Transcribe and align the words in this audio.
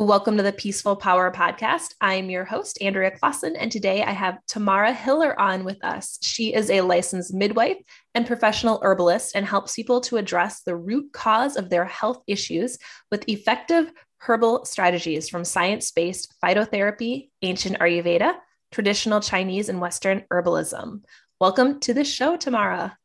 Welcome 0.00 0.38
to 0.38 0.42
the 0.42 0.54
Peaceful 0.54 0.96
Power 0.96 1.30
Podcast. 1.30 1.92
I'm 2.00 2.30
your 2.30 2.46
host, 2.46 2.78
Andrea 2.80 3.10
Clausen, 3.10 3.54
and 3.54 3.70
today 3.70 4.02
I 4.02 4.12
have 4.12 4.38
Tamara 4.46 4.94
Hiller 4.94 5.38
on 5.38 5.62
with 5.62 5.84
us. 5.84 6.18
She 6.22 6.54
is 6.54 6.70
a 6.70 6.80
licensed 6.80 7.34
midwife 7.34 7.76
and 8.14 8.26
professional 8.26 8.80
herbalist 8.82 9.36
and 9.36 9.44
helps 9.44 9.74
people 9.74 10.00
to 10.00 10.16
address 10.16 10.62
the 10.62 10.74
root 10.74 11.12
cause 11.12 11.58
of 11.58 11.68
their 11.68 11.84
health 11.84 12.22
issues 12.26 12.78
with 13.10 13.28
effective 13.28 13.92
herbal 14.20 14.64
strategies 14.64 15.28
from 15.28 15.44
science 15.44 15.90
based 15.90 16.34
phytotherapy, 16.42 17.28
ancient 17.42 17.78
Ayurveda, 17.78 18.36
traditional 18.72 19.20
Chinese, 19.20 19.68
and 19.68 19.82
Western 19.82 20.24
herbalism. 20.32 21.02
Welcome 21.38 21.78
to 21.80 21.92
the 21.92 22.04
show, 22.04 22.38
Tamara. 22.38 22.96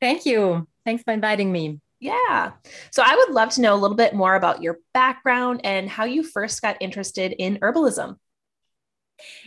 Thank 0.00 0.24
you. 0.24 0.66
Thanks 0.86 1.02
for 1.02 1.12
inviting 1.12 1.52
me. 1.52 1.80
Yeah. 2.00 2.52
So 2.90 3.02
I 3.04 3.14
would 3.16 3.34
love 3.34 3.50
to 3.50 3.60
know 3.60 3.74
a 3.74 3.78
little 3.80 3.96
bit 3.96 4.14
more 4.14 4.34
about 4.34 4.62
your 4.62 4.78
background 4.92 5.60
and 5.64 5.88
how 5.88 6.04
you 6.04 6.22
first 6.22 6.60
got 6.60 6.76
interested 6.80 7.32
in 7.38 7.58
herbalism. 7.58 8.16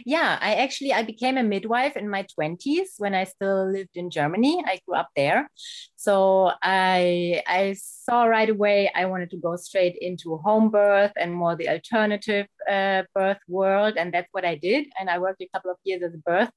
Yeah, 0.06 0.38
I 0.42 0.56
actually 0.56 0.94
I 0.94 1.04
became 1.04 1.38
a 1.38 1.44
midwife 1.44 1.98
in 1.98 2.10
my 2.10 2.26
20s 2.36 2.94
when 2.98 3.14
I 3.14 3.26
still 3.26 3.70
lived 3.72 3.96
in 3.96 4.10
Germany. 4.10 4.64
I 4.66 4.80
grew 4.86 4.96
up 4.96 5.10
there. 5.16 5.50
So 5.96 6.52
I 6.62 7.44
I 7.48 7.76
saw 7.78 8.24
right 8.26 8.50
away 8.50 8.92
I 8.96 9.06
wanted 9.06 9.30
to 9.32 9.38
go 9.38 9.56
straight 9.56 9.98
into 10.00 10.38
home 10.38 10.70
birth 10.70 11.12
and 11.18 11.34
more 11.34 11.56
the 11.56 11.70
alternative 11.70 12.48
uh, 12.70 13.04
birth 13.14 13.40
world 13.48 13.96
and 13.98 14.14
that's 14.14 14.30
what 14.32 14.46
I 14.46 14.56
did 14.56 14.88
and 15.00 15.10
I 15.10 15.20
worked 15.20 15.42
a 15.42 15.50
couple 15.54 15.72
of 15.72 15.78
years 15.84 16.02
as 16.04 16.14
a 16.14 16.18
birth 16.18 16.52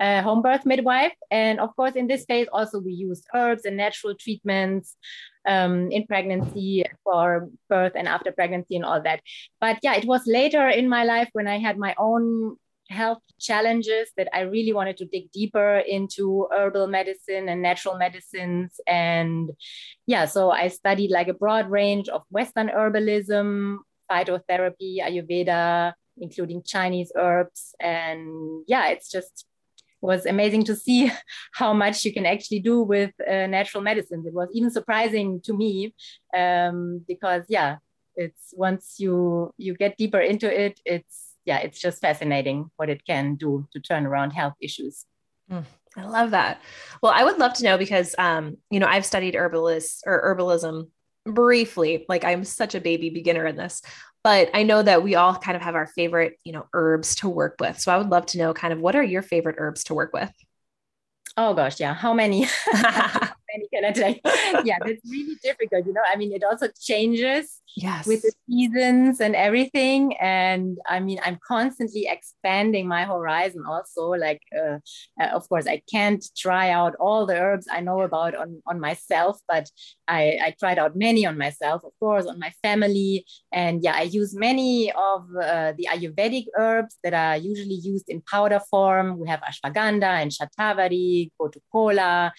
uh, 0.00 0.22
home 0.22 0.42
birth 0.42 0.64
midwife. 0.64 1.14
And 1.30 1.60
of 1.60 1.74
course, 1.76 1.94
in 1.94 2.06
this 2.06 2.24
phase, 2.24 2.48
also 2.52 2.80
we 2.80 2.92
used 2.92 3.26
herbs 3.34 3.64
and 3.64 3.76
natural 3.76 4.14
treatments 4.14 4.96
um, 5.48 5.90
in 5.90 6.06
pregnancy 6.06 6.84
for 7.02 7.48
birth 7.68 7.92
and 7.96 8.06
after 8.06 8.30
pregnancy 8.30 8.76
and 8.76 8.84
all 8.84 9.02
that. 9.02 9.20
But 9.60 9.78
yeah, 9.82 9.94
it 9.94 10.04
was 10.04 10.22
later 10.26 10.68
in 10.68 10.88
my 10.88 11.04
life 11.04 11.30
when 11.32 11.48
I 11.48 11.58
had 11.58 11.78
my 11.78 11.94
own 11.98 12.56
health 12.90 13.22
challenges 13.38 14.10
that 14.16 14.28
I 14.32 14.40
really 14.40 14.72
wanted 14.72 14.96
to 14.98 15.06
dig 15.06 15.30
deeper 15.32 15.78
into 15.78 16.48
herbal 16.52 16.86
medicine 16.86 17.48
and 17.48 17.62
natural 17.62 17.96
medicines. 17.96 18.80
And 18.86 19.50
yeah, 20.06 20.26
so 20.26 20.50
I 20.50 20.68
studied 20.68 21.10
like 21.10 21.28
a 21.28 21.34
broad 21.34 21.70
range 21.70 22.08
of 22.08 22.22
Western 22.30 22.68
herbalism, 22.68 23.78
phytotherapy, 24.10 25.00
Ayurveda, 25.00 25.92
including 26.18 26.62
Chinese 26.62 27.12
herbs. 27.16 27.74
And 27.80 28.64
yeah, 28.66 28.88
it's 28.88 29.10
just 29.10 29.46
was 30.00 30.26
amazing 30.26 30.64
to 30.64 30.76
see 30.76 31.10
how 31.52 31.72
much 31.72 32.04
you 32.04 32.12
can 32.12 32.26
actually 32.26 32.60
do 32.60 32.82
with 32.82 33.12
uh, 33.20 33.46
natural 33.46 33.82
medicines. 33.82 34.26
It 34.26 34.34
was 34.34 34.48
even 34.52 34.70
surprising 34.70 35.40
to 35.42 35.56
me 35.56 35.94
um, 36.36 37.04
because 37.06 37.44
yeah, 37.48 37.76
it's 38.16 38.52
once 38.56 38.96
you 38.98 39.52
you 39.56 39.74
get 39.74 39.96
deeper 39.96 40.20
into 40.20 40.48
it, 40.48 40.80
it's 40.84 41.34
yeah, 41.44 41.58
it's 41.58 41.78
just 41.78 42.02
fascinating 42.02 42.70
what 42.76 42.90
it 42.90 43.04
can 43.06 43.36
do 43.36 43.66
to 43.72 43.80
turn 43.80 44.06
around 44.06 44.32
health 44.32 44.54
issues. 44.60 45.06
Mm, 45.50 45.64
I 45.96 46.04
love 46.04 46.32
that. 46.32 46.60
Well, 47.02 47.12
I 47.14 47.24
would 47.24 47.38
love 47.38 47.54
to 47.54 47.64
know 47.64 47.78
because 47.78 48.14
um, 48.18 48.58
you 48.70 48.80
know 48.80 48.86
I've 48.86 49.06
studied 49.06 49.34
herbalists 49.34 50.02
or 50.06 50.22
herbalism 50.22 50.88
briefly. 51.24 52.04
Like 52.08 52.24
I'm 52.24 52.44
such 52.44 52.74
a 52.74 52.80
baby 52.80 53.10
beginner 53.10 53.46
in 53.46 53.56
this, 53.56 53.82
but 54.28 54.50
I 54.52 54.62
know 54.62 54.82
that 54.82 55.02
we 55.02 55.14
all 55.14 55.34
kind 55.34 55.56
of 55.56 55.62
have 55.62 55.74
our 55.74 55.86
favorite, 55.86 56.38
you 56.44 56.52
know, 56.52 56.66
herbs 56.74 57.14
to 57.14 57.30
work 57.30 57.56
with. 57.58 57.80
So 57.80 57.90
I 57.90 57.96
would 57.96 58.10
love 58.10 58.26
to 58.26 58.38
know 58.38 58.52
kind 58.52 58.74
of 58.74 58.78
what 58.78 58.94
are 58.94 59.02
your 59.02 59.22
favorite 59.22 59.54
herbs 59.56 59.84
to 59.84 59.94
work 59.94 60.12
with? 60.12 60.30
Oh 61.38 61.54
gosh, 61.54 61.80
yeah. 61.80 61.94
How 61.94 62.12
many? 62.12 62.46
Many 63.52 63.68
can 63.72 63.84
I 63.84 63.92
take? 63.92 64.20
yeah, 64.66 64.78
it's 64.84 65.08
really 65.10 65.36
difficult. 65.42 65.86
You 65.86 65.92
know, 65.92 66.02
I 66.10 66.16
mean, 66.16 66.32
it 66.32 66.44
also 66.44 66.68
changes 66.80 67.60
yes. 67.76 68.06
with 68.06 68.22
the 68.22 68.32
seasons 68.48 69.20
and 69.20 69.34
everything. 69.34 70.16
And 70.16 70.78
I 70.86 71.00
mean, 71.00 71.18
I'm 71.24 71.38
constantly 71.46 72.06
expanding 72.08 72.86
my 72.88 73.04
horizon 73.04 73.64
also. 73.68 74.08
Like, 74.10 74.42
uh, 74.56 74.78
uh, 75.20 75.26
of 75.32 75.48
course, 75.48 75.66
I 75.66 75.82
can't 75.90 76.24
try 76.36 76.70
out 76.70 76.94
all 77.00 77.26
the 77.26 77.38
herbs 77.38 77.66
I 77.70 77.80
know 77.80 78.00
about 78.02 78.34
on, 78.34 78.62
on 78.66 78.80
myself, 78.80 79.40
but 79.48 79.70
I, 80.06 80.38
I 80.42 80.54
tried 80.58 80.78
out 80.78 80.96
many 80.96 81.26
on 81.26 81.38
myself, 81.38 81.84
of 81.84 81.92
course, 82.00 82.26
on 82.26 82.38
my 82.38 82.52
family. 82.62 83.24
And 83.52 83.82
yeah, 83.82 83.94
I 83.94 84.02
use 84.02 84.34
many 84.34 84.90
of 84.92 85.24
uh, 85.40 85.72
the 85.76 85.88
Ayurvedic 85.90 86.46
herbs 86.56 86.96
that 87.04 87.14
are 87.14 87.36
usually 87.36 87.74
used 87.74 88.08
in 88.08 88.22
powder 88.22 88.60
form. 88.70 89.18
We 89.18 89.28
have 89.28 89.40
ashwagandha 89.40 90.22
and 90.22 90.30
shatavari, 90.30 91.30
gotukola, 91.40 92.30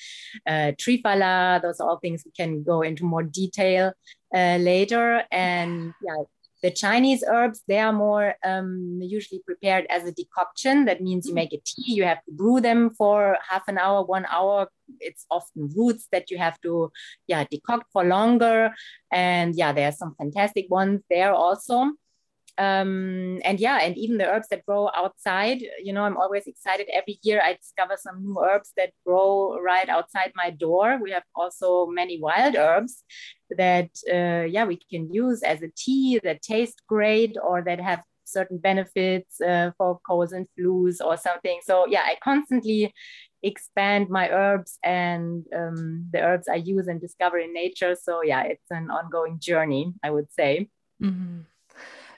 uh, 0.48 0.72
Those 1.04 1.80
are 1.80 1.90
all 1.90 2.00
things 2.00 2.24
we 2.26 2.32
can 2.32 2.64
go 2.64 2.82
into 2.82 3.06
more 3.06 3.24
detail 3.24 3.94
uh, 4.34 4.58
later. 4.58 5.24
And 5.32 5.94
yeah, 6.02 6.24
the 6.62 6.72
Chinese 6.72 7.24
herbs, 7.26 7.64
they 7.68 7.80
are 7.80 7.94
more 7.94 8.36
um, 8.44 9.00
usually 9.02 9.42
prepared 9.46 9.86
as 9.90 10.04
a 10.04 10.12
decoction. 10.12 10.86
That 10.86 11.02
means 11.02 11.26
you 11.26 11.32
mm. 11.32 11.36
make 11.36 11.54
a 11.54 11.62
tea, 11.64 11.94
you 11.94 12.04
have 12.04 12.24
to 12.26 12.32
brew 12.32 12.60
them 12.60 12.90
for 12.90 13.38
half 13.48 13.68
an 13.68 13.78
hour, 13.78 14.04
one 14.04 14.26
hour. 14.30 14.68
It's 15.00 15.26
often 15.32 15.70
roots 15.76 16.08
that 16.12 16.30
you 16.30 16.38
have 16.38 16.60
to, 16.62 16.92
yeah, 17.28 17.46
decoct 17.46 17.84
for 17.94 18.04
longer. 18.04 18.74
And 19.12 19.56
yeah, 19.56 19.72
there 19.72 19.88
are 19.88 19.94
some 19.94 20.16
fantastic 20.18 20.70
ones 20.70 21.02
there 21.10 21.34
also 21.34 21.94
um, 22.60 23.40
and 23.46 23.58
yeah, 23.58 23.80
and 23.82 23.98
even 23.98 24.18
the 24.18 24.28
herbs 24.28 24.50
that 24.50 24.66
grow 24.66 24.90
outside, 24.94 25.62
you 25.82 25.94
know, 25.94 26.04
I'm 26.04 26.18
always 26.18 26.46
excited. 26.46 26.88
Every 26.94 27.18
year 27.24 27.42
I 27.42 27.54
discover 27.54 27.96
some 27.98 28.22
new 28.22 28.38
herbs 28.38 28.74
that 28.76 28.92
grow 29.06 29.58
right 29.62 29.88
outside 29.88 30.34
my 30.36 30.50
door. 30.50 31.00
We 31.02 31.12
have 31.12 31.24
also 31.36 31.88
many 31.88 32.20
wild 32.20 32.58
herbs 32.58 33.06
that, 33.58 33.92
uh, 34.12 34.46
yeah, 34.46 34.66
we 34.66 34.78
can 34.92 35.12
use 35.14 35.42
as 35.42 35.62
a 35.62 35.70
tea 35.78 36.20
that 36.26 36.42
taste 36.42 36.82
great 36.86 37.38
or 37.42 37.62
that 37.62 37.80
have 37.80 38.04
certain 38.26 38.58
benefits 38.58 39.40
uh, 39.40 39.72
for 39.78 39.98
colds 40.06 40.34
and 40.34 40.46
flus 40.60 40.98
or 41.04 41.16
something. 41.16 41.62
So 41.64 41.88
yeah, 41.88 42.02
I 42.04 42.18
constantly 42.22 42.94
expand 43.42 44.10
my 44.10 44.30
herbs 44.30 44.78
and 44.84 45.46
um, 45.56 46.10
the 46.12 46.20
herbs 46.20 46.50
I 46.50 46.56
use 46.56 46.90
and 46.90 47.00
discover 47.00 47.40
in 47.40 47.54
nature. 47.54 47.96
So 47.96 48.22
yeah, 48.22 48.44
it's 48.44 48.70
an 48.70 48.92
ongoing 48.92 49.40
journey, 49.40 49.94
I 50.04 50.12
would 50.12 50.30
say. 50.34 50.68
Mm-hmm 51.02 51.40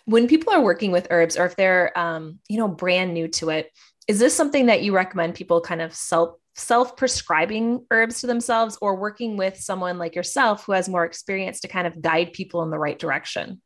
when 0.05 0.27
people 0.27 0.53
are 0.53 0.61
working 0.61 0.91
with 0.91 1.07
herbs 1.09 1.37
or 1.37 1.45
if 1.45 1.55
they're 1.55 1.97
um, 1.97 2.39
you 2.49 2.57
know 2.57 2.67
brand 2.67 3.13
new 3.13 3.27
to 3.27 3.49
it 3.49 3.69
is 4.07 4.19
this 4.19 4.35
something 4.35 4.65
that 4.67 4.83
you 4.83 4.93
recommend 4.93 5.35
people 5.35 5.61
kind 5.61 5.81
of 5.81 5.93
self 5.93 6.35
self 6.55 6.97
prescribing 6.97 7.85
herbs 7.91 8.21
to 8.21 8.27
themselves 8.27 8.77
or 8.81 8.95
working 8.95 9.37
with 9.37 9.57
someone 9.57 9.97
like 9.97 10.15
yourself 10.15 10.65
who 10.65 10.73
has 10.73 10.89
more 10.89 11.05
experience 11.05 11.61
to 11.61 11.67
kind 11.67 11.87
of 11.87 12.01
guide 12.01 12.33
people 12.33 12.61
in 12.63 12.69
the 12.69 12.79
right 12.79 12.99
direction 12.99 13.61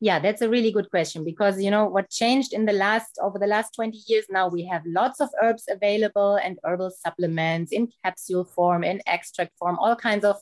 yeah 0.00 0.18
that's 0.18 0.42
a 0.42 0.48
really 0.48 0.70
good 0.70 0.90
question 0.90 1.24
because 1.24 1.60
you 1.60 1.70
know 1.70 1.86
what 1.86 2.10
changed 2.10 2.52
in 2.52 2.64
the 2.64 2.72
last 2.72 3.18
over 3.22 3.38
the 3.38 3.46
last 3.46 3.74
20 3.74 3.98
years 4.06 4.24
now 4.30 4.48
we 4.48 4.64
have 4.64 4.82
lots 4.86 5.20
of 5.20 5.28
herbs 5.42 5.64
available 5.68 6.36
and 6.36 6.58
herbal 6.64 6.90
supplements 6.90 7.72
in 7.72 7.88
capsule 8.04 8.44
form 8.44 8.84
in 8.84 9.00
extract 9.06 9.52
form 9.58 9.78
all 9.78 9.96
kinds 9.96 10.24
of 10.24 10.36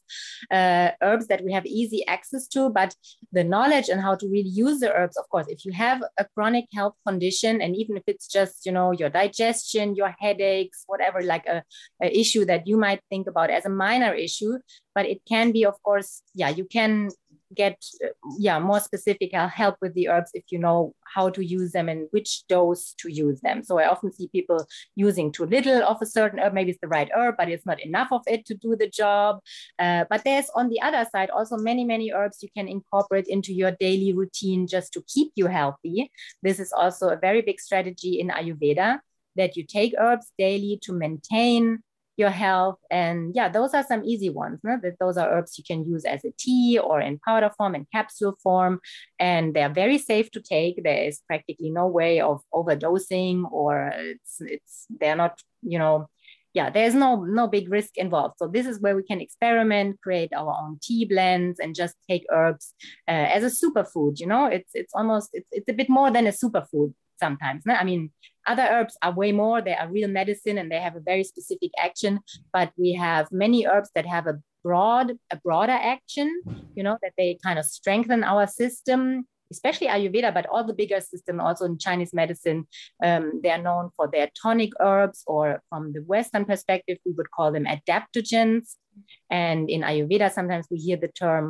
uh, 0.50 0.90
herbs 1.02 1.26
that 1.26 1.44
we 1.44 1.52
have 1.52 1.66
easy 1.66 2.06
access 2.06 2.46
to. 2.48 2.70
But 2.70 2.94
the 3.32 3.44
knowledge 3.44 3.88
and 3.88 4.00
how 4.00 4.14
to 4.16 4.26
really 4.28 4.48
use 4.48 4.80
the 4.80 4.92
herbs 4.92 5.16
of 5.16 5.28
course 5.28 5.46
if 5.48 5.64
you 5.64 5.72
have 5.72 6.02
a 6.18 6.26
chronic 6.34 6.66
health 6.74 6.94
condition 7.06 7.60
and 7.62 7.76
even 7.76 7.96
if 7.96 8.02
it's 8.06 8.26
just 8.26 8.66
you 8.66 8.72
know 8.72 8.92
your 8.92 9.08
digestion 9.08 9.94
your 9.94 10.14
headaches 10.18 10.84
whatever 10.86 11.22
like 11.22 11.46
a, 11.46 11.62
a 12.02 12.18
issue 12.18 12.44
that 12.44 12.66
you 12.66 12.76
might 12.76 13.00
think 13.10 13.26
about 13.26 13.50
as 13.50 13.64
a 13.64 13.70
minor 13.70 14.12
issue 14.12 14.58
but 14.94 15.06
it 15.06 15.20
can 15.26 15.52
be 15.52 15.64
of 15.64 15.80
course 15.82 16.22
yeah 16.34 16.48
you 16.48 16.64
can 16.64 17.08
get 17.54 17.82
yeah 18.38 18.58
more 18.58 18.80
specific 18.80 19.34
i'll 19.34 19.48
help 19.48 19.76
with 19.80 19.94
the 19.94 20.08
herbs 20.08 20.30
if 20.34 20.44
you 20.50 20.58
know 20.58 20.94
how 21.14 21.28
to 21.28 21.44
use 21.44 21.72
them 21.72 21.88
and 21.88 22.08
which 22.10 22.46
dose 22.48 22.94
to 22.98 23.10
use 23.10 23.40
them. 23.40 23.62
So 23.62 23.78
i 23.78 23.88
often 23.88 24.12
see 24.12 24.28
people 24.28 24.66
using 24.94 25.32
too 25.32 25.46
little 25.46 25.82
of 25.82 26.00
a 26.00 26.06
certain 26.06 26.38
herb 26.38 26.54
maybe 26.54 26.70
it's 26.70 26.80
the 26.80 26.88
right 26.88 27.10
herb 27.14 27.34
but 27.38 27.48
it's 27.48 27.66
not 27.66 27.80
enough 27.80 28.08
of 28.12 28.22
it 28.26 28.46
to 28.46 28.54
do 28.54 28.76
the 28.76 28.88
job. 28.88 29.40
Uh, 29.78 30.04
but 30.08 30.24
there's 30.24 30.50
on 30.54 30.68
the 30.68 30.80
other 30.80 31.06
side 31.12 31.30
also 31.30 31.56
many 31.56 31.84
many 31.84 32.12
herbs 32.12 32.42
you 32.42 32.48
can 32.56 32.68
incorporate 32.68 33.26
into 33.28 33.52
your 33.52 33.72
daily 33.72 34.12
routine 34.12 34.66
just 34.66 34.92
to 34.92 35.02
keep 35.12 35.32
you 35.36 35.46
healthy. 35.46 36.10
This 36.42 36.58
is 36.58 36.72
also 36.72 37.08
a 37.10 37.16
very 37.16 37.42
big 37.42 37.60
strategy 37.60 38.20
in 38.20 38.28
ayurveda 38.28 38.98
that 39.36 39.56
you 39.56 39.64
take 39.64 39.94
herbs 39.98 40.32
daily 40.38 40.78
to 40.82 40.92
maintain 40.92 41.82
your 42.16 42.30
health. 42.30 42.78
And 42.90 43.34
yeah, 43.34 43.48
those 43.48 43.74
are 43.74 43.84
some 43.84 44.04
easy 44.04 44.30
ones. 44.30 44.60
No? 44.62 44.78
Those 45.00 45.16
are 45.16 45.30
herbs 45.30 45.58
you 45.58 45.64
can 45.64 45.84
use 45.84 46.04
as 46.04 46.24
a 46.24 46.32
tea 46.38 46.78
or 46.78 47.00
in 47.00 47.18
powder 47.18 47.50
form 47.56 47.74
and 47.74 47.86
capsule 47.92 48.36
form. 48.42 48.80
And 49.18 49.54
they're 49.54 49.72
very 49.72 49.98
safe 49.98 50.30
to 50.32 50.40
take. 50.40 50.82
There 50.82 51.04
is 51.04 51.20
practically 51.26 51.70
no 51.70 51.86
way 51.86 52.20
of 52.20 52.42
overdosing 52.52 53.50
or 53.50 53.92
it's 53.94 54.36
it's 54.40 54.86
they're 55.00 55.16
not, 55.16 55.40
you 55.62 55.78
know, 55.78 56.08
yeah, 56.54 56.68
there's 56.68 56.94
no 56.94 57.24
no 57.24 57.48
big 57.48 57.70
risk 57.70 57.96
involved. 57.96 58.34
So 58.38 58.46
this 58.46 58.66
is 58.66 58.80
where 58.80 58.94
we 58.94 59.02
can 59.02 59.20
experiment, 59.22 60.00
create 60.02 60.32
our 60.34 60.54
own 60.62 60.78
tea 60.82 61.06
blends, 61.06 61.58
and 61.58 61.74
just 61.74 61.94
take 62.10 62.26
herbs 62.30 62.74
uh, 63.08 63.10
as 63.10 63.42
a 63.42 63.66
superfood. 63.66 64.20
You 64.20 64.26
know, 64.26 64.46
it's 64.46 64.70
it's 64.74 64.92
almost 64.94 65.30
it's, 65.32 65.48
it's 65.50 65.68
a 65.70 65.72
bit 65.72 65.88
more 65.88 66.10
than 66.10 66.26
a 66.26 66.30
superfood 66.30 66.92
sometimes. 67.22 67.62
I 67.66 67.84
mean, 67.84 68.10
other 68.52 68.66
herbs 68.74 68.96
are 69.02 69.14
way 69.22 69.30
more. 69.32 69.58
They 69.60 69.76
are 69.80 69.96
real 69.96 70.08
medicine 70.20 70.56
and 70.58 70.68
they 70.70 70.80
have 70.86 70.96
a 70.96 71.06
very 71.12 71.24
specific 71.32 71.70
action. 71.88 72.12
But 72.56 72.68
we 72.82 72.88
have 72.94 73.24
many 73.44 73.66
herbs 73.66 73.90
that 73.94 74.06
have 74.14 74.26
a 74.26 74.36
broad, 74.64 75.06
a 75.34 75.36
broader 75.46 75.78
action. 75.96 76.28
You 76.76 76.82
know, 76.86 76.96
that 77.02 77.14
they 77.18 77.38
kind 77.46 77.58
of 77.58 77.64
strengthen 77.78 78.20
our 78.32 78.46
system 78.46 79.26
especially 79.52 79.86
Ayurveda, 79.86 80.32
but 80.34 80.46
all 80.46 80.64
the 80.64 80.78
bigger 80.82 81.00
system, 81.00 81.38
also 81.38 81.64
in 81.66 81.78
Chinese 81.86 82.12
medicine, 82.12 82.66
um, 83.04 83.40
they 83.42 83.50
are 83.50 83.64
known 83.68 83.90
for 83.96 84.08
their 84.10 84.28
tonic 84.42 84.72
herbs, 84.80 85.22
or 85.26 85.62
from 85.68 85.92
the 85.92 86.02
Western 86.12 86.44
perspective, 86.44 86.98
we 87.04 87.12
would 87.12 87.30
call 87.30 87.52
them 87.52 87.66
adaptogens. 87.76 88.64
And 89.30 89.70
in 89.70 89.82
Ayurveda, 89.82 90.32
sometimes 90.32 90.66
we 90.70 90.78
hear 90.78 90.96
the 90.96 91.12
term 91.22 91.44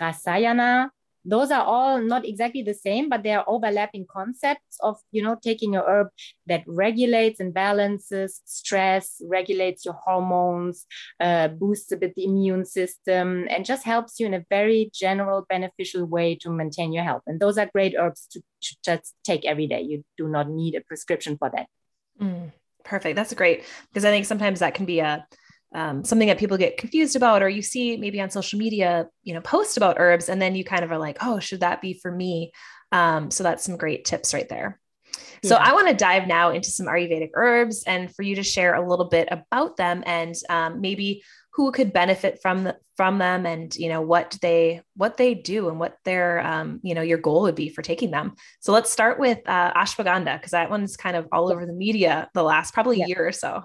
rasayana, 0.00 0.90
those 1.24 1.50
are 1.50 1.64
all 1.64 2.00
not 2.00 2.26
exactly 2.26 2.62
the 2.62 2.74
same 2.74 3.08
but 3.08 3.22
they 3.22 3.32
are 3.32 3.44
overlapping 3.46 4.06
concepts 4.10 4.78
of 4.80 4.96
you 5.12 5.22
know 5.22 5.36
taking 5.42 5.76
a 5.76 5.82
herb 5.82 6.08
that 6.46 6.62
regulates 6.66 7.40
and 7.40 7.54
balances 7.54 8.40
stress 8.44 9.20
regulates 9.28 9.84
your 9.84 9.94
hormones 9.94 10.86
uh, 11.20 11.48
boosts 11.48 11.92
a 11.92 11.96
bit 11.96 12.14
the 12.14 12.24
immune 12.24 12.64
system 12.64 13.46
and 13.48 13.64
just 13.64 13.84
helps 13.84 14.18
you 14.18 14.26
in 14.26 14.34
a 14.34 14.44
very 14.50 14.90
general 14.92 15.46
beneficial 15.48 16.04
way 16.04 16.34
to 16.34 16.50
maintain 16.50 16.92
your 16.92 17.04
health. 17.04 17.22
And 17.26 17.40
those 17.40 17.58
are 17.58 17.70
great 17.72 17.94
herbs 17.96 18.26
to, 18.32 18.40
to 18.62 18.76
just 18.84 19.14
take 19.24 19.44
every 19.44 19.66
day. 19.66 19.82
You 19.82 20.04
do 20.16 20.28
not 20.28 20.48
need 20.50 20.74
a 20.74 20.80
prescription 20.80 21.36
for 21.38 21.50
that. 21.54 21.66
Mm, 22.20 22.52
perfect. 22.84 23.14
That's 23.16 23.32
great 23.34 23.64
because 23.88 24.04
i 24.04 24.10
think 24.10 24.26
sometimes 24.26 24.60
that 24.60 24.74
can 24.74 24.86
be 24.86 24.98
a 24.98 25.26
um, 25.74 26.04
something 26.04 26.28
that 26.28 26.38
people 26.38 26.56
get 26.56 26.78
confused 26.78 27.16
about 27.16 27.42
or 27.42 27.48
you 27.48 27.62
see 27.62 27.96
maybe 27.96 28.20
on 28.20 28.30
social 28.30 28.58
media 28.58 29.06
you 29.22 29.34
know 29.34 29.40
post 29.40 29.76
about 29.76 29.96
herbs 29.98 30.28
and 30.28 30.40
then 30.40 30.54
you 30.54 30.64
kind 30.64 30.84
of 30.84 30.90
are 30.90 30.98
like 30.98 31.18
oh 31.20 31.38
should 31.38 31.60
that 31.60 31.80
be 31.80 31.94
for 31.94 32.10
me 32.10 32.52
um, 32.92 33.30
so 33.30 33.44
that's 33.44 33.64
some 33.64 33.76
great 33.76 34.04
tips 34.04 34.32
right 34.32 34.48
there 34.48 34.80
yeah. 35.42 35.48
so 35.48 35.56
i 35.56 35.72
want 35.72 35.88
to 35.88 35.94
dive 35.94 36.26
now 36.26 36.50
into 36.50 36.70
some 36.70 36.86
ayurvedic 36.86 37.30
herbs 37.34 37.84
and 37.86 38.14
for 38.14 38.22
you 38.22 38.34
to 38.36 38.42
share 38.42 38.74
a 38.74 38.88
little 38.88 39.08
bit 39.08 39.28
about 39.30 39.76
them 39.76 40.02
and 40.06 40.34
um, 40.48 40.80
maybe 40.80 41.22
who 41.52 41.72
could 41.72 41.92
benefit 41.92 42.38
from 42.40 42.62
the, 42.62 42.76
from 42.96 43.18
them 43.18 43.44
and 43.44 43.74
you 43.74 43.88
know 43.88 44.00
what 44.00 44.38
they 44.40 44.80
what 44.94 45.16
they 45.16 45.34
do 45.34 45.68
and 45.68 45.78
what 45.78 45.96
their 46.04 46.40
um, 46.46 46.80
you 46.82 46.94
know 46.94 47.02
your 47.02 47.18
goal 47.18 47.42
would 47.42 47.54
be 47.54 47.68
for 47.68 47.82
taking 47.82 48.10
them 48.10 48.34
so 48.60 48.72
let's 48.72 48.90
start 48.90 49.18
with 49.18 49.38
uh, 49.46 49.72
ashwagandha 49.74 50.38
because 50.38 50.52
that 50.52 50.70
one's 50.70 50.96
kind 50.96 51.16
of 51.16 51.26
all 51.30 51.52
over 51.52 51.66
the 51.66 51.72
media 51.72 52.30
the 52.32 52.42
last 52.42 52.72
probably 52.72 52.98
yeah. 52.98 53.06
year 53.06 53.26
or 53.26 53.32
so 53.32 53.62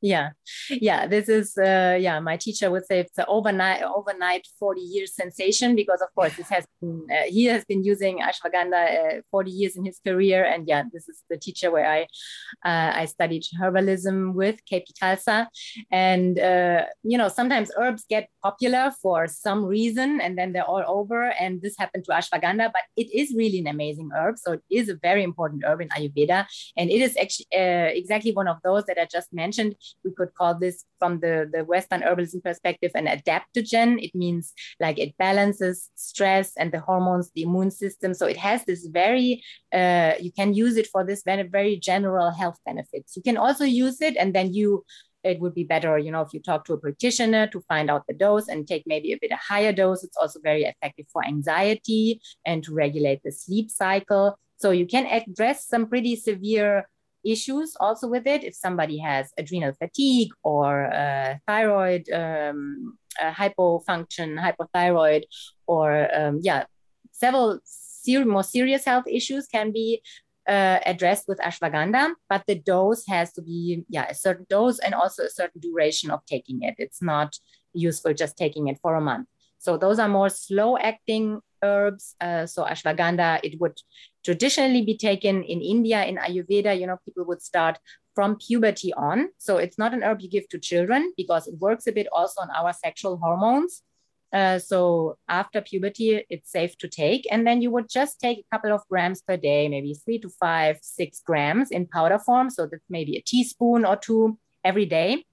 yeah. 0.00 0.30
Yeah 0.70 1.06
this 1.06 1.28
is 1.28 1.56
uh, 1.58 1.96
yeah 2.00 2.20
my 2.20 2.36
teacher 2.36 2.70
would 2.70 2.86
say 2.86 3.00
it's 3.00 3.18
an 3.18 3.24
overnight 3.28 3.82
overnight 3.82 4.46
40 4.58 4.80
years 4.80 5.14
sensation 5.14 5.74
because 5.74 6.00
of 6.00 6.08
course 6.14 6.36
this 6.36 6.48
has 6.48 6.66
been 6.80 7.06
uh, 7.10 7.24
he 7.26 7.46
has 7.46 7.64
been 7.64 7.82
using 7.82 8.20
ashwagandha 8.20 9.18
uh, 9.18 9.22
40 9.30 9.50
years 9.50 9.76
in 9.76 9.84
his 9.84 10.00
career. 10.06 10.44
And 10.44 10.68
yeah 10.68 10.84
this 10.92 11.08
is 11.08 11.22
the 11.28 11.36
teacher 11.36 11.70
where 11.70 11.86
i 11.86 12.02
uh, 12.64 12.92
i 12.94 13.04
studied 13.06 13.44
herbalism 13.60 14.34
with 14.34 14.56
kp 14.70 14.86
khalsa. 15.02 15.46
And 15.90 16.38
uh, 16.38 16.84
you 17.02 17.18
know 17.18 17.28
sometimes 17.28 17.70
herbs 17.76 18.04
get 18.08 18.28
popular 18.42 18.92
for 19.02 19.26
some 19.26 19.64
reason 19.64 20.20
and 20.20 20.38
then 20.38 20.52
they're 20.52 20.64
all 20.64 20.84
over. 20.86 21.32
And 21.40 21.60
this 21.60 21.74
happened 21.78 22.04
to 22.04 22.12
ashwagandha 22.12 22.70
but 22.72 22.82
it 22.96 23.10
is 23.12 23.34
really 23.34 23.58
an 23.58 23.66
amazing 23.66 24.10
herb. 24.14 24.38
So 24.38 24.52
it 24.52 24.62
is 24.70 24.88
a 24.88 24.94
very 24.94 25.24
important 25.24 25.64
herb 25.66 25.80
in 25.80 25.88
ayurveda. 25.88 26.46
And 26.76 26.90
it 26.90 27.00
is 27.00 27.16
actually 27.16 27.46
uh, 27.56 27.90
exactly 28.00 28.32
one 28.32 28.48
of 28.48 28.58
those 28.62 28.84
that 28.84 28.98
i 28.98 29.04
just 29.04 29.32
mentioned 29.32 29.74
we 30.04 30.12
could 30.12 30.34
call 30.34 30.58
this 30.58 30.84
from 30.98 31.20
the, 31.20 31.48
the 31.52 31.64
Western 31.64 32.02
herbalism 32.02 32.42
perspective 32.42 32.92
an 32.94 33.06
adaptogen. 33.06 34.02
It 34.02 34.14
means 34.14 34.52
like 34.80 34.98
it 34.98 35.16
balances 35.18 35.90
stress 35.94 36.52
and 36.56 36.72
the 36.72 36.80
hormones, 36.80 37.30
the 37.34 37.42
immune 37.42 37.70
system. 37.70 38.14
So 38.14 38.26
it 38.26 38.36
has 38.36 38.64
this 38.64 38.86
very, 38.86 39.42
uh, 39.72 40.12
you 40.20 40.32
can 40.32 40.54
use 40.54 40.76
it 40.76 40.86
for 40.86 41.04
this 41.04 41.22
very, 41.24 41.42
very 41.42 41.76
general 41.76 42.30
health 42.30 42.58
benefits. 42.64 43.16
You 43.16 43.22
can 43.22 43.36
also 43.36 43.64
use 43.64 44.00
it 44.00 44.16
and 44.16 44.34
then 44.34 44.52
you 44.52 44.84
it 45.24 45.40
would 45.40 45.54
be 45.54 45.64
better, 45.64 45.98
you 45.98 46.10
know, 46.12 46.22
if 46.22 46.32
you 46.32 46.40
talk 46.40 46.64
to 46.66 46.72
a 46.74 46.78
practitioner 46.78 47.48
to 47.48 47.60
find 47.62 47.90
out 47.90 48.04
the 48.06 48.14
dose 48.14 48.48
and 48.48 48.66
take 48.66 48.84
maybe 48.86 49.12
a 49.12 49.18
bit 49.20 49.32
a 49.32 49.36
higher 49.36 49.72
dose. 49.72 50.04
It's 50.04 50.16
also 50.16 50.40
very 50.42 50.64
effective 50.64 51.06
for 51.12 51.24
anxiety 51.24 52.20
and 52.46 52.62
to 52.64 52.72
regulate 52.72 53.22
the 53.24 53.32
sleep 53.32 53.70
cycle. 53.70 54.38
So 54.56 54.70
you 54.70 54.86
can 54.86 55.06
address 55.06 55.66
some 55.66 55.86
pretty 55.86 56.16
severe 56.16 56.88
issues 57.30 57.76
also 57.80 58.08
with 58.08 58.26
it. 58.26 58.44
If 58.44 58.54
somebody 58.54 58.98
has 58.98 59.32
adrenal 59.38 59.72
fatigue 59.72 60.30
or 60.42 60.92
uh, 60.92 61.36
thyroid 61.46 62.08
um, 62.10 62.98
uh, 63.20 63.32
hypofunction, 63.32 64.38
hypothyroid, 64.38 65.22
or 65.66 66.08
um, 66.14 66.40
yeah, 66.42 66.64
several 67.12 67.60
ser- 67.64 68.24
more 68.24 68.44
serious 68.44 68.84
health 68.84 69.06
issues 69.06 69.46
can 69.46 69.72
be 69.72 70.02
uh, 70.48 70.78
addressed 70.86 71.26
with 71.28 71.38
ashwagandha, 71.38 72.12
but 72.28 72.42
the 72.46 72.54
dose 72.54 73.04
has 73.06 73.32
to 73.32 73.42
be 73.42 73.84
yeah 73.88 74.06
a 74.08 74.14
certain 74.14 74.46
dose 74.48 74.78
and 74.78 74.94
also 74.94 75.24
a 75.24 75.30
certain 75.30 75.60
duration 75.60 76.10
of 76.10 76.24
taking 76.26 76.62
it. 76.62 76.74
It's 76.78 77.02
not 77.02 77.36
useful 77.74 78.14
just 78.14 78.36
taking 78.36 78.68
it 78.68 78.78
for 78.80 78.94
a 78.94 79.00
month. 79.00 79.28
So 79.58 79.76
those 79.76 79.98
are 79.98 80.08
more 80.08 80.30
slow 80.30 80.78
acting 80.78 81.40
herbs. 81.62 82.14
Uh, 82.20 82.46
so 82.46 82.64
ashwagandha, 82.64 83.40
it 83.42 83.60
would 83.60 83.76
traditionally 84.28 84.82
be 84.82 84.94
taken 84.94 85.42
in 85.42 85.62
India, 85.62 86.04
in 86.04 86.16
Ayurveda, 86.18 86.78
you 86.78 86.86
know, 86.86 86.98
people 87.02 87.24
would 87.24 87.40
start 87.40 87.78
from 88.14 88.36
puberty 88.36 88.92
on. 88.92 89.30
So 89.38 89.56
it's 89.56 89.78
not 89.78 89.94
an 89.94 90.02
herb 90.02 90.20
you 90.20 90.28
give 90.28 90.46
to 90.50 90.58
children 90.58 91.14
because 91.16 91.48
it 91.48 91.54
works 91.58 91.86
a 91.86 91.92
bit 91.92 92.08
also 92.12 92.42
on 92.42 92.50
our 92.50 92.74
sexual 92.74 93.16
hormones. 93.16 93.82
Uh, 94.30 94.58
so 94.58 95.16
after 95.28 95.62
puberty, 95.62 96.26
it's 96.28 96.52
safe 96.52 96.76
to 96.76 96.88
take. 96.88 97.26
And 97.32 97.46
then 97.46 97.62
you 97.62 97.70
would 97.70 97.88
just 97.88 98.20
take 98.20 98.40
a 98.40 98.54
couple 98.54 98.70
of 98.74 98.82
grams 98.90 99.22
per 99.22 99.38
day, 99.38 99.66
maybe 99.66 99.94
three 99.94 100.18
to 100.18 100.28
five, 100.28 100.76
six 100.82 101.22
grams 101.24 101.70
in 101.70 101.86
powder 101.86 102.18
form. 102.18 102.50
So 102.50 102.66
that's 102.66 102.84
maybe 102.90 103.16
a 103.16 103.22
teaspoon 103.22 103.86
or 103.86 103.96
two 103.96 104.38
every 104.62 104.84
day 104.84 105.24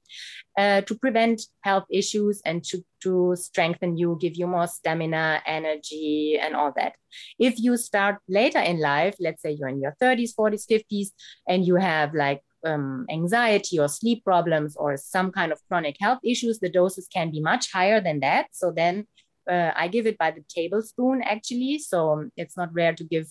uh, 0.57 0.81
to 0.81 0.95
prevent 0.95 1.41
health 1.61 1.85
issues 1.89 2.41
and 2.45 2.63
to, 2.63 2.83
to 3.01 3.35
strengthen 3.35 3.97
you, 3.97 4.17
give 4.19 4.35
you 4.35 4.47
more 4.47 4.67
stamina, 4.67 5.41
energy, 5.45 6.37
and 6.41 6.55
all 6.55 6.71
that. 6.75 6.95
If 7.39 7.59
you 7.59 7.77
start 7.77 8.17
later 8.27 8.59
in 8.59 8.79
life, 8.79 9.15
let's 9.19 9.41
say 9.41 9.51
you're 9.51 9.69
in 9.69 9.81
your 9.81 9.95
30s, 10.01 10.33
40s, 10.37 10.65
50s, 10.67 11.09
and 11.47 11.65
you 11.65 11.75
have 11.75 12.13
like 12.13 12.41
um, 12.65 13.05
anxiety 13.09 13.79
or 13.79 13.87
sleep 13.87 14.23
problems 14.23 14.75
or 14.75 14.97
some 14.97 15.31
kind 15.31 15.51
of 15.51 15.59
chronic 15.67 15.97
health 15.99 16.19
issues, 16.23 16.59
the 16.59 16.69
doses 16.69 17.07
can 17.07 17.31
be 17.31 17.41
much 17.41 17.71
higher 17.71 18.01
than 18.01 18.21
that. 18.21 18.47
So 18.51 18.71
then 18.71 19.07
uh, 19.49 19.71
I 19.75 19.87
give 19.87 20.07
it 20.07 20.17
by 20.17 20.31
the 20.31 20.43
tablespoon 20.49 21.21
actually. 21.21 21.79
So 21.79 22.11
um, 22.13 22.31
it's 22.35 22.57
not 22.57 22.73
rare 22.73 22.93
to 22.93 23.03
give 23.03 23.27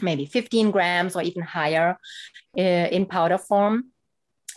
maybe 0.00 0.26
15 0.26 0.70
grams 0.70 1.16
or 1.16 1.22
even 1.22 1.42
higher 1.42 1.98
uh, 2.56 2.60
in 2.60 3.06
powder 3.06 3.38
form 3.38 3.90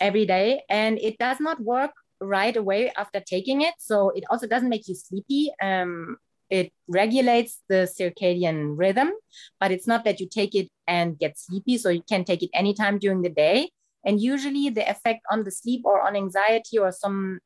every 0.00 0.26
day 0.26 0.62
and 0.68 0.98
it 0.98 1.18
does 1.18 1.40
not 1.40 1.60
work 1.60 1.92
right 2.20 2.56
away 2.56 2.92
after 2.96 3.20
taking 3.20 3.62
it. 3.62 3.74
So 3.78 4.10
it 4.10 4.24
also 4.30 4.46
doesn't 4.46 4.68
make 4.68 4.88
you 4.88 4.94
sleepy. 4.94 5.52
Um, 5.62 6.16
it 6.50 6.72
regulates 6.88 7.62
the 7.68 7.86
circadian 7.98 8.78
rhythm 8.78 9.10
but 9.60 9.70
it's 9.70 9.86
not 9.86 10.04
that 10.04 10.18
you 10.18 10.28
take 10.28 10.54
it 10.54 10.68
and 10.86 11.18
get 11.18 11.38
sleepy. 11.38 11.78
So 11.78 11.90
you 11.90 12.02
can 12.08 12.24
take 12.24 12.42
it 12.42 12.50
anytime 12.54 12.98
during 12.98 13.22
the 13.22 13.28
day. 13.28 13.70
And 14.04 14.20
usually 14.20 14.70
the 14.70 14.88
effect 14.88 15.20
on 15.30 15.44
the 15.44 15.50
sleep 15.50 15.82
or 15.84 16.00
on 16.06 16.16
anxiety 16.16 16.78
or 16.78 16.92
some 16.92 17.40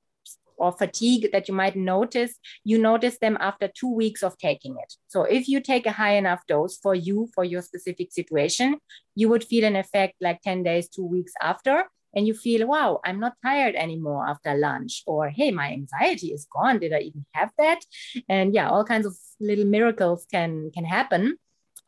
or 0.56 0.70
fatigue 0.70 1.30
that 1.32 1.48
you 1.48 1.54
might 1.54 1.74
notice, 1.74 2.34
you 2.62 2.78
notice 2.78 3.18
them 3.18 3.36
after 3.40 3.68
two 3.68 3.92
weeks 3.92 4.22
of 4.22 4.38
taking 4.38 4.76
it. 4.80 4.94
So 5.08 5.22
if 5.24 5.48
you 5.48 5.60
take 5.60 5.86
a 5.86 5.92
high 5.92 6.14
enough 6.14 6.46
dose 6.46 6.76
for 6.76 6.94
you, 6.94 7.28
for 7.34 7.42
your 7.42 7.62
specific 7.62 8.12
situation, 8.12 8.78
you 9.16 9.28
would 9.28 9.42
feel 9.42 9.64
an 9.64 9.74
effect 9.74 10.14
like 10.20 10.40
10 10.42 10.62
days, 10.62 10.88
two 10.88 11.04
weeks 11.04 11.32
after 11.42 11.86
and 12.14 12.26
you 12.26 12.34
feel, 12.34 12.66
wow, 12.66 13.00
I'm 13.04 13.20
not 13.20 13.34
tired 13.42 13.74
anymore 13.74 14.26
after 14.28 14.54
lunch, 14.54 15.02
or 15.06 15.30
hey, 15.30 15.50
my 15.50 15.72
anxiety 15.72 16.28
is 16.28 16.46
gone. 16.52 16.78
Did 16.78 16.92
I 16.92 17.00
even 17.00 17.24
have 17.32 17.50
that? 17.58 17.80
And 18.28 18.54
yeah, 18.54 18.68
all 18.68 18.84
kinds 18.84 19.06
of 19.06 19.16
little 19.40 19.64
miracles 19.64 20.26
can 20.30 20.70
can 20.74 20.84
happen. 20.84 21.36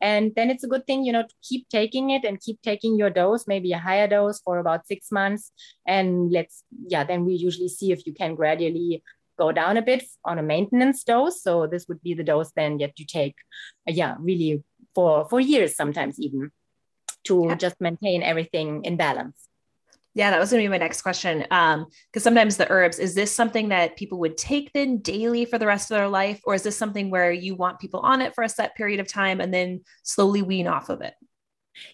And 0.01 0.33
then 0.35 0.49
it's 0.49 0.63
a 0.63 0.67
good 0.67 0.85
thing, 0.85 1.05
you 1.05 1.13
know, 1.13 1.23
to 1.23 1.35
keep 1.41 1.69
taking 1.69 2.09
it 2.09 2.25
and 2.25 2.41
keep 2.41 2.61
taking 2.61 2.97
your 2.97 3.09
dose, 3.09 3.47
maybe 3.47 3.71
a 3.71 3.77
higher 3.77 4.07
dose 4.07 4.41
for 4.41 4.59
about 4.59 4.85
six 4.87 5.09
months. 5.09 5.51
And 5.87 6.31
let's, 6.31 6.63
yeah, 6.87 7.05
then 7.05 7.23
we 7.23 7.33
usually 7.35 7.69
see 7.69 7.93
if 7.93 8.05
you 8.05 8.13
can 8.13 8.35
gradually 8.35 9.03
go 9.39 9.51
down 9.51 9.77
a 9.77 9.81
bit 9.81 10.03
on 10.23 10.37
a 10.37 10.43
maintenance 10.43 11.03
dose. 11.03 11.41
So 11.41 11.65
this 11.65 11.87
would 11.87 12.01
be 12.03 12.13
the 12.13 12.23
dose 12.23 12.51
then 12.55 12.77
that 12.79 12.99
you 12.99 13.05
take, 13.05 13.35
yeah, 13.87 14.15
really 14.19 14.63
for 14.93 15.27
for 15.29 15.39
years 15.39 15.75
sometimes 15.75 16.19
even 16.19 16.51
to 17.25 17.47
yeah. 17.49 17.55
just 17.55 17.79
maintain 17.81 18.23
everything 18.23 18.83
in 18.85 18.97
balance. 18.97 19.49
Yeah, 20.15 20.31
that 20.31 20.39
was 20.39 20.49
going 20.49 20.63
to 20.63 20.65
be 20.65 20.71
my 20.71 20.77
next 20.77 21.01
question. 21.01 21.45
Um, 21.51 21.87
because 22.11 22.23
sometimes 22.23 22.55
the 22.55 22.69
herbs, 22.71 22.99
is 22.99 23.15
this 23.15 23.35
something 23.35 23.67
that 23.69 23.97
people 23.97 24.17
would 24.19 24.37
take 24.37 24.71
then 24.71 24.99
daily 24.99 25.43
for 25.43 25.57
the 25.57 25.67
rest 25.67 25.91
of 25.91 25.97
their 25.97 26.07
life? 26.07 26.39
Or 26.45 26.55
is 26.55 26.63
this 26.63 26.77
something 26.77 27.11
where 27.11 27.33
you 27.33 27.53
want 27.53 27.79
people 27.79 27.99
on 27.99 28.21
it 28.21 28.33
for 28.33 28.43
a 28.43 28.49
set 28.49 28.75
period 28.75 29.01
of 29.01 29.09
time 29.09 29.41
and 29.41 29.53
then 29.53 29.81
slowly 30.03 30.41
wean 30.41 30.67
off 30.67 30.87
of 30.89 31.01
it? 31.01 31.13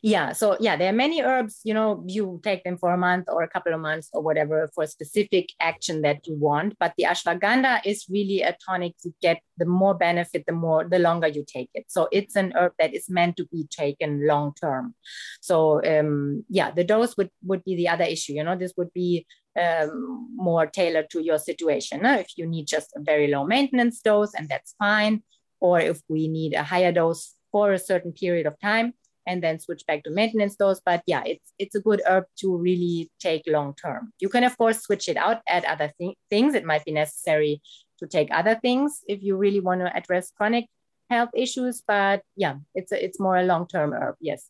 Yeah 0.01 0.31
so 0.31 0.57
yeah 0.59 0.75
there 0.75 0.89
are 0.89 0.95
many 0.95 1.21
herbs 1.21 1.59
you 1.63 1.73
know 1.73 2.03
you 2.07 2.39
take 2.43 2.63
them 2.63 2.77
for 2.77 2.93
a 2.93 2.97
month 2.97 3.25
or 3.27 3.43
a 3.43 3.47
couple 3.47 3.73
of 3.73 3.79
months 3.79 4.09
or 4.13 4.21
whatever 4.21 4.69
for 4.73 4.83
a 4.83 4.87
specific 4.87 5.49
action 5.59 6.01
that 6.01 6.25
you 6.27 6.35
want 6.35 6.75
but 6.79 6.93
the 6.97 7.03
ashwagandha 7.03 7.81
is 7.85 8.05
really 8.09 8.41
a 8.41 8.55
tonic 8.65 8.93
to 9.01 9.11
get 9.21 9.41
the 9.57 9.65
more 9.65 9.93
benefit 9.93 10.43
the 10.47 10.53
more 10.53 10.83
the 10.89 10.99
longer 10.99 11.27
you 11.27 11.45
take 11.47 11.69
it. 11.73 11.85
So 11.87 12.07
it's 12.11 12.35
an 12.35 12.53
herb 12.55 12.73
that 12.79 12.93
is 12.93 13.09
meant 13.09 13.37
to 13.37 13.45
be 13.45 13.67
taken 13.69 14.25
long 14.25 14.53
term. 14.59 14.95
So 15.41 15.83
um 15.85 16.43
yeah 16.49 16.71
the 16.71 16.83
dose 16.83 17.15
would 17.17 17.29
would 17.43 17.63
be 17.63 17.75
the 17.75 17.87
other 17.87 18.03
issue 18.03 18.33
you 18.33 18.43
know 18.43 18.57
this 18.57 18.73
would 18.77 18.93
be 18.93 19.25
um, 19.59 20.29
more 20.33 20.65
tailored 20.65 21.09
to 21.09 21.21
your 21.21 21.37
situation 21.37 22.05
if 22.05 22.37
you 22.37 22.45
need 22.47 22.67
just 22.67 22.89
a 22.95 23.01
very 23.01 23.27
low 23.27 23.43
maintenance 23.45 23.99
dose 23.99 24.33
and 24.33 24.47
that's 24.47 24.75
fine 24.79 25.23
or 25.59 25.79
if 25.79 25.99
we 26.07 26.29
need 26.29 26.53
a 26.53 26.63
higher 26.63 26.93
dose 26.93 27.35
for 27.51 27.73
a 27.73 27.79
certain 27.79 28.13
period 28.13 28.45
of 28.45 28.57
time 28.61 28.93
and 29.27 29.43
then 29.43 29.59
switch 29.59 29.85
back 29.85 30.03
to 30.03 30.11
maintenance 30.11 30.55
dose. 30.55 30.81
But 30.85 31.03
yeah, 31.05 31.23
it's 31.25 31.53
it's 31.59 31.75
a 31.75 31.81
good 31.81 32.01
herb 32.07 32.25
to 32.39 32.55
really 32.55 33.11
take 33.19 33.43
long 33.47 33.75
term. 33.75 34.13
You 34.19 34.29
can 34.29 34.43
of 34.43 34.57
course 34.57 34.81
switch 34.81 35.07
it 35.09 35.17
out, 35.17 35.41
add 35.47 35.65
other 35.65 35.91
th- 35.99 36.17
things. 36.29 36.55
It 36.55 36.65
might 36.65 36.85
be 36.85 36.91
necessary 36.91 37.61
to 37.99 38.07
take 38.07 38.29
other 38.31 38.55
things 38.55 39.01
if 39.07 39.21
you 39.21 39.37
really 39.37 39.59
want 39.59 39.81
to 39.81 39.95
address 39.95 40.31
chronic 40.35 40.65
health 41.09 41.29
issues. 41.35 41.83
But 41.85 42.23
yeah, 42.35 42.55
it's 42.73 42.91
a, 42.91 43.03
it's 43.03 43.19
more 43.19 43.37
a 43.37 43.43
long 43.43 43.67
term 43.67 43.93
herb. 43.93 44.15
Yes. 44.19 44.47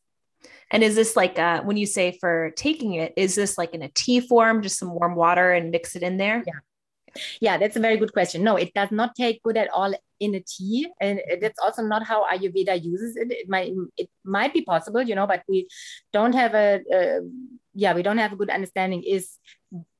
And 0.71 0.83
is 0.83 0.95
this 0.95 1.15
like 1.15 1.37
uh, 1.37 1.61
when 1.61 1.77
you 1.77 1.85
say 1.85 2.17
for 2.19 2.51
taking 2.55 2.93
it, 2.93 3.13
is 3.15 3.35
this 3.35 3.57
like 3.57 3.73
in 3.73 3.83
a 3.83 3.89
tea 3.89 4.19
form, 4.21 4.61
just 4.61 4.79
some 4.79 4.91
warm 4.91 5.15
water 5.15 5.51
and 5.51 5.69
mix 5.69 5.95
it 5.95 6.03
in 6.03 6.17
there? 6.17 6.43
Yeah. 6.47 6.59
Yeah, 7.39 7.57
that's 7.57 7.75
a 7.75 7.79
very 7.79 7.97
good 7.97 8.13
question. 8.13 8.43
No, 8.43 8.55
it 8.55 8.73
does 8.73 8.91
not 8.91 9.15
take 9.15 9.43
good 9.43 9.57
at 9.57 9.69
all 9.69 9.93
in 10.19 10.35
a 10.35 10.39
tea, 10.39 10.87
and 11.01 11.21
that's 11.41 11.59
also 11.59 11.81
not 11.81 12.05
how 12.05 12.25
Ayurveda 12.31 12.81
uses 12.81 13.17
it. 13.17 13.31
It 13.31 13.49
might 13.49 13.73
it 13.97 14.09
might 14.23 14.53
be 14.53 14.63
possible, 14.63 15.01
you 15.01 15.15
know, 15.15 15.27
but 15.27 15.43
we 15.47 15.67
don't 16.13 16.33
have 16.33 16.53
a, 16.53 16.81
a 16.93 17.19
yeah, 17.73 17.93
we 17.93 18.03
don't 18.03 18.17
have 18.19 18.33
a 18.33 18.35
good 18.35 18.49
understanding. 18.49 19.03
Is 19.03 19.37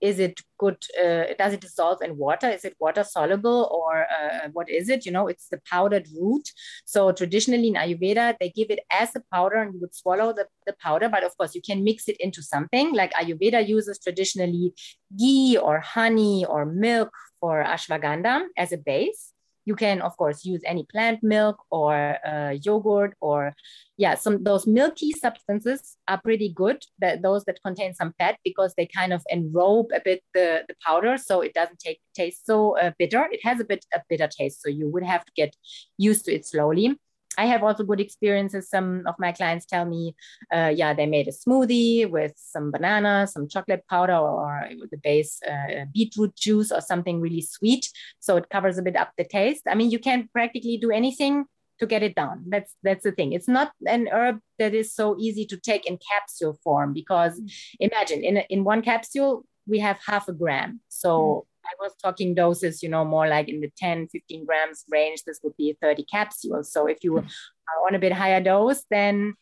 is 0.02 0.20
it 0.20 0.42
good 0.58 0.78
uh, 1.02 1.24
does 1.38 1.54
it 1.54 1.62
dissolve 1.62 2.02
in 2.02 2.18
water? 2.18 2.50
Is 2.50 2.66
it 2.66 2.76
water 2.80 3.04
soluble 3.04 3.70
or 3.72 4.06
uh, 4.06 4.50
what 4.52 4.70
is 4.70 4.90
it? 4.90 5.06
You 5.06 5.12
know 5.12 5.28
it's 5.28 5.48
the 5.48 5.62
powdered 5.70 6.08
root. 6.20 6.50
So 6.86 7.12
traditionally 7.12 7.70
in 7.70 7.76
ayurveda 7.76 8.36
they 8.40 8.50
give 8.50 8.70
it 8.70 8.80
as 8.92 9.16
a 9.16 9.24
powder 9.34 9.58
and 9.58 9.74
you 9.74 9.80
would 9.82 9.96
swallow 9.96 10.34
the, 10.34 10.48
the 10.66 10.76
powder 10.82 11.10
but 11.10 11.24
of 11.24 11.36
course 11.38 11.56
you 11.56 11.62
can 11.62 11.84
mix 11.84 12.08
it 12.08 12.18
into 12.20 12.42
something. 12.44 12.94
Like 12.94 13.14
ayurveda 13.14 13.68
uses 13.68 14.00
traditionally 14.00 14.74
ghee 15.18 15.58
or 15.58 15.80
honey 15.80 16.46
or 16.46 16.66
milk 16.66 17.12
for 17.40 17.64
ashwagandha 17.64 18.46
as 18.58 18.72
a 18.72 18.78
base 18.78 19.34
you 19.66 19.76
can 19.76 20.02
of 20.02 20.16
course 20.18 20.46
use 20.46 20.62
any 20.66 20.86
plant 20.92 21.22
milk 21.22 21.58
or 21.70 22.18
uh, 22.26 22.56
yogurt 22.62 23.16
or 23.22 23.54
yeah 23.98 24.16
some 24.16 24.44
those 24.44 24.66
milky 24.66 25.12
substances 25.12 25.98
are 26.08 26.20
pretty 26.22 26.50
good 26.50 26.84
that 27.00 27.22
those 27.22 27.44
that 27.46 27.60
contain 27.64 27.94
some 27.94 28.14
fat 28.18 28.38
because 28.44 28.74
they 28.76 28.88
kind 28.88 29.14
of 29.14 29.22
enrobe 29.30 29.88
a 29.94 30.02
bit 30.04 30.24
the, 30.34 30.64
the 30.68 30.76
powder 30.86 31.18
so 31.18 31.42
it 31.42 31.54
doesn't 31.54 31.80
take 31.80 32.00
taste 32.16 32.46
so 32.46 32.78
uh, 32.78 32.92
bitter. 32.98 33.28
It 33.32 33.42
has 33.44 33.60
a 33.60 33.66
bit 33.66 33.86
a 33.94 34.02
bitter 34.10 34.28
taste 34.28 34.62
so 34.62 34.70
you 34.70 34.90
would 34.90 35.04
have 35.04 35.26
to 35.26 35.32
get 35.36 35.56
used 35.98 36.26
to 36.26 36.34
it 36.34 36.46
slowly 36.46 36.98
I 37.38 37.46
have 37.46 37.64
also 37.64 37.84
good 37.84 38.00
experiences. 38.00 38.70
Some 38.70 39.04
of 39.08 39.16
my 39.18 39.32
clients 39.32 39.66
tell 39.66 39.86
me, 39.86 40.16
uh, 40.54 40.72
yeah, 40.76 40.94
they 40.94 41.06
made 41.06 41.28
a 41.28 41.32
smoothie 41.32 42.10
with 42.10 42.34
some 42.36 42.72
banana, 42.72 43.28
some 43.28 43.48
chocolate 43.48 43.84
powder, 43.90 44.18
or 44.18 44.68
the 44.92 44.98
base 44.98 45.40
uh, 45.50 45.86
beetroot 45.94 46.36
juice 46.36 46.72
or 46.72 46.82
something 46.82 47.22
really 47.22 47.42
sweet. 47.42 47.90
So 48.20 48.38
it 48.38 48.50
covers 48.50 48.78
a 48.78 48.82
bit 48.82 48.96
up 48.96 49.12
the 49.18 49.24
taste. 49.24 49.64
I 49.68 49.76
mean, 49.76 49.92
you 49.92 50.00
can 50.00 50.30
practically 50.34 50.78
do 50.78 50.92
anything 50.92 51.46
to 51.80 51.86
get 51.88 52.04
it 52.04 52.16
down. 52.16 52.44
That's 52.48 52.76
that's 52.84 53.04
the 53.04 53.12
thing. 53.12 53.34
It's 53.34 53.48
not 53.48 53.72
an 53.88 54.08
herb 54.12 54.40
that 54.60 54.74
is 54.74 54.94
so 54.94 55.18
easy 55.20 55.46
to 55.48 55.58
take 55.58 55.86
in 55.86 55.98
capsule 56.12 56.60
form 56.64 56.94
because 56.94 57.40
mm. 57.40 57.50
imagine 57.80 58.24
in 58.24 58.38
in 58.50 58.64
one 58.64 58.82
capsule 58.82 59.46
we 59.68 59.80
have 59.80 60.00
half 60.06 60.28
a 60.28 60.34
gram. 60.34 60.82
So 60.90 61.12
mm 61.12 61.51
I 61.66 61.74
was 61.80 61.94
talking 62.02 62.34
doses, 62.36 62.84
you 62.84 62.90
know, 62.90 63.06
more 63.06 63.28
like 63.28 63.50
in 63.50 63.62
the 63.62 63.72
10, 63.78 64.08
15 64.08 64.46
grams 64.46 64.86
range. 64.90 65.24
This 65.26 65.40
would 65.44 65.56
be 65.58 65.78
30 65.82 66.06
capsules. 66.06 66.72
So 66.72 66.88
if 66.88 67.04
you 67.04 67.18
are 67.18 67.88
on 67.88 67.96
a 67.96 68.00
bit 68.00 68.14
higher 68.14 68.42
dose, 68.42 68.84
then 68.90 69.36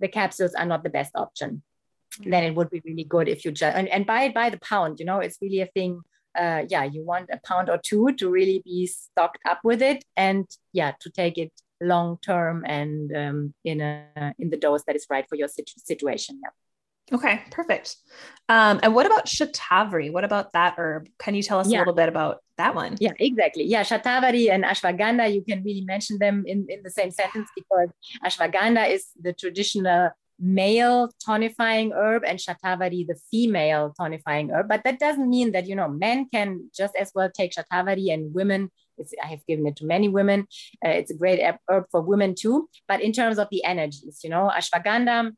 the 0.00 0.08
capsules 0.08 0.54
are 0.54 0.66
not 0.66 0.82
the 0.82 0.90
best 0.90 1.12
option. 1.14 1.62
Then 2.24 2.44
it 2.44 2.54
would 2.54 2.70
be 2.70 2.82
really 2.84 3.04
good 3.04 3.28
if 3.28 3.44
you 3.44 3.52
just 3.52 3.76
and, 3.76 3.88
and 3.88 4.06
buy 4.06 4.24
it 4.24 4.34
by 4.34 4.50
the 4.50 4.58
pound. 4.58 4.98
You 4.98 5.06
know, 5.06 5.20
it's 5.20 5.38
really 5.40 5.60
a 5.60 5.66
thing. 5.66 6.00
Uh, 6.38 6.64
yeah, 6.68 6.84
you 6.84 7.04
want 7.04 7.30
a 7.32 7.40
pound 7.46 7.70
or 7.70 7.78
two 7.78 8.12
to 8.14 8.30
really 8.30 8.62
be 8.64 8.86
stocked 8.86 9.40
up 9.46 9.60
with 9.64 9.82
it, 9.82 10.04
and 10.16 10.46
yeah, 10.72 10.92
to 11.00 11.10
take 11.10 11.38
it 11.38 11.52
long 11.80 12.18
term 12.22 12.64
and 12.66 13.14
um, 13.14 13.54
in 13.64 13.80
a 13.80 14.34
in 14.38 14.48
the 14.50 14.56
dose 14.56 14.82
that 14.86 14.96
is 14.96 15.06
right 15.10 15.28
for 15.28 15.36
your 15.36 15.48
situ- 15.48 15.80
situation. 15.80 16.40
Yeah. 16.42 16.50
Okay, 17.12 17.42
perfect. 17.50 17.96
Um, 18.48 18.80
and 18.82 18.94
what 18.94 19.06
about 19.06 19.26
shatavari? 19.26 20.12
What 20.12 20.24
about 20.24 20.52
that 20.52 20.74
herb? 20.76 21.08
Can 21.18 21.34
you 21.34 21.42
tell 21.42 21.60
us 21.60 21.70
yeah. 21.70 21.78
a 21.78 21.80
little 21.80 21.94
bit 21.94 22.08
about 22.08 22.38
that 22.58 22.74
one? 22.74 22.96
Yeah, 23.00 23.12
exactly. 23.18 23.64
Yeah, 23.64 23.82
shatavari 23.82 24.50
and 24.50 24.64
ashwagandha, 24.64 25.32
you 25.32 25.42
can 25.42 25.62
really 25.62 25.84
mention 25.84 26.18
them 26.18 26.44
in, 26.46 26.66
in 26.68 26.82
the 26.82 26.90
same 26.90 27.10
sentence 27.10 27.48
because 27.54 27.88
ashwagandha 28.24 28.90
is 28.90 29.06
the 29.20 29.32
traditional 29.32 30.10
male 30.38 31.08
tonifying 31.26 31.92
herb 31.94 32.22
and 32.26 32.38
shatavari 32.38 33.06
the 33.06 33.16
female 33.30 33.94
tonifying 33.98 34.52
herb. 34.52 34.68
But 34.68 34.82
that 34.84 34.98
doesn't 34.98 35.28
mean 35.28 35.52
that, 35.52 35.66
you 35.66 35.76
know, 35.76 35.88
men 35.88 36.28
can 36.32 36.70
just 36.76 36.94
as 36.96 37.12
well 37.14 37.30
take 37.30 37.52
shatavari 37.52 38.12
and 38.12 38.34
women 38.34 38.70
I 39.22 39.26
have 39.26 39.46
given 39.46 39.66
it 39.66 39.76
to 39.76 39.84
many 39.84 40.08
women. 40.08 40.46
Uh, 40.84 40.88
it's 40.88 41.10
a 41.10 41.14
great 41.14 41.40
herb 41.68 41.84
for 41.90 42.00
women 42.00 42.34
too. 42.34 42.68
But 42.88 43.02
in 43.02 43.12
terms 43.12 43.38
of 43.38 43.48
the 43.50 43.62
energies, 43.64 44.20
you 44.24 44.30
know, 44.30 44.50
ashwagandha 44.54 45.32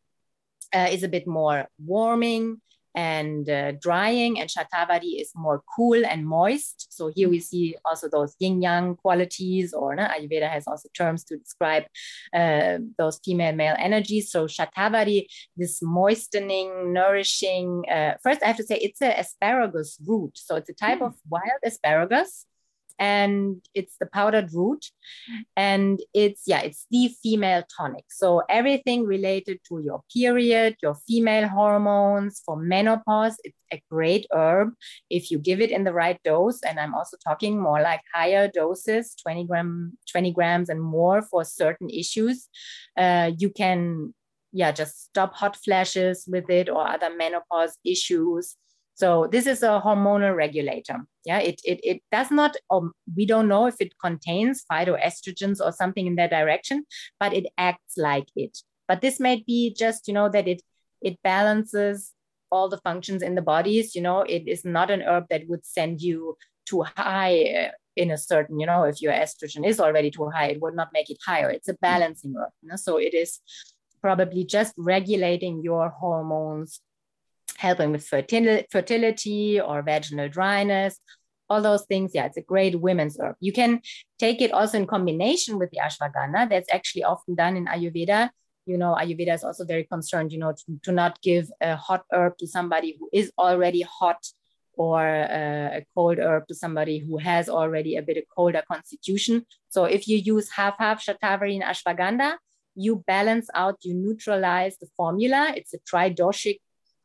uh, 0.74 0.88
is 0.90 1.02
a 1.02 1.08
bit 1.08 1.26
more 1.26 1.68
warming 1.78 2.60
and 2.94 3.48
uh, 3.48 3.72
drying, 3.72 4.40
and 4.40 4.50
Shatavari 4.50 5.20
is 5.20 5.30
more 5.34 5.62
cool 5.76 6.04
and 6.04 6.26
moist. 6.26 6.88
So 6.90 7.12
here 7.14 7.28
we 7.28 7.38
see 7.38 7.76
also 7.84 8.08
those 8.08 8.34
yin 8.40 8.60
yang 8.60 8.96
qualities, 8.96 9.72
or 9.72 9.94
no, 9.94 10.04
Ayurveda 10.04 10.50
has 10.50 10.66
also 10.66 10.88
terms 10.94 11.22
to 11.24 11.36
describe 11.36 11.84
uh, 12.34 12.78
those 12.96 13.20
female 13.24 13.54
male 13.54 13.76
energies. 13.78 14.32
So 14.32 14.46
Shatavari, 14.46 15.26
this 15.56 15.80
moistening, 15.80 16.92
nourishing. 16.92 17.84
Uh, 17.88 18.14
first, 18.22 18.42
I 18.42 18.46
have 18.46 18.56
to 18.56 18.64
say 18.64 18.76
it's 18.76 19.02
an 19.02 19.12
asparagus 19.12 19.98
root, 20.04 20.32
so 20.34 20.56
it's 20.56 20.70
a 20.70 20.74
type 20.74 20.98
mm. 20.98 21.06
of 21.06 21.14
wild 21.28 21.60
asparagus 21.64 22.46
and 22.98 23.64
it's 23.74 23.96
the 23.98 24.06
powdered 24.06 24.52
root. 24.52 24.84
And 25.56 26.00
it's 26.14 26.42
yeah 26.46 26.60
it's 26.60 26.86
the 26.90 27.08
female 27.22 27.64
tonic. 27.76 28.04
So 28.10 28.42
everything 28.48 29.04
related 29.04 29.60
to 29.68 29.80
your 29.80 30.02
period 30.12 30.76
your 30.82 30.96
female 31.06 31.48
hormones 31.48 32.42
for 32.44 32.56
menopause 32.56 33.36
it's 33.44 33.56
a 33.72 33.82
great 33.90 34.26
herb 34.32 34.72
if 35.10 35.30
you 35.30 35.38
give 35.38 35.60
it 35.60 35.70
in 35.70 35.84
the 35.84 35.92
right 35.92 36.20
dose. 36.24 36.60
And 36.62 36.78
i'm 36.78 36.94
also 36.94 37.16
talking 37.22 37.60
more 37.60 37.80
like 37.80 38.00
higher 38.14 38.48
doses 38.48 39.14
20 39.22 39.44
gram 39.44 39.96
20 40.10 40.32
grams 40.32 40.68
and 40.68 40.80
more 40.80 41.22
for 41.22 41.44
certain 41.44 41.90
issues. 41.90 42.48
Uh, 42.96 43.30
you 43.38 43.50
can 43.50 44.14
yeah 44.52 44.72
just 44.72 45.04
stop 45.04 45.34
hot 45.34 45.56
flashes 45.56 46.24
with 46.26 46.48
it 46.50 46.68
or 46.68 46.86
other 46.86 47.10
menopause 47.14 47.76
issues 47.84 48.56
so 48.98 49.28
this 49.30 49.46
is 49.46 49.62
a 49.62 49.80
hormonal 49.84 50.34
regulator. 50.34 51.06
Yeah, 51.24 51.38
it, 51.38 51.60
it, 51.64 51.78
it 51.84 52.02
does 52.10 52.32
not, 52.32 52.56
um, 52.68 52.92
we 53.16 53.26
don't 53.26 53.46
know 53.46 53.66
if 53.66 53.76
it 53.78 53.94
contains 54.00 54.64
phytoestrogens 54.68 55.64
or 55.64 55.70
something 55.70 56.08
in 56.08 56.16
that 56.16 56.30
direction, 56.30 56.84
but 57.20 57.32
it 57.32 57.46
acts 57.56 57.96
like 57.96 58.26
it. 58.34 58.58
But 58.88 59.00
this 59.00 59.20
may 59.20 59.44
be 59.46 59.72
just, 59.72 60.08
you 60.08 60.14
know, 60.14 60.28
that 60.30 60.48
it, 60.48 60.62
it 61.00 61.22
balances 61.22 62.12
all 62.50 62.68
the 62.68 62.78
functions 62.78 63.22
in 63.22 63.36
the 63.36 63.42
bodies. 63.42 63.94
You 63.94 64.02
know, 64.02 64.22
it 64.22 64.48
is 64.48 64.64
not 64.64 64.90
an 64.90 65.02
herb 65.02 65.26
that 65.30 65.48
would 65.48 65.64
send 65.64 66.00
you 66.00 66.36
too 66.66 66.82
high 66.82 67.68
uh, 67.68 67.70
in 67.94 68.10
a 68.10 68.18
certain, 68.18 68.58
you 68.58 68.66
know, 68.66 68.82
if 68.82 69.00
your 69.00 69.12
estrogen 69.12 69.64
is 69.64 69.78
already 69.78 70.10
too 70.10 70.28
high, 70.28 70.46
it 70.46 70.60
would 70.60 70.74
not 70.74 70.88
make 70.92 71.08
it 71.08 71.18
higher. 71.24 71.50
It's 71.50 71.68
a 71.68 71.74
balancing 71.74 72.34
herb. 72.36 72.50
You 72.62 72.70
know? 72.70 72.76
So 72.76 72.96
it 72.96 73.14
is 73.14 73.38
probably 74.02 74.44
just 74.44 74.74
regulating 74.76 75.62
your 75.62 75.90
hormones 75.90 76.80
helping 77.58 77.90
with 77.90 78.06
fertility 78.06 79.60
or 79.60 79.82
vaginal 79.82 80.28
dryness, 80.28 81.00
all 81.50 81.60
those 81.60 81.84
things. 81.86 82.12
Yeah, 82.14 82.26
it's 82.26 82.36
a 82.36 82.42
great 82.42 82.80
women's 82.80 83.18
herb. 83.20 83.36
You 83.40 83.52
can 83.52 83.80
take 84.18 84.40
it 84.40 84.52
also 84.52 84.78
in 84.78 84.86
combination 84.86 85.58
with 85.58 85.70
the 85.72 85.80
ashwagandha. 85.86 86.48
That's 86.48 86.72
actually 86.72 87.04
often 87.04 87.34
done 87.34 87.56
in 87.56 87.66
Ayurveda. 87.66 88.30
You 88.66 88.78
know, 88.78 88.94
Ayurveda 89.00 89.34
is 89.34 89.44
also 89.44 89.64
very 89.64 89.84
concerned, 89.84 90.30
you 90.32 90.38
know, 90.38 90.52
to, 90.52 90.64
to 90.84 90.92
not 90.92 91.20
give 91.20 91.50
a 91.60 91.74
hot 91.74 92.04
herb 92.12 92.38
to 92.38 92.46
somebody 92.46 92.96
who 92.98 93.08
is 93.12 93.32
already 93.38 93.82
hot 93.82 94.22
or 94.74 95.00
uh, 95.00 95.78
a 95.78 95.86
cold 95.94 96.18
herb 96.18 96.46
to 96.46 96.54
somebody 96.54 96.98
who 96.98 97.18
has 97.18 97.48
already 97.48 97.96
a 97.96 98.02
bit 98.02 98.18
of 98.18 98.24
colder 98.36 98.62
constitution. 98.70 99.44
So 99.68 99.84
if 99.84 100.06
you 100.06 100.18
use 100.18 100.50
half-half 100.50 101.04
shatavari 101.04 101.54
and 101.58 101.64
ashwagandha, 101.64 102.36
you 102.76 103.02
balance 103.08 103.48
out, 103.54 103.76
you 103.82 103.94
neutralize 103.94 104.78
the 104.78 104.86
formula. 104.96 105.52
It's 105.56 105.74
a 105.74 105.80
tridoshic 105.90 106.58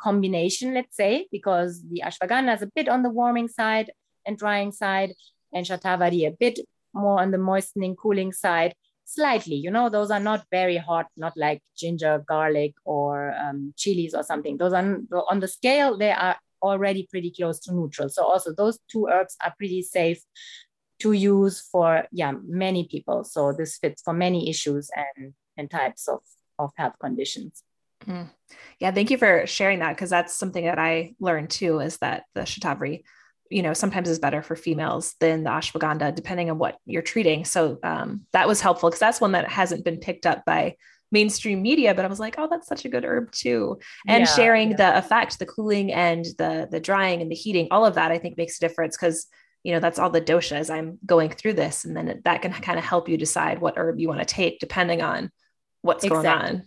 combination, 0.03 0.73
let's 0.73 0.95
say, 0.95 1.27
because 1.31 1.81
the 1.91 2.01
ashwagandha 2.05 2.55
is 2.55 2.61
a 2.61 2.71
bit 2.75 2.89
on 2.89 3.03
the 3.03 3.09
warming 3.09 3.47
side 3.47 3.91
and 4.25 4.37
drying 4.37 4.71
side, 4.71 5.11
and 5.53 5.65
shatavari 5.65 6.27
a 6.27 6.31
bit 6.31 6.59
more 6.93 7.21
on 7.21 7.31
the 7.31 7.37
moistening, 7.37 7.95
cooling 7.95 8.31
side, 8.31 8.73
slightly. 9.05 9.55
You 9.55 9.71
know, 9.71 9.89
those 9.89 10.11
are 10.11 10.19
not 10.19 10.45
very 10.51 10.77
hot, 10.77 11.07
not 11.17 11.33
like 11.35 11.61
ginger, 11.77 12.23
garlic, 12.27 12.73
or 12.85 13.33
um, 13.33 13.73
chilies 13.77 14.13
or 14.13 14.23
something. 14.23 14.57
Those 14.57 14.73
are 14.73 14.99
on 15.29 15.39
the 15.39 15.47
scale, 15.47 15.97
they 15.97 16.11
are 16.11 16.37
already 16.61 17.07
pretty 17.11 17.31
close 17.31 17.59
to 17.61 17.73
neutral. 17.73 18.09
So 18.09 18.23
also 18.23 18.53
those 18.53 18.79
two 18.91 19.07
herbs 19.11 19.35
are 19.43 19.53
pretty 19.57 19.81
safe 19.81 20.21
to 20.99 21.11
use 21.11 21.61
for 21.71 22.05
yeah 22.11 22.33
many 22.47 22.87
people. 22.87 23.23
So 23.23 23.51
this 23.51 23.77
fits 23.77 24.01
for 24.01 24.13
many 24.13 24.49
issues 24.49 24.89
and 24.95 25.33
and 25.57 25.69
types 25.69 26.07
of 26.07 26.21
of 26.57 26.71
health 26.77 26.97
conditions. 26.99 27.63
Mm. 28.07 28.29
Yeah, 28.79 28.91
thank 28.91 29.11
you 29.11 29.17
for 29.17 29.47
sharing 29.47 29.79
that 29.79 29.95
because 29.95 30.09
that's 30.09 30.35
something 30.35 30.65
that 30.65 30.79
I 30.79 31.15
learned 31.19 31.49
too 31.49 31.79
is 31.79 31.97
that 31.97 32.23
the 32.33 32.41
shatavari 32.41 33.03
you 33.53 33.61
know 33.61 33.73
sometimes 33.73 34.09
is 34.09 34.19
better 34.19 34.41
for 34.41 34.55
females 34.55 35.15
than 35.19 35.43
the 35.43 35.49
ashwagandha 35.49 36.15
depending 36.15 36.49
on 36.49 36.57
what 36.57 36.77
you're 36.85 37.01
treating 37.01 37.45
so 37.45 37.77
um, 37.83 38.21
that 38.33 38.47
was 38.47 38.61
helpful 38.61 38.89
because 38.89 38.99
that's 38.99 39.21
one 39.21 39.33
that 39.33 39.49
hasn't 39.49 39.85
been 39.85 39.97
picked 39.97 40.25
up 40.25 40.43
by 40.45 40.75
mainstream 41.11 41.61
media 41.61 41.93
but 41.93 42.03
i 42.03 42.07
was 42.07 42.19
like 42.19 42.35
oh 42.39 42.47
that's 42.49 42.67
such 42.67 42.85
a 42.85 42.89
good 42.89 43.05
herb 43.05 43.31
too 43.31 43.77
and 44.07 44.21
yeah, 44.21 44.35
sharing 44.35 44.71
yeah. 44.71 44.77
the 44.77 44.97
effect 44.97 45.37
the 45.37 45.45
cooling 45.45 45.93
and 45.93 46.25
the 46.39 46.67
the 46.71 46.79
drying 46.79 47.21
and 47.21 47.29
the 47.29 47.35
heating 47.35 47.67
all 47.69 47.85
of 47.85 47.95
that 47.95 48.11
i 48.11 48.17
think 48.17 48.35
makes 48.35 48.57
a 48.57 48.61
difference 48.61 48.97
because 48.97 49.27
you 49.61 49.71
know 49.71 49.79
that's 49.79 49.99
all 49.99 50.09
the 50.09 50.19
doshas 50.19 50.73
i'm 50.73 50.97
going 51.05 51.29
through 51.29 51.53
this 51.53 51.85
and 51.85 51.95
then 51.95 52.19
that 52.25 52.41
can 52.41 52.51
kind 52.51 52.79
of 52.79 52.83
help 52.83 53.07
you 53.07 53.17
decide 53.17 53.61
what 53.61 53.77
herb 53.77 53.99
you 53.99 54.07
want 54.07 54.19
to 54.19 54.25
take 54.25 54.59
depending 54.59 55.03
on 55.03 55.29
what's 55.83 56.03
exactly. 56.03 56.23
going 56.23 56.35
on 56.35 56.63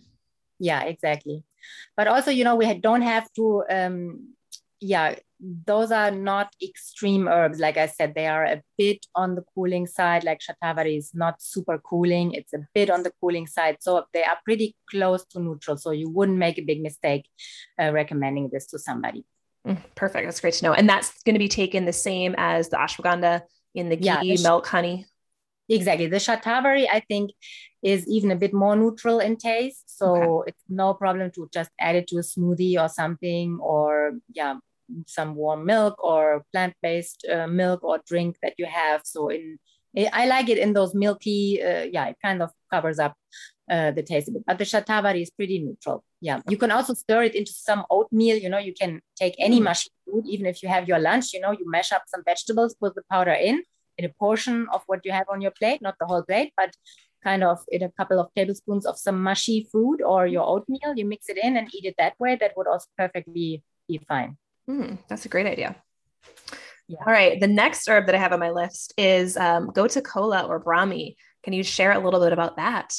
yeah 0.59 0.83
exactly. 0.83 1.43
But 1.95 2.07
also 2.07 2.31
you 2.31 2.43
know 2.43 2.55
we 2.55 2.71
don't 2.75 3.01
have 3.01 3.31
to 3.33 3.63
um 3.69 4.33
yeah 4.79 5.15
those 5.39 5.91
are 5.91 6.11
not 6.11 6.53
extreme 6.63 7.27
herbs. 7.27 7.59
Like 7.59 7.77
i 7.77 7.85
said 7.85 8.15
they 8.15 8.27
are 8.27 8.43
a 8.43 8.61
bit 8.77 9.05
on 9.15 9.35
the 9.35 9.43
cooling 9.53 9.85
side. 9.85 10.23
Like 10.23 10.39
shatavari 10.39 10.97
is 10.97 11.11
not 11.13 11.41
super 11.41 11.77
cooling. 11.77 12.33
It's 12.33 12.53
a 12.53 12.67
bit 12.73 12.89
on 12.89 13.03
the 13.03 13.11
cooling 13.21 13.47
side. 13.47 13.77
So 13.81 14.05
they 14.13 14.23
are 14.23 14.37
pretty 14.43 14.75
close 14.89 15.25
to 15.27 15.39
neutral. 15.39 15.77
So 15.77 15.91
you 15.91 16.09
wouldn't 16.09 16.37
make 16.37 16.57
a 16.57 16.63
big 16.63 16.81
mistake 16.81 17.29
uh, 17.79 17.91
recommending 17.91 18.49
this 18.51 18.67
to 18.67 18.79
somebody. 18.79 19.25
Mm, 19.67 19.77
perfect. 19.95 20.25
That's 20.25 20.39
great 20.39 20.55
to 20.55 20.65
know. 20.65 20.73
And 20.73 20.89
that's 20.89 21.21
going 21.23 21.35
to 21.35 21.39
be 21.39 21.49
taken 21.49 21.85
the 21.85 21.93
same 21.93 22.33
as 22.37 22.69
the 22.69 22.77
ashwagandha 22.77 23.41
in 23.75 23.89
the 23.89 23.95
ghee 23.95 24.05
yeah, 24.05 24.41
milk 24.41 24.65
honey 24.65 25.05
exactly 25.69 26.07
the 26.07 26.17
shatavari 26.17 26.87
i 26.91 26.99
think 26.99 27.31
is 27.83 28.07
even 28.07 28.31
a 28.31 28.35
bit 28.35 28.53
more 28.53 28.75
neutral 28.75 29.19
in 29.19 29.35
taste 29.35 29.97
so 29.97 30.15
okay. 30.15 30.49
it's 30.49 30.63
no 30.69 30.93
problem 30.93 31.29
to 31.31 31.49
just 31.53 31.69
add 31.79 31.95
it 31.95 32.07
to 32.07 32.17
a 32.17 32.21
smoothie 32.21 32.79
or 32.81 32.89
something 32.89 33.57
or 33.61 34.13
yeah 34.33 34.55
some 35.05 35.35
warm 35.35 35.65
milk 35.65 36.01
or 36.03 36.43
plant-based 36.51 37.25
uh, 37.31 37.47
milk 37.47 37.83
or 37.83 37.99
drink 38.07 38.37
that 38.41 38.53
you 38.57 38.65
have. 38.65 39.01
So 39.03 39.29
in 39.29 39.57
I 40.13 40.27
like 40.27 40.47
it 40.47 40.59
in 40.59 40.73
those 40.73 40.93
milky, 40.93 41.59
uh, 41.63 41.87
yeah, 41.91 42.05
it 42.07 42.17
kind 42.23 42.43
of 42.43 42.51
covers 42.71 42.99
up 42.99 43.15
uh, 43.71 43.89
the 43.91 44.03
taste 44.03 44.29
of 44.29 44.35
it. 44.35 44.43
But 44.45 44.59
the 44.59 44.63
shatavari 44.63 45.23
is 45.23 45.31
pretty 45.31 45.57
neutral. 45.57 46.03
Yeah, 46.21 46.41
you 46.47 46.57
can 46.57 46.69
also 46.69 46.93
stir 46.93 47.23
it 47.23 47.33
into 47.33 47.51
some 47.51 47.83
oatmeal. 47.89 48.37
You 48.37 48.49
know, 48.49 48.59
you 48.59 48.75
can 48.79 49.01
take 49.15 49.33
any 49.39 49.59
mm. 49.59 49.63
mushy 49.63 49.89
food, 50.05 50.25
even 50.27 50.45
if 50.45 50.61
you 50.61 50.69
have 50.69 50.87
your 50.87 50.99
lunch. 50.99 51.33
You 51.33 51.39
know, 51.39 51.51
you 51.51 51.65
mash 51.65 51.91
up 51.91 52.03
some 52.07 52.21
vegetables, 52.23 52.75
put 52.75 52.93
the 52.93 53.01
powder 53.09 53.31
in 53.31 53.63
in 53.97 54.05
a 54.05 54.09
portion 54.09 54.67
of 54.73 54.83
what 54.87 55.01
you 55.05 55.11
have 55.11 55.27
on 55.29 55.41
your 55.41 55.51
plate, 55.51 55.81
not 55.81 55.95
the 55.99 56.05
whole 56.05 56.23
plate, 56.23 56.53
but 56.55 56.75
kind 57.23 57.43
of 57.43 57.59
in 57.69 57.83
a 57.83 57.91
couple 57.91 58.19
of 58.19 58.27
tablespoons 58.35 58.85
of 58.85 58.97
some 58.97 59.21
mushy 59.21 59.67
food 59.71 60.01
or 60.01 60.27
your 60.27 60.45
oatmeal. 60.47 60.93
You 60.95 61.05
mix 61.05 61.29
it 61.29 61.37
in 61.37 61.57
and 61.57 61.67
eat 61.73 61.85
it 61.85 61.95
that 61.97 62.13
way. 62.19 62.35
That 62.35 62.53
would 62.55 62.67
also 62.67 62.87
perfectly 62.97 63.63
be 63.87 63.99
fine. 64.07 64.37
Mm, 64.69 64.99
that's 65.07 65.25
a 65.25 65.29
great 65.29 65.47
idea. 65.47 65.75
Yeah. 66.87 66.99
All 67.05 67.11
right. 67.11 67.39
The 67.39 67.47
next 67.47 67.89
herb 67.89 68.05
that 68.05 68.15
I 68.15 68.19
have 68.19 68.33
on 68.33 68.39
my 68.39 68.51
list 68.51 68.93
is 68.97 69.35
um, 69.35 69.71
gotu 69.71 70.03
kola 70.03 70.43
or 70.43 70.63
brahmi. 70.63 71.15
Can 71.43 71.53
you 71.53 71.63
share 71.63 71.91
a 71.91 71.99
little 71.99 72.21
bit 72.21 72.33
about 72.33 72.57
that? 72.57 72.93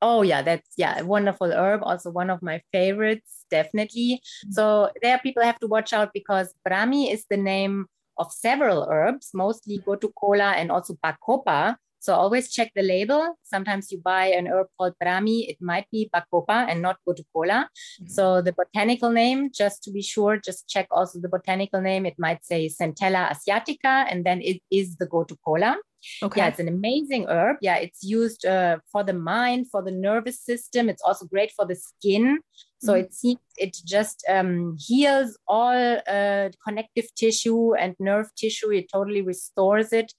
Oh 0.00 0.22
yeah, 0.22 0.42
that's 0.42 0.68
yeah, 0.76 1.00
a 1.00 1.04
wonderful 1.04 1.50
herb. 1.50 1.80
Also 1.82 2.10
one 2.10 2.30
of 2.30 2.40
my 2.42 2.62
favorites, 2.72 3.44
definitely. 3.50 4.20
Mm-hmm. 4.20 4.52
So 4.52 4.90
there 5.02 5.18
people 5.18 5.42
have 5.42 5.58
to 5.60 5.66
watch 5.66 5.92
out 5.92 6.12
because 6.12 6.54
brahmi 6.66 7.12
is 7.12 7.24
the 7.28 7.36
name 7.36 7.86
of 8.18 8.32
several 8.32 8.86
herbs, 8.90 9.30
mostly 9.34 9.78
gotu 9.78 10.10
kola 10.14 10.52
and 10.52 10.70
also 10.70 10.94
bacopa, 11.04 11.76
so 12.00 12.14
always 12.14 12.52
check 12.52 12.70
the 12.74 12.82
label. 12.82 13.38
Sometimes 13.42 13.90
you 13.90 13.98
buy 13.98 14.26
an 14.26 14.46
herb 14.46 14.68
called 14.78 14.94
brahmi, 15.02 15.48
it 15.48 15.58
might 15.60 15.86
be 15.90 16.08
bacopa 16.14 16.68
and 16.68 16.80
not 16.80 16.96
gotu 17.06 17.24
kola. 17.34 17.68
Mm-hmm. 18.00 18.06
So 18.06 18.40
the 18.40 18.52
botanical 18.52 19.10
name, 19.10 19.50
just 19.52 19.82
to 19.84 19.90
be 19.90 20.02
sure, 20.02 20.36
just 20.36 20.68
check 20.68 20.86
also 20.90 21.20
the 21.20 21.28
botanical 21.28 21.80
name. 21.80 22.06
It 22.06 22.14
might 22.18 22.44
say 22.44 22.68
Centella 22.68 23.32
asiatica, 23.32 24.06
and 24.10 24.24
then 24.24 24.40
it 24.42 24.62
is 24.70 24.96
the 24.96 25.06
gotu 25.06 25.36
kola. 25.44 25.76
Okay. 26.22 26.40
Yeah, 26.40 26.48
it's 26.48 26.60
an 26.60 26.68
amazing 26.68 27.26
herb. 27.28 27.56
Yeah, 27.60 27.76
it's 27.76 28.04
used 28.04 28.46
uh, 28.46 28.78
for 28.92 29.02
the 29.02 29.14
mind, 29.14 29.68
for 29.68 29.82
the 29.82 29.90
nervous 29.90 30.40
system. 30.40 30.88
It's 30.88 31.02
also 31.02 31.26
great 31.26 31.50
for 31.56 31.66
the 31.66 31.74
skin. 31.74 32.38
So 32.80 32.92
mm-hmm. 32.92 33.04
it 33.04 33.14
seems 33.14 33.40
it 33.56 33.76
just 33.84 34.24
um, 34.28 34.76
heals 34.78 35.36
all 35.46 35.98
uh, 36.06 36.48
connective 36.64 37.06
tissue 37.16 37.74
and 37.74 37.96
nerve 37.98 38.28
tissue. 38.36 38.70
It 38.70 38.86
totally 38.92 39.22
restores 39.22 39.92
it 39.92 40.12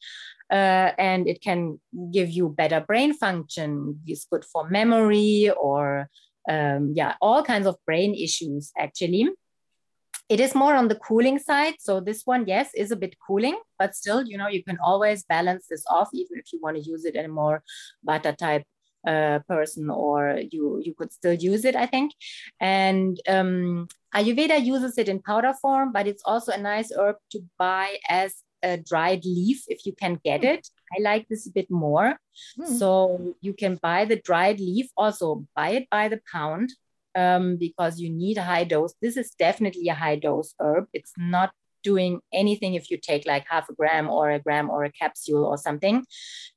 uh, 0.52 0.92
and 0.98 1.28
it 1.28 1.42
can 1.42 1.80
give 2.12 2.30
you 2.30 2.50
better 2.50 2.82
brain 2.82 3.14
function. 3.14 4.00
It's 4.06 4.26
good 4.26 4.44
for 4.46 4.70
memory 4.70 5.52
or 5.60 6.10
um, 6.50 6.94
yeah, 6.96 7.16
all 7.22 7.44
kinds 7.44 7.68
of 7.68 7.78
brain 7.86 8.14
issues 8.14 8.72
actually. 8.78 9.30
It 10.28 10.40
is 10.40 10.54
more 10.54 10.76
on 10.76 10.90
the 10.90 10.96
cooling 10.96 11.40
side. 11.40 11.76
So 11.80 12.00
this 12.00 12.22
one, 12.24 12.46
yes, 12.46 12.70
is 12.76 12.92
a 12.92 12.96
bit 12.96 13.16
cooling, 13.26 13.58
but 13.80 13.96
still, 13.96 14.24
you 14.28 14.38
know, 14.38 14.48
you 14.48 14.64
can 14.64 14.78
always 14.84 15.24
balance 15.24 15.66
this 15.68 15.84
off, 15.90 16.10
even 16.14 16.38
if 16.38 16.54
you 16.54 16.60
want 16.62 16.78
to 16.78 16.84
use 16.84 17.04
it 17.06 17.16
in 17.16 17.26
a 17.26 17.30
more 17.30 17.64
vata 18.08 18.38
type 18.38 18.64
uh, 19.08 19.40
person 19.48 19.90
or 19.90 20.40
you 20.52 20.82
you 20.84 20.94
could 20.94 21.12
still 21.12 21.34
use 21.34 21.64
it 21.66 21.76
i 21.76 21.86
think 21.86 22.12
and 22.60 23.18
um, 23.28 23.88
ayurveda 24.16 24.64
uses 24.64 24.98
it 24.98 25.08
in 25.08 25.22
powder 25.22 25.54
form 25.62 25.92
but 25.92 26.08
it's 26.08 26.24
also 26.26 26.52
a 26.52 26.58
nice 26.58 26.92
herb 26.92 27.16
to 27.32 27.40
buy 27.58 27.96
as 28.10 28.44
a 28.64 28.78
dried 28.78 29.24
leaf 29.26 29.64
if 29.68 29.86
you 29.86 29.94
can 29.94 30.20
get 30.24 30.44
it. 30.44 30.68
I 30.96 31.02
like 31.02 31.28
this 31.28 31.48
a 31.48 31.52
bit 31.52 31.70
more. 31.70 32.20
Mm. 32.60 32.68
So 32.78 33.36
you 33.42 33.54
can 33.54 33.80
buy 33.82 34.06
the 34.06 34.18
dried 34.18 34.60
leaf, 34.60 34.88
also 34.98 35.46
buy 35.56 35.72
it 35.72 35.90
by 35.90 36.08
the 36.08 36.22
pound 36.32 36.72
um, 37.16 37.58
because 37.58 38.00
you 38.00 38.10
need 38.10 38.38
a 38.38 38.44
high 38.44 38.64
dose. 38.64 38.94
This 39.02 39.18
is 39.18 39.32
definitely 39.32 39.88
a 39.90 39.94
high 39.94 40.18
dose 40.18 40.54
herb. 40.60 40.88
It's 40.94 41.14
not 41.18 41.52
doing 41.84 42.20
anything 42.34 42.74
if 42.76 42.90
you 42.90 42.98
take 42.98 43.26
like 43.26 43.46
half 43.50 43.70
a 43.70 43.74
gram 43.74 44.10
or 44.10 44.32
a 44.32 44.40
gram 44.40 44.70
or 44.70 44.84
a 44.84 44.92
capsule 44.92 45.46
or 45.46 45.58
something. 45.58 46.06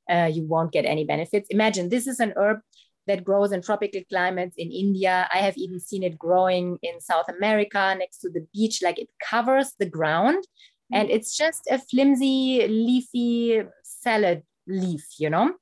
Uh, 0.09 0.29
you 0.31 0.43
won't 0.43 0.71
get 0.71 0.85
any 0.85 1.05
benefits. 1.05 1.47
Imagine 1.49 1.89
this 1.89 2.07
is 2.07 2.19
an 2.19 2.33
herb 2.35 2.59
that 3.05 3.23
grows 3.23 3.51
in 3.51 3.61
tropical 3.61 4.01
climates 4.09 4.55
in 4.57 4.71
India. 4.71 5.27
I 5.33 5.39
have 5.39 5.57
even 5.57 5.79
seen 5.79 6.03
it 6.03 6.17
growing 6.17 6.77
in 6.81 7.01
South 7.01 7.25
America 7.27 7.95
next 7.97 8.19
to 8.19 8.29
the 8.29 8.47
beach. 8.53 8.81
Like 8.81 8.97
it 8.97 9.09
covers 9.29 9.73
the 9.77 9.85
ground 9.85 10.45
and 10.93 11.09
it's 11.09 11.35
just 11.35 11.67
a 11.69 11.79
flimsy 11.79 12.65
leafy 12.67 13.63
salad 13.83 14.43
leaf 14.67 15.03
you 15.17 15.29
know 15.29 15.53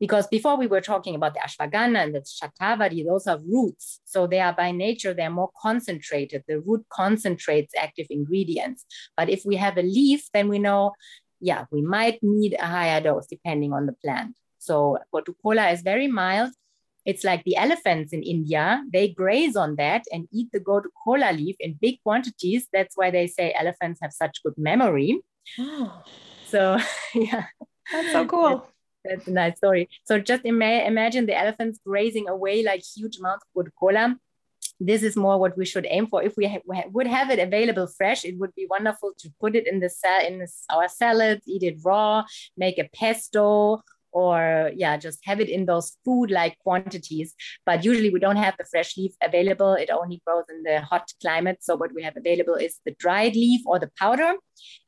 because 0.00 0.26
before 0.26 0.56
we 0.56 0.66
were 0.66 0.80
talking 0.80 1.14
about 1.14 1.34
the 1.34 1.40
ashwagandha 1.40 2.02
and 2.04 2.14
the 2.14 2.20
shatavari 2.20 3.06
those 3.06 3.26
are 3.26 3.38
roots 3.46 4.00
so 4.04 4.26
they 4.26 4.40
are 4.40 4.54
by 4.54 4.70
nature 4.72 5.14
they're 5.14 5.30
more 5.30 5.50
concentrated 5.60 6.42
the 6.48 6.58
root 6.60 6.84
concentrates 6.90 7.72
active 7.78 8.06
ingredients 8.10 8.84
but 9.16 9.28
if 9.28 9.44
we 9.44 9.56
have 9.56 9.76
a 9.76 9.82
leaf 9.82 10.28
then 10.32 10.48
we 10.48 10.58
know 10.58 10.92
yeah 11.40 11.64
we 11.70 11.82
might 11.82 12.18
need 12.22 12.54
a 12.58 12.66
higher 12.66 13.00
dose 13.00 13.26
depending 13.26 13.72
on 13.72 13.86
the 13.86 13.92
plant 14.04 14.34
so 14.58 14.98
gotu 15.14 15.34
kola 15.42 15.70
is 15.70 15.82
very 15.82 16.08
mild 16.08 16.50
it's 17.06 17.24
like 17.24 17.44
the 17.44 17.56
elephants 17.56 18.12
in 18.12 18.22
India, 18.22 18.84
they 18.92 19.08
graze 19.08 19.56
on 19.56 19.76
that 19.76 20.04
and 20.12 20.28
eat 20.30 20.48
the 20.52 20.60
gotu 20.60 20.88
kola 21.02 21.32
leaf 21.32 21.56
in 21.58 21.78
big 21.80 21.96
quantities. 22.02 22.68
That's 22.72 22.96
why 22.96 23.10
they 23.10 23.26
say 23.26 23.54
elephants 23.58 24.00
have 24.02 24.12
such 24.12 24.42
good 24.44 24.54
memory. 24.58 25.20
Oh. 25.58 26.02
So, 26.46 26.78
yeah. 27.14 27.46
That's 27.90 28.12
so 28.12 28.26
cool. 28.26 28.68
That's, 29.04 29.26
a 29.28 29.30
nice 29.30 29.56
story. 29.56 29.88
So 30.04 30.18
just 30.18 30.44
ima- 30.44 30.84
imagine 30.84 31.26
the 31.26 31.38
elephants 31.38 31.80
grazing 31.84 32.28
away 32.28 32.62
like 32.62 32.82
huge 32.82 33.18
amounts 33.18 33.44
of 33.44 33.64
gotu 33.64 33.70
kola. 33.78 34.16
This 34.78 35.02
is 35.02 35.16
more 35.16 35.38
what 35.38 35.56
we 35.56 35.64
should 35.64 35.86
aim 35.88 36.06
for. 36.06 36.22
If 36.22 36.36
we 36.36 36.46
ha- 36.46 36.84
would 36.92 37.06
have 37.06 37.30
it 37.30 37.38
available 37.38 37.86
fresh, 37.86 38.24
it 38.24 38.38
would 38.38 38.54
be 38.54 38.66
wonderful 38.68 39.12
to 39.18 39.30
put 39.40 39.56
it 39.56 39.66
in 39.66 39.80
the 39.80 39.88
sa- 39.88 40.20
in 40.20 40.46
our 40.70 40.88
salads, 40.88 41.42
eat 41.46 41.62
it 41.62 41.78
raw, 41.82 42.24
make 42.56 42.78
a 42.78 42.88
pesto, 42.94 43.82
or 44.12 44.70
yeah 44.74 44.96
just 44.96 45.20
have 45.24 45.40
it 45.40 45.48
in 45.48 45.66
those 45.66 45.96
food 46.04 46.30
like 46.30 46.58
quantities. 46.58 47.34
But 47.66 47.84
usually 47.84 48.10
we 48.10 48.20
don't 48.20 48.36
have 48.36 48.56
the 48.58 48.64
fresh 48.64 48.96
leaf 48.96 49.12
available. 49.22 49.74
It 49.74 49.90
only 49.90 50.22
grows 50.26 50.44
in 50.48 50.62
the 50.62 50.80
hot 50.80 51.12
climate. 51.20 51.58
So 51.60 51.76
what 51.76 51.94
we 51.94 52.02
have 52.02 52.16
available 52.16 52.54
is 52.54 52.78
the 52.84 52.94
dried 52.98 53.34
leaf 53.34 53.62
or 53.66 53.78
the 53.78 53.90
powder. 53.98 54.34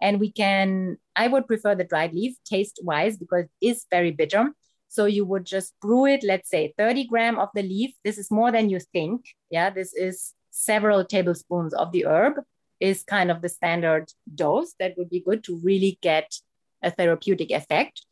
And 0.01 0.21
we 0.21 0.31
can 0.33 0.99
i 1.15 1.29
would 1.29 1.47
prefer 1.47 1.75
the 1.75 1.85
dried 1.85 2.15
leaf 2.15 2.37
taste 2.45 2.81
wise 2.83 3.17
because 3.17 3.45
it 3.45 3.67
is 3.67 3.87
very 3.91 4.11
bitter. 4.11 4.53
So 4.89 5.07
you 5.07 5.25
would 5.25 5.47
just 5.47 5.73
brew 5.81 6.07
it 6.07 6.23
let's 6.23 6.51
say 6.51 6.75
30 6.77 7.07
gram 7.07 7.39
of 7.39 7.49
the 7.55 7.63
leaf. 7.63 7.95
This 8.05 8.19
is 8.19 8.31
more 8.31 8.53
than 8.53 8.71
you 8.71 8.81
think. 8.81 9.25
Yeah 9.51 9.71
this 9.71 9.95
is 9.95 10.35
several 10.51 11.05
tablespoons 11.05 11.73
of 11.75 11.93
the 11.93 12.05
herb 12.07 12.35
is 12.79 13.05
kind 13.05 13.31
of 13.31 13.41
the 13.41 13.49
standard 13.49 14.13
dose 14.35 14.75
that 14.79 14.95
would 14.99 15.09
be 15.09 15.21
good 15.21 15.45
to 15.45 15.57
really 15.63 15.99
get 16.03 16.35
a 16.83 16.91
therapeutic 16.91 17.51
effect 17.51 18.05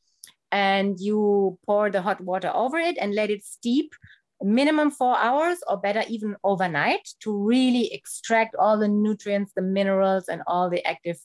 and 0.52 0.98
you 0.98 1.58
pour 1.66 1.90
the 1.90 2.02
hot 2.02 2.20
water 2.20 2.50
over 2.54 2.78
it 2.78 2.96
and 3.00 3.14
let 3.14 3.30
it 3.30 3.44
steep 3.44 3.94
minimum 4.42 4.90
four 4.90 5.16
hours 5.18 5.58
or 5.68 5.76
better 5.76 6.02
even 6.08 6.34
overnight 6.44 7.06
to 7.20 7.36
really 7.36 7.92
extract 7.92 8.54
all 8.56 8.78
the 8.78 8.88
nutrients 8.88 9.52
the 9.54 9.62
minerals 9.62 10.28
and 10.28 10.42
all 10.46 10.70
the 10.70 10.84
active 10.86 11.18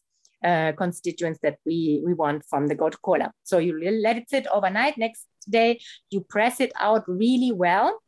uh, 0.44 0.74
constituents 0.74 1.40
that 1.42 1.58
we, 1.66 2.02
we 2.06 2.14
want 2.14 2.44
from 2.50 2.68
the 2.68 2.76
gotu 2.76 2.98
kola 3.02 3.32
so 3.44 3.58
you 3.58 3.80
let 3.80 4.18
it 4.18 4.30
sit 4.30 4.46
overnight. 4.48 4.98
Next 4.98 5.26
day 5.50 5.80
you 6.10 6.22
press 6.22 6.60
it 6.60 6.72
out 6.80 7.04
really 7.08 7.52
well. 7.52 8.00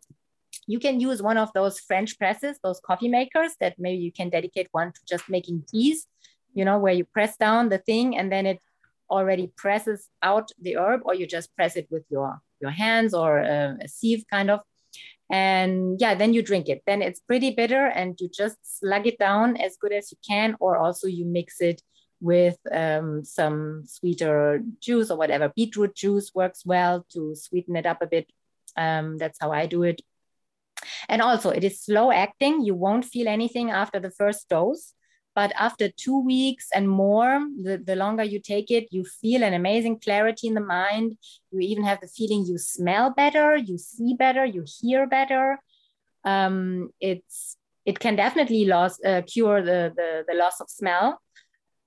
You 0.68 0.80
can 0.80 1.00
use 1.00 1.22
one 1.22 1.38
of 1.38 1.52
those 1.54 1.80
french 1.80 2.20
presses 2.20 2.60
those 2.62 2.80
coffee 2.82 3.08
makers 3.08 3.54
that 3.62 3.76
maybe 3.80 4.02
you 4.02 4.12
can 4.12 4.30
dedicate 4.30 4.68
one 4.72 4.92
to 4.92 5.00
just 5.08 5.30
making 5.30 5.64
teas 5.72 6.06
you 6.58 6.66
know, 6.66 6.80
where 6.80 6.94
you 6.94 7.06
press 7.06 7.38
down 7.38 7.70
the 7.70 7.78
thing 7.78 8.18
and 8.18 8.32
then 8.32 8.48
it 8.48 8.60
already 9.10 9.52
presses 9.56 10.10
out 10.22 10.52
the 10.62 10.78
herb, 10.78 11.02
or 11.06 11.14
you 11.14 11.28
just 11.28 11.56
press 11.56 11.76
it 11.76 11.88
with 11.90 12.04
your 12.10 12.40
your 12.60 12.72
hands 12.72 13.14
or 13.14 13.40
a, 13.40 13.78
a 13.82 13.88
sieve 13.88 14.26
kind 14.30 14.50
of. 14.50 14.62
And 15.30 16.00
yeah, 16.00 16.16
then 16.16 16.34
you 16.34 16.42
drink 16.42 16.70
it. 16.70 16.82
Then 16.88 17.02
it's 17.02 17.20
pretty 17.20 17.52
bitter, 17.52 17.88
and 17.88 18.20
you 18.20 18.30
just 18.30 18.58
slug 18.64 19.08
it 19.08 19.20
down 19.20 19.58
as 19.58 19.78
good 19.78 19.92
as 19.92 20.12
you 20.12 20.18
can, 20.28 20.56
or 20.60 20.78
also 20.78 21.08
you 21.08 21.26
mix 21.26 21.62
it 21.62 21.82
with 22.20 22.58
um, 22.72 23.24
some 23.24 23.84
sweeter 23.86 24.64
juice 24.80 25.12
or 25.12 25.18
whatever. 25.18 25.52
Beetroot 25.56 25.96
juice 25.96 26.32
works 26.34 26.66
well 26.66 27.06
to 27.14 27.36
sweeten 27.36 27.76
it 27.76 27.86
up 27.86 28.02
a 28.02 28.08
bit. 28.08 28.32
Um, 28.76 29.18
that's 29.18 29.38
how 29.40 29.52
I 29.52 29.66
do 29.66 29.84
it. 29.84 30.02
And 31.10 31.22
also, 31.22 31.50
it 31.50 31.64
is 31.64 31.82
slow 31.82 32.12
acting. 32.12 32.64
You 32.64 32.76
won't 32.76 33.06
feel 33.06 33.28
anything 33.28 33.70
after 33.72 34.00
the 34.00 34.12
first 34.12 34.48
dose. 34.50 34.94
But 35.38 35.52
after 35.56 35.88
two 35.88 36.20
weeks 36.34 36.66
and 36.74 36.90
more, 36.90 37.46
the, 37.66 37.78
the 37.78 37.96
longer 37.96 38.24
you 38.24 38.40
take 38.40 38.72
it, 38.72 38.88
you 38.90 39.04
feel 39.22 39.44
an 39.44 39.54
amazing 39.54 40.00
clarity 40.00 40.48
in 40.48 40.56
the 40.56 40.68
mind. 40.80 41.16
You 41.52 41.60
even 41.60 41.84
have 41.84 42.02
the 42.02 42.08
feeling 42.08 42.44
you 42.48 42.58
smell 42.58 43.12
better, 43.12 43.56
you 43.56 43.78
see 43.78 44.16
better, 44.16 44.46
you 44.46 44.66
hear 44.82 45.06
better. 45.06 45.60
Um, 46.26 46.90
it's 47.00 47.56
it 47.86 48.00
can 48.00 48.16
definitely 48.16 48.66
loss, 48.66 48.98
uh, 49.06 49.22
cure 49.32 49.62
the, 49.62 49.94
the, 49.96 50.26
the 50.28 50.34
loss 50.34 50.60
of 50.60 50.72
smell. 50.72 51.22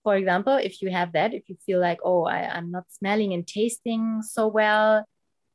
For 0.04 0.14
example, 0.14 0.54
if 0.54 0.80
you 0.80 0.90
have 0.90 1.10
that, 1.14 1.34
if 1.34 1.48
you 1.48 1.56
feel 1.66 1.80
like, 1.80 1.98
oh, 2.04 2.26
I, 2.26 2.48
I'm 2.56 2.70
not 2.70 2.84
smelling 2.98 3.32
and 3.32 3.44
tasting 3.44 4.22
so 4.22 4.46
well, 4.46 5.04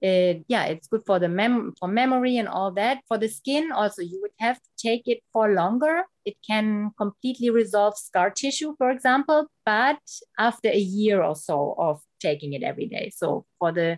it, 0.02 0.46
yeah, 0.48 0.66
it's 0.66 0.88
good 0.88 1.04
for 1.06 1.20
the 1.20 1.30
mem 1.30 1.74
for 1.80 1.88
memory 1.88 2.38
and 2.38 2.48
all 2.48 2.72
that. 2.74 3.00
For 3.08 3.18
the 3.18 3.30
skin, 3.30 3.72
also, 3.72 4.02
you 4.02 4.20
would 4.22 4.32
have 4.40 4.58
to 4.58 4.70
take 4.78 5.04
it 5.08 5.20
for 5.32 5.54
longer. 5.54 6.04
It 6.26 6.36
can 6.46 6.92
completely 6.98 7.50
resolve 7.50 7.98
scar 7.98 8.30
tissue, 8.30 8.76
for 8.78 8.92
example, 8.92 9.48
but 9.66 10.00
after 10.38 10.70
a 10.70 10.78
year 10.78 11.24
or 11.24 11.36
so 11.36 11.76
of 11.78 12.02
taking 12.20 12.54
it 12.54 12.64
every 12.64 12.88
day. 12.88 13.12
So 13.16 13.46
for 13.60 13.72
the 13.72 13.98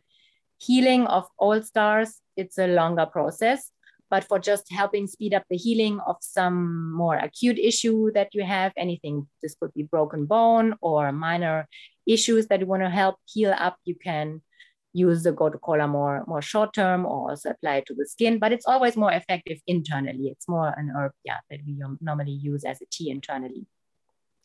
healing 0.60 1.08
of 1.08 1.28
old 1.40 1.66
scars, 1.66 2.22
it's 2.36 2.58
a 2.58 2.68
longer 2.68 3.06
process. 3.06 3.72
But 4.10 4.24
for 4.24 4.40
just 4.40 4.72
helping 4.72 5.06
speed 5.08 5.34
up 5.34 5.44
the 5.50 5.58
healing 5.58 6.00
of 6.08 6.16
some 6.22 6.94
more 6.94 7.16
acute 7.18 7.60
issue 7.60 8.12
that 8.14 8.34
you 8.34 8.44
have, 8.44 8.72
anything, 8.78 9.28
this 9.42 9.56
could 9.60 9.74
be 9.74 9.84
broken 9.84 10.26
bone 10.26 10.76
or 10.80 11.12
minor 11.12 11.68
issues 12.06 12.48
that 12.48 12.62
you 12.62 12.68
want 12.68 12.84
to 12.84 12.90
help 12.90 13.16
heal 13.26 13.54
up, 13.58 13.78
you 13.84 13.96
can 13.96 14.42
use 15.06 15.24
the 15.24 15.32
gotu 15.32 15.60
kola 15.62 15.88
more 15.88 16.24
more 16.28 16.42
short 16.42 16.74
term 16.74 17.06
or 17.06 17.30
also 17.30 17.50
apply 17.52 17.76
it 17.78 17.86
to 17.86 17.94
the 17.94 18.06
skin 18.06 18.40
but 18.40 18.52
it's 18.52 18.66
always 18.66 18.96
more 18.98 19.12
effective 19.12 19.60
internally. 19.68 20.28
It's 20.34 20.48
more 20.48 20.70
an 20.78 20.92
herb 20.96 21.12
yeah 21.24 21.40
that 21.50 21.60
we 21.66 21.80
normally 22.02 22.38
use 22.52 22.64
as 22.64 22.82
a 22.82 22.86
tea 22.92 23.10
internally. 23.10 23.66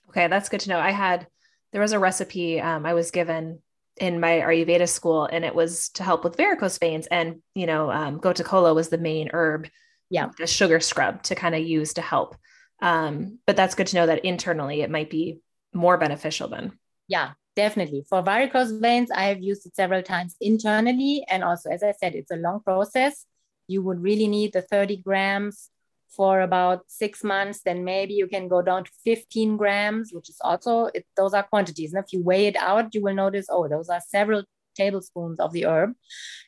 Okay 0.09 0.27
that's 0.29 0.49
good 0.49 0.61
to 0.61 0.71
know. 0.71 0.79
I 0.79 0.91
had 0.91 1.27
there 1.73 1.81
was 1.81 1.93
a 1.93 1.99
recipe 1.99 2.61
um, 2.61 2.85
i 2.85 2.93
was 2.93 3.11
given 3.11 3.59
in 3.97 4.21
my 4.21 4.41
ayurveda 4.41 4.89
school 4.89 5.25
and 5.25 5.45
it 5.45 5.55
was 5.55 5.89
to 5.91 6.03
help 6.03 6.25
with 6.25 6.37
varicose 6.37 6.79
veins 6.79 7.07
and 7.07 7.41
you 7.55 7.67
know 7.67 7.91
um, 7.91 8.21
was 8.23 8.89
the 8.89 8.99
main 8.99 9.31
herb 9.33 9.69
yeah. 10.13 10.29
the 10.39 10.47
sugar 10.47 10.79
scrub 10.79 11.23
to 11.25 11.35
kind 11.35 11.55
of 11.55 11.63
use 11.63 11.95
to 11.95 12.03
help. 12.03 12.37
Um, 12.83 13.39
but 13.47 13.57
that's 13.57 13.75
good 13.75 13.87
to 13.89 13.97
know 13.97 14.07
that 14.07 14.25
internally 14.25 14.83
it 14.83 14.91
might 14.91 15.09
be 15.09 15.41
more 15.73 15.97
beneficial 15.97 16.49
then. 16.49 16.79
Yeah 17.09 17.33
definitely. 17.57 18.05
For 18.09 18.23
varicose 18.23 18.73
veins 18.81 19.11
i 19.11 19.25
have 19.25 19.43
used 19.43 19.67
it 19.67 19.77
several 19.77 20.03
times 20.03 20.37
internally. 20.41 21.25
And 21.29 21.45
also 21.45 21.71
as 21.71 21.83
i 21.83 21.93
said 21.93 22.15
it's 22.15 22.31
a 22.31 22.37
long 22.37 22.61
process. 22.61 23.27
You 23.69 23.83
would 23.83 24.03
really 24.03 24.27
need 24.27 24.53
the 24.53 24.63
30 24.63 24.99
grams 24.99 25.71
for 26.09 26.41
about 26.41 26.83
six 26.89 27.25
months. 27.25 27.63
Then 27.65 27.85
maybe 27.85 28.15
you 28.15 28.27
can 28.27 28.49
go 28.49 28.61
down 28.63 28.85
to 28.85 28.91
15 29.05 29.57
grams 29.57 30.13
which 30.13 30.29
is 30.29 30.39
also 30.43 30.87
it, 30.95 31.07
those 31.17 31.35
are 31.35 31.43
quantities. 31.43 31.93
And 31.93 32.05
if 32.05 32.13
you 32.13 32.23
weigh 32.23 32.47
it 32.47 32.57
out 32.57 32.95
you 32.95 33.03
will 33.03 33.15
notice 33.15 33.47
oh 33.51 33.69
those 33.69 33.89
are 33.89 34.01
several 34.07 34.45
tablespoons 34.75 35.39
of 35.39 35.53
the 35.53 35.67
herb. 35.67 35.93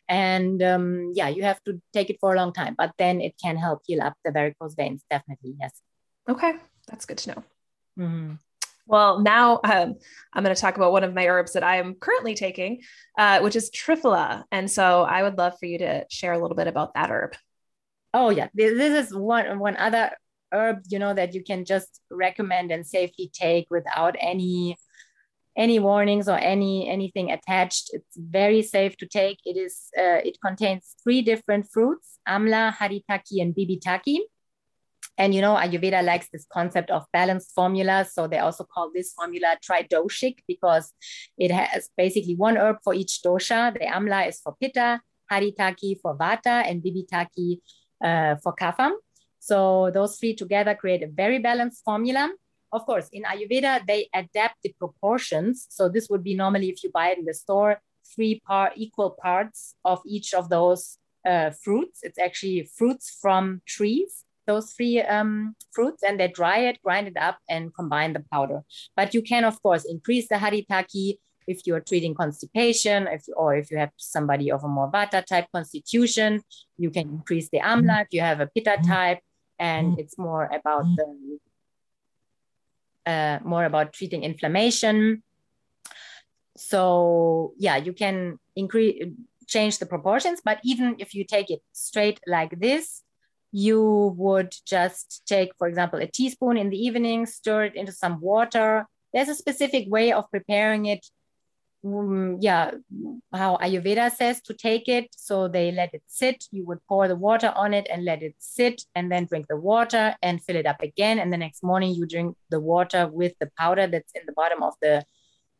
And 0.08 0.62
um, 0.62 1.12
yeah 1.14 1.28
you 1.28 1.42
have 1.42 1.62
to 1.64 1.80
take 1.92 2.10
it 2.10 2.18
for 2.20 2.34
a 2.34 2.36
long 2.36 2.52
time 2.52 2.74
but 2.76 2.92
then 2.98 3.20
it 3.20 3.34
can 3.42 3.56
help 3.56 3.82
heal 3.86 4.02
up 4.02 4.14
the 4.24 4.32
varicose 4.32 4.74
veins 4.74 5.04
definitely 5.10 5.54
yes. 5.60 5.80
Okay. 6.28 6.54
That's 6.88 7.06
good 7.06 7.18
to 7.18 7.30
know. 7.30 7.44
Mm-hmm. 7.98 8.34
Well, 8.86 9.20
now 9.20 9.60
um, 9.64 9.94
I'm 10.32 10.44
going 10.44 10.54
to 10.54 10.60
talk 10.60 10.76
about 10.76 10.92
one 10.92 11.04
of 11.04 11.14
my 11.14 11.26
herbs 11.26 11.54
that 11.54 11.64
I 11.64 11.76
am 11.76 11.94
currently 11.94 12.34
taking, 12.34 12.82
uh, 13.16 13.40
which 13.40 13.56
is 13.56 13.70
Triphala. 13.70 14.44
And 14.52 14.70
so 14.70 15.02
I 15.02 15.22
would 15.22 15.38
love 15.38 15.54
for 15.58 15.66
you 15.66 15.78
to 15.78 16.04
share 16.10 16.32
a 16.32 16.38
little 16.38 16.56
bit 16.56 16.66
about 16.66 16.94
that 16.94 17.10
herb. 17.10 17.34
Oh 18.12 18.30
yeah, 18.30 18.48
this 18.54 19.08
is 19.08 19.14
one 19.14 19.58
one 19.58 19.76
other 19.76 20.10
herb 20.52 20.82
you 20.88 21.00
know 21.00 21.12
that 21.12 21.34
you 21.34 21.42
can 21.42 21.64
just 21.64 22.00
recommend 22.10 22.70
and 22.70 22.86
safely 22.86 23.28
take 23.32 23.66
without 23.70 24.14
any 24.20 24.76
any 25.56 25.78
warnings 25.78 26.28
or 26.28 26.38
any 26.38 26.88
anything 26.88 27.30
attached. 27.30 27.90
It's 27.92 28.16
very 28.16 28.62
safe 28.62 28.96
to 28.98 29.06
take. 29.06 29.38
It 29.44 29.56
is 29.56 29.88
uh, 29.98 30.20
it 30.24 30.38
contains 30.44 30.94
three 31.02 31.22
different 31.22 31.66
fruits: 31.72 32.18
amla, 32.28 32.72
haritaki, 32.76 33.40
and 33.40 33.54
bibhitaki. 33.54 34.18
And 35.16 35.34
you 35.34 35.40
know, 35.40 35.54
Ayurveda 35.54 36.02
likes 36.02 36.28
this 36.32 36.46
concept 36.52 36.90
of 36.90 37.04
balanced 37.12 37.52
formulas. 37.54 38.12
So 38.12 38.26
they 38.26 38.38
also 38.38 38.64
call 38.64 38.90
this 38.92 39.12
formula 39.12 39.56
tridoshic 39.62 40.38
because 40.48 40.92
it 41.38 41.50
has 41.50 41.88
basically 41.96 42.34
one 42.34 42.56
herb 42.56 42.78
for 42.82 42.94
each 42.94 43.20
dosha. 43.24 43.72
The 43.72 43.86
amla 43.86 44.28
is 44.28 44.40
for 44.40 44.56
pitta, 44.60 45.00
haritaki 45.30 46.00
for 46.00 46.16
vata, 46.16 46.68
and 46.68 46.82
bibhitaki 46.82 47.58
uh, 48.04 48.36
for 48.42 48.54
kapha. 48.54 48.90
So 49.38 49.90
those 49.92 50.18
three 50.18 50.34
together 50.34 50.74
create 50.74 51.02
a 51.02 51.08
very 51.08 51.38
balanced 51.38 51.84
formula. 51.84 52.30
Of 52.72 52.86
course, 52.86 53.08
in 53.12 53.22
Ayurveda, 53.22 53.86
they 53.86 54.08
adapt 54.12 54.56
the 54.64 54.74
proportions. 54.80 55.66
So 55.70 55.88
this 55.88 56.08
would 56.10 56.24
be 56.24 56.34
normally 56.34 56.70
if 56.70 56.82
you 56.82 56.90
buy 56.90 57.10
it 57.10 57.18
in 57.18 57.24
the 57.24 57.34
store, 57.34 57.80
three 58.16 58.40
par 58.44 58.72
equal 58.74 59.10
parts 59.22 59.76
of 59.84 60.00
each 60.04 60.34
of 60.34 60.48
those 60.48 60.98
uh, 61.24 61.50
fruits. 61.50 62.00
It's 62.02 62.18
actually 62.18 62.68
fruits 62.76 63.16
from 63.20 63.62
trees 63.64 64.23
those 64.46 64.72
three 64.72 65.00
um, 65.00 65.54
fruits 65.72 66.02
and 66.02 66.18
they 66.18 66.28
dry 66.28 66.58
it, 66.58 66.80
grind 66.82 67.08
it 67.08 67.16
up, 67.16 67.38
and 67.48 67.74
combine 67.74 68.12
the 68.12 68.24
powder. 68.32 68.62
But 68.96 69.14
you 69.14 69.22
can, 69.22 69.44
of 69.44 69.62
course, 69.62 69.84
increase 69.84 70.28
the 70.28 70.36
haritaki 70.36 71.18
if 71.46 71.66
you're 71.66 71.80
treating 71.80 72.14
constipation, 72.14 73.06
if 73.06 73.24
or 73.36 73.54
if 73.54 73.70
you 73.70 73.78
have 73.78 73.90
somebody 73.96 74.50
of 74.50 74.64
a 74.64 74.68
more 74.68 74.90
vata 74.90 75.24
type 75.24 75.46
constitution, 75.52 76.42
you 76.78 76.90
can 76.90 77.08
increase 77.08 77.48
the 77.50 77.60
amla. 77.60 78.02
If 78.02 78.08
you 78.12 78.20
have 78.20 78.40
a 78.40 78.46
pitta 78.46 78.78
type, 78.84 79.20
and 79.58 79.98
it's 79.98 80.18
more 80.18 80.48
about 80.52 80.86
the 80.96 81.38
uh, 83.06 83.38
more 83.44 83.64
about 83.64 83.92
treating 83.92 84.24
inflammation. 84.24 85.22
So 86.56 87.52
yeah, 87.58 87.76
you 87.76 87.92
can 87.92 88.38
increase 88.56 89.02
change 89.46 89.78
the 89.78 89.86
proportions, 89.86 90.40
but 90.42 90.58
even 90.64 90.96
if 90.98 91.14
you 91.14 91.24
take 91.24 91.50
it 91.50 91.60
straight 91.72 92.18
like 92.26 92.58
this, 92.58 93.03
you 93.54 94.12
would 94.16 94.52
just 94.66 95.22
take, 95.26 95.52
for 95.58 95.68
example, 95.68 96.00
a 96.00 96.08
teaspoon 96.08 96.56
in 96.56 96.70
the 96.70 96.76
evening, 96.76 97.24
stir 97.24 97.66
it 97.66 97.76
into 97.76 97.92
some 97.92 98.20
water. 98.20 98.84
There's 99.12 99.28
a 99.28 99.34
specific 99.36 99.88
way 99.88 100.12
of 100.12 100.28
preparing 100.32 100.86
it. 100.86 101.06
Um, 101.86 102.38
yeah, 102.40 102.72
how 103.32 103.58
Ayurveda 103.58 104.10
says 104.10 104.40
to 104.42 104.54
take 104.54 104.88
it. 104.88 105.06
So 105.16 105.46
they 105.46 105.70
let 105.70 105.94
it 105.94 106.02
sit. 106.08 106.46
You 106.50 106.64
would 106.66 106.80
pour 106.88 107.06
the 107.06 107.14
water 107.14 107.52
on 107.54 107.74
it 107.74 107.86
and 107.88 108.04
let 108.04 108.24
it 108.24 108.34
sit, 108.40 108.82
and 108.96 109.12
then 109.12 109.26
drink 109.26 109.46
the 109.46 109.56
water 109.56 110.16
and 110.20 110.42
fill 110.42 110.56
it 110.56 110.66
up 110.66 110.82
again. 110.82 111.20
And 111.20 111.32
the 111.32 111.36
next 111.36 111.62
morning 111.62 111.94
you 111.94 112.06
drink 112.06 112.36
the 112.50 112.58
water 112.58 113.06
with 113.06 113.34
the 113.38 113.50
powder 113.56 113.86
that's 113.86 114.12
in 114.16 114.22
the 114.26 114.32
bottom 114.32 114.64
of 114.64 114.74
the 114.82 115.04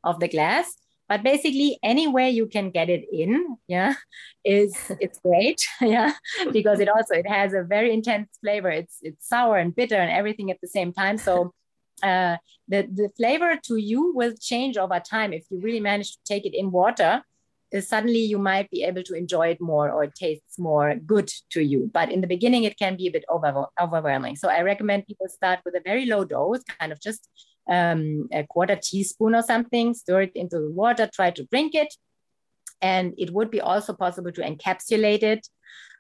of 0.03 0.19
the 0.19 0.29
glass 0.29 0.75
but 1.09 1.23
basically 1.23 1.79
any 1.83 2.07
way 2.07 2.31
you 2.31 2.47
can 2.47 2.71
get 2.71 2.89
it 2.89 3.05
in 3.13 3.57
yeah 3.69 3.95
is 4.45 4.77
it's 5.01 5.19
great 5.21 5.61
yeah 5.81 6.13
because 6.53 6.81
it 6.81 6.89
also 6.89 7.15
it 7.15 7.27
has 7.27 7.53
a 7.53 7.63
very 7.63 7.93
intense 7.93 8.29
flavor. 8.41 8.71
It's 8.71 8.99
it's 9.03 9.29
sour 9.29 9.57
and 9.57 9.75
bitter 9.75 9.97
and 9.97 10.11
everything 10.11 10.51
at 10.51 10.61
the 10.61 10.69
same 10.69 10.93
time. 10.93 11.19
So 11.19 11.53
uh, 12.03 12.37
the 12.69 12.83
the 13.01 13.11
flavor 13.17 13.57
to 13.65 13.77
you 13.77 14.13
will 14.15 14.35
change 14.41 14.77
over 14.77 15.01
time. 15.01 15.33
If 15.33 15.45
you 15.51 15.61
really 15.61 15.81
manage 15.81 16.13
to 16.13 16.19
take 16.25 16.47
it 16.47 16.55
in 16.55 16.71
water 16.71 17.23
uh, 17.75 17.81
suddenly 17.81 18.21
you 18.21 18.39
might 18.39 18.71
be 18.71 18.83
able 18.85 19.03
to 19.03 19.15
enjoy 19.15 19.49
it 19.49 19.61
more 19.61 19.91
or 19.91 20.05
it 20.05 20.15
tastes 20.15 20.59
more 20.59 20.95
good 20.95 21.31
to 21.51 21.61
you. 21.63 21.91
But 21.93 22.11
in 22.11 22.21
the 22.21 22.27
beginning 22.27 22.65
it 22.65 22.79
can 22.79 22.97
be 22.97 23.09
a 23.09 23.11
bit 23.11 23.25
over, 23.29 23.67
overwhelming. 23.81 24.37
So 24.37 24.49
i 24.49 24.61
recommend 24.61 25.07
people 25.07 25.29
start 25.29 25.61
with 25.65 25.75
a 25.75 25.81
very 25.85 26.07
low 26.07 26.25
dose 26.25 26.63
kind 26.79 26.93
of 26.93 27.01
just 27.01 27.29
um, 27.69 28.29
a 28.33 28.45
quarter 28.45 28.79
teaspoon 28.81 29.35
or 29.35 29.43
something, 29.43 29.95
stir 29.95 30.23
it 30.23 30.33
into 30.35 30.59
the 30.59 30.71
water, 30.71 31.09
try 31.13 31.31
to 31.31 31.45
drink 31.45 31.75
it. 31.75 31.95
And 32.83 33.15
it 33.17 33.33
would 33.33 33.51
be 33.51 33.61
also 33.61 33.95
possible 33.95 34.33
to 34.33 34.43
encapsulate 34.43 35.23
it. 35.23 35.49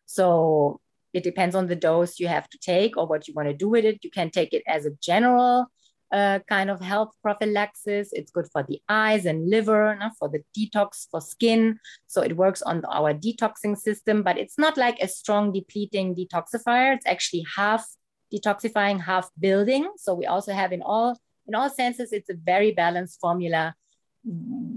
So 0.07 0.81
it 1.13 1.23
depends 1.23 1.55
on 1.55 1.69
the 1.69 1.77
dose 1.77 2.19
you 2.19 2.29
have 2.29 2.49
to 2.51 2.59
take 2.59 2.97
or 2.97 3.07
what 3.07 3.27
you 3.29 3.35
want 3.35 3.49
to 3.49 3.55
do 3.55 3.69
with 3.69 3.85
it. 3.85 4.01
You 4.03 4.11
can 4.11 4.31
take 4.31 4.53
it 4.53 4.63
as 4.67 4.85
a 4.85 4.91
general 5.01 5.67
uh, 6.13 6.41
kind 6.49 6.71
of 6.71 6.81
health 6.81 7.13
prophylaxis. 7.23 8.13
It's 8.13 8.31
good 8.31 8.47
for 8.53 8.63
the 8.63 8.81
eyes 8.89 9.25
and 9.25 9.49
liver, 9.49 9.97
no? 9.99 10.11
for 10.19 10.29
the 10.29 10.43
detox, 10.57 11.07
for 11.11 11.21
skin. 11.21 11.79
So 12.07 12.23
it 12.23 12.37
works 12.37 12.63
on 12.63 12.85
our 12.85 13.15
detoxing 13.15 13.77
system, 13.77 14.23
but 14.23 14.39
it's 14.39 14.59
not 14.59 14.77
like 14.77 14.99
a 15.01 15.09
strong 15.09 15.53
depleting 15.53 16.15
detoxifier. 16.15 16.95
It's 16.95 17.07
actually 17.07 17.45
half 17.57 17.87
detoxifying, 18.33 19.01
half 19.01 19.31
building. 19.39 19.91
So 19.97 20.15
we 20.15 20.27
also 20.27 20.53
have 20.53 20.73
in 20.73 20.83
all 20.83 21.19
in 21.47 21.55
all 21.55 21.71
senses, 21.71 22.13
it's 22.13 22.31
a 22.31 22.35
very 22.35 22.73
balanced 22.73 23.21
formula. 23.21 23.75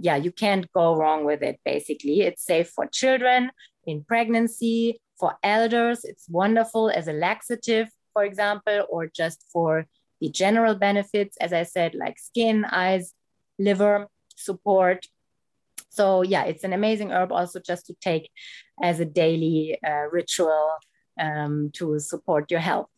Yeah, 0.01 0.17
you 0.17 0.32
can't 0.32 0.71
go 0.73 0.95
wrong 0.95 1.23
with 1.25 1.41
it, 1.41 1.60
basically. 1.63 2.21
It's 2.21 2.43
safe 2.43 2.69
for 2.69 2.86
children 2.88 3.51
in 3.86 4.03
pregnancy, 4.03 4.99
for 5.19 5.38
elders. 5.43 6.03
It's 6.03 6.27
wonderful 6.30 6.89
as 6.89 7.08
a 7.08 7.13
laxative, 7.13 7.88
for 8.13 8.23
example, 8.23 8.86
or 8.89 9.08
just 9.08 9.45
for 9.51 9.88
the 10.19 10.30
general 10.30 10.75
benefits, 10.75 11.38
as 11.38 11.53
I 11.53 11.63
said, 11.63 11.95
like 11.95 12.19
skin, 12.19 12.65
eyes, 12.65 13.13
liver 13.58 14.08
support. 14.36 15.06
So, 15.89 16.21
yeah, 16.21 16.43
it's 16.43 16.63
an 16.63 16.73
amazing 16.73 17.12
herb 17.12 17.32
also 17.32 17.60
just 17.60 17.88
to 17.88 17.95
take 18.01 18.30
as 18.84 18.99
a 18.99 19.06
daily 19.06 19.80
uh, 19.86 20.08
ritual 20.12 20.75
um, 21.19 21.71
to 21.73 21.99
support 21.99 22.51
your 22.51 22.60
health. 22.60 22.89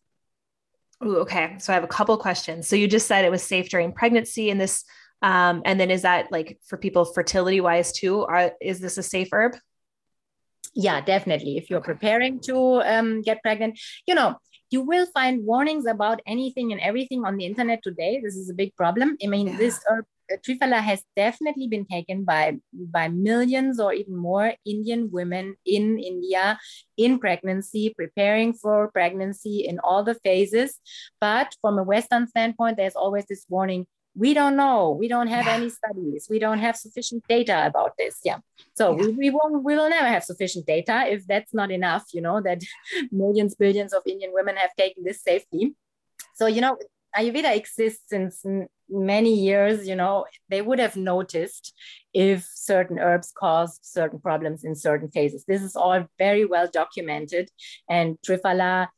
Ooh, 1.04 1.18
okay. 1.18 1.56
So 1.58 1.72
I 1.72 1.74
have 1.74 1.84
a 1.84 1.88
couple 1.88 2.16
questions. 2.18 2.68
So 2.68 2.76
you 2.76 2.86
just 2.86 3.06
said 3.06 3.24
it 3.24 3.30
was 3.30 3.42
safe 3.42 3.70
during 3.70 3.92
pregnancy 3.92 4.50
and 4.50 4.60
this, 4.60 4.84
um, 5.22 5.62
and 5.64 5.80
then 5.80 5.90
is 5.90 6.02
that 6.02 6.30
like 6.30 6.58
for 6.66 6.76
people 6.76 7.04
fertility 7.04 7.60
wise 7.60 7.92
too? 7.92 8.22
Are, 8.22 8.52
is 8.60 8.80
this 8.80 8.98
a 8.98 9.02
safe 9.02 9.28
herb? 9.32 9.56
Yeah, 10.74 11.00
definitely. 11.00 11.56
If 11.56 11.70
you're 11.70 11.80
preparing 11.80 12.40
to 12.40 12.82
um, 12.82 13.22
get 13.22 13.42
pregnant, 13.42 13.80
you 14.06 14.14
know, 14.14 14.36
you 14.70 14.82
will 14.82 15.06
find 15.06 15.44
warnings 15.44 15.86
about 15.86 16.20
anything 16.26 16.70
and 16.72 16.80
everything 16.80 17.24
on 17.24 17.36
the 17.36 17.44
internet 17.44 17.82
today. 17.82 18.20
This 18.22 18.36
is 18.36 18.50
a 18.50 18.54
big 18.54 18.76
problem. 18.76 19.16
I 19.22 19.26
mean, 19.26 19.48
yeah. 19.48 19.56
this 19.56 19.80
herb 19.88 20.04
Triphala 20.38 20.80
has 20.80 21.02
definitely 21.16 21.68
been 21.68 21.86
taken 21.86 22.24
by 22.24 22.58
by 22.72 23.08
millions 23.08 23.80
or 23.80 23.92
even 23.92 24.16
more 24.16 24.54
Indian 24.64 25.10
women 25.10 25.56
in 25.66 25.98
India 25.98 26.58
in 26.96 27.18
pregnancy, 27.18 27.94
preparing 27.96 28.52
for 28.52 28.90
pregnancy 28.90 29.66
in 29.66 29.78
all 29.80 30.04
the 30.04 30.14
phases. 30.14 30.78
But 31.20 31.54
from 31.60 31.78
a 31.78 31.82
Western 31.82 32.26
standpoint, 32.26 32.76
there's 32.76 32.96
always 32.96 33.26
this 33.26 33.46
warning 33.48 33.86
we 34.16 34.34
don't 34.34 34.56
know 34.56 34.90
we 34.90 35.08
don't 35.08 35.28
have 35.28 35.46
yeah. 35.46 35.54
any 35.54 35.70
studies 35.70 36.26
we 36.28 36.38
don't 36.38 36.58
have 36.58 36.76
sufficient 36.76 37.22
data 37.28 37.66
about 37.66 37.92
this 37.96 38.18
yeah 38.24 38.38
so 38.74 38.96
yeah. 38.96 39.06
We, 39.06 39.12
we 39.12 39.30
won't 39.30 39.62
we 39.62 39.76
will 39.76 39.88
never 39.88 40.08
have 40.08 40.24
sufficient 40.24 40.66
data 40.66 41.04
if 41.06 41.26
that's 41.26 41.54
not 41.54 41.70
enough 41.70 42.04
you 42.12 42.20
know 42.20 42.40
that 42.40 42.60
millions 43.12 43.54
billions 43.54 43.92
of 43.92 44.02
indian 44.06 44.32
women 44.34 44.56
have 44.56 44.74
taken 44.76 45.04
this 45.04 45.22
safely 45.22 45.74
so 46.34 46.46
you 46.46 46.60
know 46.60 46.76
ayurveda 47.16 47.54
exists 47.54 48.04
since 48.08 48.44
many 48.90 49.34
years 49.34 49.86
you 49.86 49.96
know 49.96 50.24
they 50.48 50.62
would 50.62 50.78
have 50.78 50.96
noticed 50.96 51.74
if 52.12 52.48
certain 52.54 52.98
herbs 52.98 53.32
cause 53.36 53.78
certain 53.82 54.18
problems 54.18 54.64
in 54.64 54.74
certain 54.74 55.10
phases 55.10 55.44
this 55.46 55.62
is 55.62 55.76
all 55.76 56.04
very 56.18 56.44
well 56.44 56.68
documented 56.72 57.48
and 57.88 58.18
Triphala, 58.26 58.88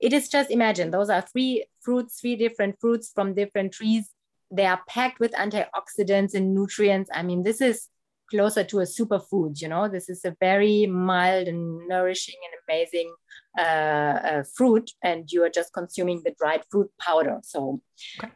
it 0.00 0.12
is 0.12 0.28
just 0.28 0.50
imagine 0.50 0.90
those 0.90 1.10
are 1.10 1.22
three 1.22 1.64
fruits 1.80 2.20
three 2.20 2.36
different 2.36 2.76
fruits 2.80 3.12
from 3.14 3.34
different 3.34 3.72
trees 3.72 4.10
they 4.50 4.66
are 4.66 4.80
packed 4.88 5.20
with 5.20 5.32
antioxidants 5.32 6.34
and 6.34 6.54
nutrients. 6.54 7.10
I 7.12 7.22
mean, 7.22 7.42
this 7.42 7.60
is 7.60 7.88
closer 8.30 8.64
to 8.64 8.80
a 8.80 8.84
superfood, 8.84 9.60
you 9.60 9.68
know, 9.68 9.88
this 9.88 10.08
is 10.08 10.24
a 10.24 10.36
very 10.40 10.86
mild 10.86 11.46
and 11.46 11.86
nourishing 11.86 12.34
and 12.44 12.60
amazing 12.68 13.14
uh, 13.58 13.62
uh, 13.62 14.42
fruit, 14.56 14.90
and 15.02 15.30
you 15.30 15.44
are 15.44 15.50
just 15.50 15.72
consuming 15.72 16.22
the 16.24 16.34
dried 16.38 16.62
fruit 16.70 16.90
powder. 17.00 17.38
So, 17.42 17.80
okay. 18.22 18.32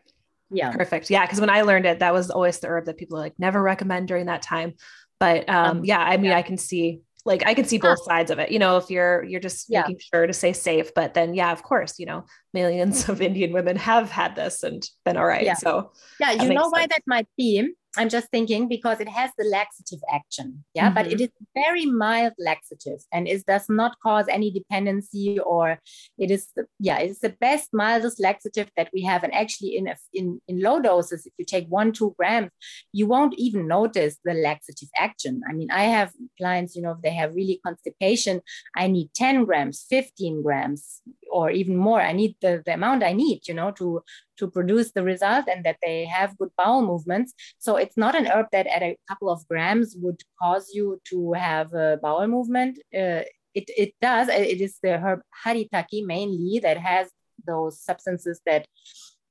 Yeah. 0.50 0.72
Perfect. 0.72 1.10
Yeah. 1.10 1.26
Cause 1.26 1.40
when 1.40 1.50
I 1.50 1.62
learned 1.62 1.86
it, 1.86 2.00
that 2.00 2.12
was 2.12 2.30
always 2.30 2.58
the 2.58 2.68
herb 2.68 2.86
that 2.86 2.96
people 2.96 3.18
like 3.18 3.34
never 3.38 3.62
recommend 3.62 4.08
during 4.08 4.26
that 4.26 4.42
time. 4.42 4.74
But 5.18 5.48
um, 5.48 5.78
um 5.78 5.84
yeah, 5.84 6.00
I 6.00 6.16
mean, 6.16 6.30
yeah. 6.30 6.38
I 6.38 6.42
can 6.42 6.56
see 6.56 7.02
like 7.24 7.46
I 7.46 7.54
can 7.54 7.64
see 7.64 7.78
both 7.78 8.02
sides 8.02 8.30
of 8.30 8.38
it. 8.38 8.50
You 8.50 8.58
know, 8.58 8.76
if 8.76 8.90
you're 8.90 9.22
you're 9.24 9.40
just 9.40 9.66
yeah. 9.68 9.82
making 9.82 10.00
sure 10.12 10.26
to 10.26 10.32
stay 10.32 10.52
safe, 10.52 10.94
but 10.94 11.14
then 11.14 11.34
yeah, 11.34 11.52
of 11.52 11.62
course, 11.62 11.98
you 11.98 12.06
know, 12.06 12.24
millions 12.52 13.08
of 13.08 13.20
Indian 13.20 13.52
women 13.52 13.76
have 13.76 14.10
had 14.10 14.36
this 14.36 14.62
and 14.62 14.82
been 15.04 15.16
all 15.16 15.26
right. 15.26 15.44
Yeah. 15.44 15.54
So 15.54 15.92
yeah, 16.18 16.32
you 16.32 16.48
know 16.48 16.62
sense. 16.62 16.72
why 16.72 16.86
that 16.86 17.02
might 17.06 17.28
be. 17.36 17.72
I'm 17.96 18.08
just 18.08 18.28
thinking 18.30 18.68
because 18.68 19.00
it 19.00 19.08
has 19.08 19.30
the 19.36 19.44
laxative 19.44 20.00
action. 20.12 20.64
Yeah. 20.74 20.86
Mm-hmm. 20.86 20.94
But 20.94 21.06
it 21.12 21.20
is 21.20 21.30
very 21.54 21.86
mild 21.86 22.34
laxative 22.38 23.00
and 23.12 23.26
it 23.26 23.44
does 23.46 23.68
not 23.68 23.96
cause 24.02 24.26
any 24.28 24.50
dependency 24.50 25.38
or 25.40 25.80
it 26.18 26.30
is, 26.30 26.48
the, 26.54 26.66
yeah, 26.78 26.98
it's 26.98 27.18
the 27.18 27.34
best, 27.40 27.70
mildest 27.72 28.20
laxative 28.20 28.70
that 28.76 28.90
we 28.94 29.02
have. 29.02 29.24
And 29.24 29.34
actually, 29.34 29.76
in, 29.76 29.88
a, 29.88 29.96
in, 30.12 30.40
in 30.46 30.60
low 30.60 30.80
doses, 30.80 31.26
if 31.26 31.32
you 31.36 31.44
take 31.44 31.66
one, 31.68 31.92
two 31.92 32.14
grams, 32.16 32.50
you 32.92 33.06
won't 33.06 33.34
even 33.38 33.66
notice 33.66 34.18
the 34.24 34.34
laxative 34.34 34.88
action. 34.96 35.40
I 35.48 35.52
mean, 35.52 35.70
I 35.70 35.84
have 35.84 36.12
clients, 36.38 36.76
you 36.76 36.82
know, 36.82 36.92
if 36.92 37.02
they 37.02 37.14
have 37.14 37.34
really 37.34 37.60
constipation, 37.66 38.40
I 38.76 38.86
need 38.86 39.10
10 39.14 39.44
grams, 39.44 39.84
15 39.90 40.42
grams, 40.42 41.02
or 41.30 41.50
even 41.50 41.76
more. 41.76 42.00
I 42.00 42.12
need 42.12 42.36
the, 42.40 42.62
the 42.64 42.74
amount 42.74 43.02
I 43.02 43.12
need, 43.12 43.48
you 43.48 43.54
know, 43.54 43.70
to 43.72 44.02
to 44.38 44.48
produce 44.48 44.92
the 44.92 45.02
result 45.02 45.46
and 45.48 45.64
that 45.64 45.76
they 45.82 46.06
have 46.06 46.38
good 46.38 46.50
bowel 46.56 46.82
movements. 46.82 47.34
So 47.58 47.76
it's 47.76 47.96
not 47.96 48.14
an 48.14 48.26
herb 48.26 48.46
that 48.52 48.66
at 48.66 48.82
a 48.82 48.96
couple 49.08 49.30
of 49.30 49.46
grams 49.48 49.94
would 49.98 50.20
cause 50.40 50.70
you 50.72 51.00
to 51.10 51.32
have 51.34 51.72
a 51.74 51.98
bowel 52.02 52.26
movement. 52.26 52.78
Uh, 52.94 53.24
it, 53.54 53.68
it 53.76 53.94
does. 54.00 54.28
It 54.28 54.60
is 54.60 54.78
the 54.82 54.98
herb 54.98 55.20
haritaki 55.44 56.06
mainly 56.06 56.60
that 56.60 56.78
has 56.78 57.08
those 57.46 57.80
substances 57.80 58.40
that 58.46 58.66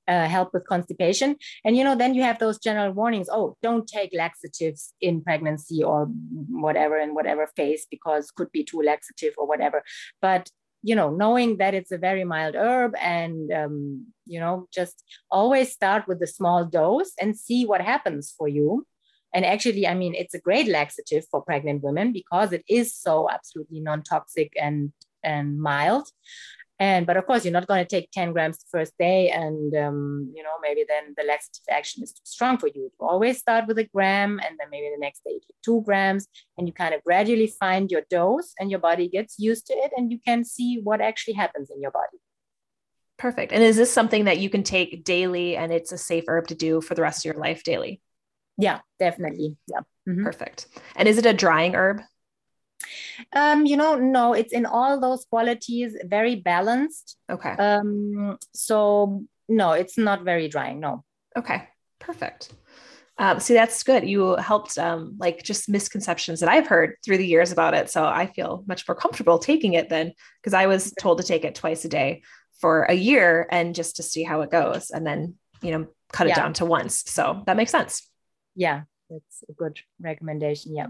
uh, 0.10 0.28
help 0.28 0.54
with 0.54 0.68
constipation. 0.68 1.36
And 1.64 1.78
you 1.78 1.84
know, 1.84 1.96
then 1.96 2.16
you 2.16 2.24
have 2.24 2.40
those 2.40 2.58
general 2.58 2.92
warnings. 2.92 3.30
Oh, 3.32 3.56
don't 3.62 3.88
take 3.88 4.10
laxatives 4.14 4.94
in 5.00 5.22
pregnancy 5.22 5.84
or 5.84 6.08
whatever 6.50 6.98
in 6.98 7.14
whatever 7.14 7.48
phase 7.56 7.86
because 7.90 8.32
could 8.32 8.52
be 8.52 8.64
too 8.64 8.82
laxative 8.82 9.36
or 9.38 9.48
whatever. 9.48 9.84
But 10.22 10.50
you 10.82 10.96
know 10.96 11.10
knowing 11.10 11.58
that 11.58 11.74
it's 11.74 11.92
a 11.92 11.98
very 11.98 12.24
mild 12.24 12.56
herb 12.56 12.94
and 13.02 13.52
um, 13.52 14.06
you 14.26 14.39
know 14.39 14.68
just 14.74 15.04
always 15.30 15.72
start 15.72 16.08
with 16.08 16.22
a 16.22 16.28
small 16.28 16.65
dose 16.65 17.12
and 17.22 17.38
see 17.38 17.65
what 17.65 17.82
happens 17.82 18.34
for 18.38 18.48
you. 18.48 18.86
And 19.32 19.46
actually 19.46 19.86
i 19.86 19.94
mean 19.94 20.15
it's 20.15 20.34
a 20.34 20.46
great 20.48 20.68
laxative 20.68 21.24
for 21.30 21.42
pregnant 21.44 21.84
women 21.84 22.12
because 22.12 22.52
it 22.52 22.63
is 22.68 22.96
so 22.96 23.30
absolutely 23.30 23.80
non-toxic 23.80 24.52
and 24.60 24.92
and 25.24 25.62
mild 25.62 26.08
and 26.80 27.06
but 27.06 27.18
of 27.18 27.26
course, 27.26 27.44
you're 27.44 27.52
not 27.52 27.68
going 27.68 27.84
to 27.84 27.89
take 27.89 28.10
10 28.12 28.32
grams 28.32 28.58
the 28.58 28.65
first 28.72 28.94
day, 28.98 29.30
and 29.30 29.76
um, 29.76 30.32
you 30.34 30.42
know 30.42 30.52
maybe 30.62 30.86
then 30.88 31.13
the 31.18 31.24
laxative 31.24 31.63
action 31.70 32.04
is 32.04 32.13
too 32.13 32.22
strong 32.24 32.58
for 32.58 32.68
you. 32.68 32.84
You 32.84 32.92
always 33.00 33.38
start 33.38 33.68
with 33.68 33.78
a 33.80 33.84
gram, 33.84 34.39
and 34.39 34.58
then 34.58 34.70
maybe 34.72 34.89
the 34.96 35.00
next 35.00 35.24
day 35.26 35.32
you 35.32 35.42
take 35.42 35.62
two 35.63 35.82
grams, 35.86 36.28
and 36.58 36.68
you 36.68 36.74
kind 36.74 36.94
of 36.94 37.04
gradually 37.04 37.48
find 37.48 37.92
your 37.92 38.04
dose, 38.10 38.54
and 38.60 38.72
your 38.72 38.80
body 38.80 39.10
gets 39.10 39.38
used 39.38 39.68
to 39.68 39.74
it, 39.74 39.92
and 39.98 40.10
you 40.10 40.20
can 40.26 40.46
see 40.46 40.80
what 40.82 41.02
actually 41.02 41.34
happens 41.34 41.70
in 41.70 41.82
your 41.82 41.92
body. 41.92 42.18
Perfect. 43.18 43.52
And 43.52 43.62
is 43.62 43.76
this 43.76 43.92
something 43.92 44.26
that 44.26 44.39
you 44.39 44.50
can 44.50 44.63
take 44.63 45.04
daily, 45.04 45.58
and 45.58 45.74
it's 45.74 45.92
a 45.92 45.98
safe 45.98 46.24
herb 46.30 46.48
to 46.48 46.56
do 46.56 46.80
for 46.80 46.96
the 46.96 47.02
rest 47.02 47.20
of 47.20 47.26
your 47.26 47.42
life 47.42 47.63
daily? 47.63 48.02
Yeah, 48.58 48.80
definitely. 49.00 49.58
Yeah. 49.68 49.82
Mm-hmm. 50.08 50.24
Perfect. 50.24 50.68
And 50.96 51.10
is 51.10 51.18
it 51.18 51.26
a 51.26 51.34
drying 51.34 51.76
herb? 51.76 52.02
Um, 53.34 53.65
you 53.65 53.78
know, 53.78 53.96
no, 53.96 54.34
it's 54.34 54.54
in 54.54 54.65
all 54.65 55.00
those 55.00 55.26
qualities, 55.26 55.98
very 56.06 56.36
balanced. 56.36 57.18
Okay. 57.30 57.52
Um, 57.52 58.38
so 58.54 59.26
no, 59.48 59.72
it's 59.74 59.98
not 59.98 60.24
very 60.24 60.48
drying. 60.48 60.80
No. 60.80 61.04
Okay. 61.38 61.68
Perfect. 62.00 62.54
Um, 63.18 63.42
see, 63.42 63.54
that's 63.54 63.84
good. 63.84 64.08
You 64.08 64.38
helped 64.38 64.78
um, 64.78 65.18
like 65.20 65.44
just 65.44 65.68
misconceptions 65.68 66.39
that 66.39 66.48
I've 66.48 66.68
heard 66.68 66.96
through 67.04 67.18
the 67.18 67.28
years 67.28 67.52
about 67.52 67.74
it. 67.74 67.89
So 67.89 68.06
I 68.06 68.28
feel 68.28 68.63
much 68.65 68.88
more 68.88 68.96
comfortable 68.96 69.38
taking 69.38 69.74
it 69.74 69.89
then 69.89 70.13
because 70.42 70.54
I 70.54 70.68
was 70.68 70.94
told 70.98 71.18
to 71.18 71.24
take 71.26 71.44
it 71.44 71.54
twice 71.54 71.84
a 71.84 71.89
day 71.89 72.24
for 72.62 72.84
a 72.84 72.94
year 72.94 73.46
and 73.52 73.76
just 73.76 73.98
to 73.98 74.04
see 74.04 74.24
how 74.24 74.42
it 74.42 74.52
goes 74.52 74.89
and 74.89 75.06
then, 75.06 75.36
you 75.62 75.72
know, 75.72 75.88
cut 76.13 76.28
it 76.28 76.30
yeah. 76.30 76.36
down 76.36 76.54
to 76.54 76.65
once. 76.65 77.04
So 77.08 77.44
that 77.46 77.58
makes 77.58 77.72
sense. 77.72 78.10
Yeah, 78.56 78.84
that's 79.10 79.44
a 79.50 79.54
good 79.54 79.80
recommendation. 80.00 80.74
Yeah. 80.74 80.88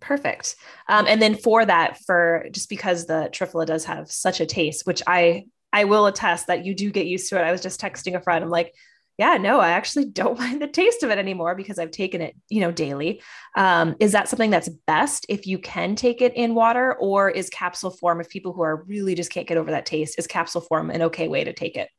Perfect. 0.00 0.56
Um, 0.88 1.06
and 1.06 1.20
then 1.20 1.34
for 1.34 1.64
that, 1.64 1.98
for 2.06 2.46
just 2.52 2.68
because 2.68 3.06
the 3.06 3.30
trifla 3.32 3.66
does 3.66 3.84
have 3.86 4.10
such 4.10 4.40
a 4.40 4.46
taste, 4.46 4.86
which 4.86 5.02
I 5.06 5.46
I 5.72 5.84
will 5.84 6.06
attest 6.06 6.46
that 6.46 6.64
you 6.64 6.74
do 6.74 6.90
get 6.90 7.06
used 7.06 7.28
to 7.28 7.38
it. 7.38 7.42
I 7.42 7.52
was 7.52 7.60
just 7.60 7.80
texting 7.80 8.14
a 8.14 8.20
friend. 8.20 8.42
I'm 8.42 8.50
like, 8.50 8.74
yeah, 9.18 9.36
no, 9.36 9.60
I 9.60 9.70
actually 9.70 10.04
don't 10.10 10.38
mind 10.38 10.62
the 10.62 10.68
taste 10.68 11.02
of 11.02 11.10
it 11.10 11.18
anymore 11.18 11.54
because 11.54 11.78
I've 11.78 11.90
taken 11.90 12.20
it, 12.22 12.36
you 12.48 12.60
know, 12.60 12.70
daily. 12.70 13.20
Um, 13.56 13.96
is 14.00 14.12
that 14.12 14.28
something 14.28 14.50
that's 14.50 14.70
best 14.86 15.26
if 15.28 15.46
you 15.46 15.58
can 15.58 15.96
take 15.96 16.22
it 16.22 16.34
in 16.34 16.54
water, 16.54 16.94
or 16.94 17.28
is 17.28 17.50
capsule 17.50 17.90
form 17.90 18.20
if 18.20 18.28
people 18.28 18.52
who 18.52 18.62
are 18.62 18.84
really 18.84 19.14
just 19.14 19.30
can't 19.30 19.46
get 19.46 19.58
over 19.58 19.72
that 19.72 19.86
taste? 19.86 20.18
Is 20.18 20.26
capsule 20.26 20.62
form 20.62 20.90
an 20.90 21.02
okay 21.02 21.28
way 21.28 21.44
to 21.44 21.52
take 21.52 21.76
it? 21.76 21.90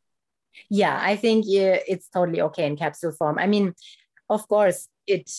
Yeah, 0.69 0.97
I 1.01 1.15
think 1.15 1.45
it's 1.47 2.09
totally 2.09 2.41
okay 2.41 2.65
in 2.65 2.75
capsule 2.75 3.11
form. 3.11 3.37
I 3.37 3.47
mean, 3.47 3.73
of 4.29 4.47
course, 4.47 4.87
it 5.05 5.29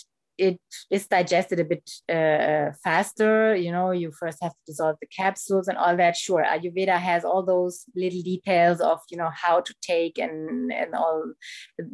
it 0.41 0.59
is 0.91 1.07
digested 1.07 1.61
a 1.61 1.65
bit 1.65 1.89
uh, 2.09 2.73
faster. 2.83 3.55
You 3.55 3.71
know, 3.71 3.91
you 3.91 4.11
first 4.11 4.39
have 4.43 4.53
to 4.53 4.65
dissolve 4.67 4.97
the 5.01 5.07
capsules 5.07 5.69
and 5.69 5.77
all 5.77 5.97
that. 5.97 6.17
Sure, 6.17 6.45
Ayurveda 6.45 6.99
has 6.99 7.25
all 7.25 7.45
those 7.45 7.85
little 7.95 8.23
details 8.23 8.81
of 8.81 9.01
you 9.11 9.19
know 9.19 9.31
how 9.35 9.61
to 9.61 9.75
take 9.83 10.19
and 10.19 10.73
and 10.73 10.95
all, 10.95 11.33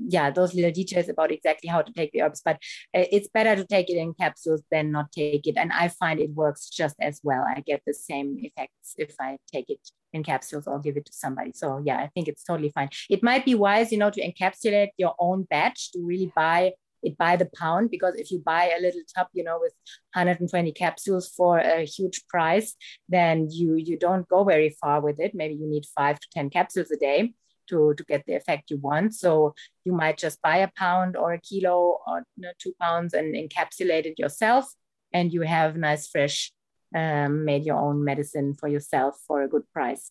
yeah, 0.09 0.31
those 0.31 0.55
little 0.55 0.71
details 0.71 1.09
about 1.09 1.33
exactly 1.33 1.69
how 1.69 1.83
to 1.83 1.93
take 1.93 2.13
the 2.13 2.23
herbs. 2.23 2.43
But 2.45 2.57
uh, 2.97 3.05
it's 3.11 3.29
better 3.29 3.57
to 3.57 3.67
take 3.67 3.91
it 3.91 3.97
in 3.97 4.15
capsules 4.15 4.63
than 4.71 4.93
not 4.93 5.13
take 5.13 5.47
it, 5.47 5.57
and 5.57 5.73
I 5.73 5.89
find 5.89 6.21
it 6.21 6.31
works 6.31 6.69
just 6.69 6.97
as 7.01 7.21
well. 7.23 7.45
I 7.45 7.61
get 7.61 7.83
the 7.87 7.95
same 7.95 8.37
effects 8.39 8.95
if 8.97 9.17
I 9.21 9.39
take 9.53 9.69
it 9.71 9.81
in 10.13 10.23
capsules 10.23 10.67
or 10.67 10.79
give 10.79 10.97
it 10.97 11.07
to 11.07 11.13
somebody. 11.13 11.53
So 11.55 11.83
yeah, 11.85 11.99
I 11.99 12.09
think 12.15 12.29
it's 12.29 12.45
totally 12.45 12.71
fine. 12.71 12.91
It 13.11 13.23
might 13.23 13.45
be 13.45 13.55
wise, 13.55 13.93
you 13.93 13.99
know, 13.99 14.11
to 14.11 14.21
encapsulate 14.21 14.91
your 14.97 15.15
own 15.19 15.43
batch 15.45 15.93
to 15.93 16.01
really 16.03 16.33
buy 16.35 16.73
it 17.07 17.17
by 17.19 17.37
the 17.37 17.49
pound 17.57 17.91
because 17.91 18.15
if 18.17 18.31
you 18.31 18.39
buy 18.39 18.71
a 18.77 18.81
little 18.81 19.03
tub 19.15 19.29
you 19.33 19.45
know 19.45 19.59
with 19.61 19.73
120 20.15 20.73
capsules 20.73 21.29
for 21.29 21.59
a 21.59 21.85
huge 21.85 22.27
price 22.29 22.75
then 23.09 23.49
you 23.51 23.77
you 23.77 23.97
don't 23.99 24.29
go 24.29 24.45
very 24.45 24.71
far 24.81 25.01
with 25.01 25.19
it 25.21 25.35
maybe 25.35 25.55
you 25.55 25.69
need 25.69 25.85
five 25.97 26.19
to 26.21 26.29
10 26.35 26.51
capsules 26.51 26.91
a 26.91 26.97
day 26.97 27.33
to, 27.69 27.95
to 27.95 28.05
get 28.05 28.25
the 28.27 28.35
effect 28.35 28.71
you 28.71 28.79
want. 28.79 29.15
So 29.15 29.55
you 29.85 29.93
might 29.93 30.19
just 30.19 30.41
buy 30.43 30.59
a 30.59 30.71
pound 30.77 31.17
or 31.17 31.33
a 31.33 31.41
kilo 31.41 31.99
or 32.07 32.25
you 32.37 32.43
know, 32.43 32.53
two 32.59 32.75
pounds 32.81 33.15
and 33.15 33.35
encapsulate 33.35 34.07
it 34.07 34.19
yourself. 34.19 34.73
And 35.13 35.33
you 35.33 35.43
have 35.43 35.77
nice, 35.77 36.09
fresh, 36.09 36.53
um, 36.95 37.45
made 37.45 37.65
your 37.65 37.77
own 37.77 38.05
medicine 38.05 38.55
for 38.55 38.69
yourself 38.69 39.17
for 39.27 39.43
a 39.43 39.49
good 39.49 39.71
price. 39.73 40.11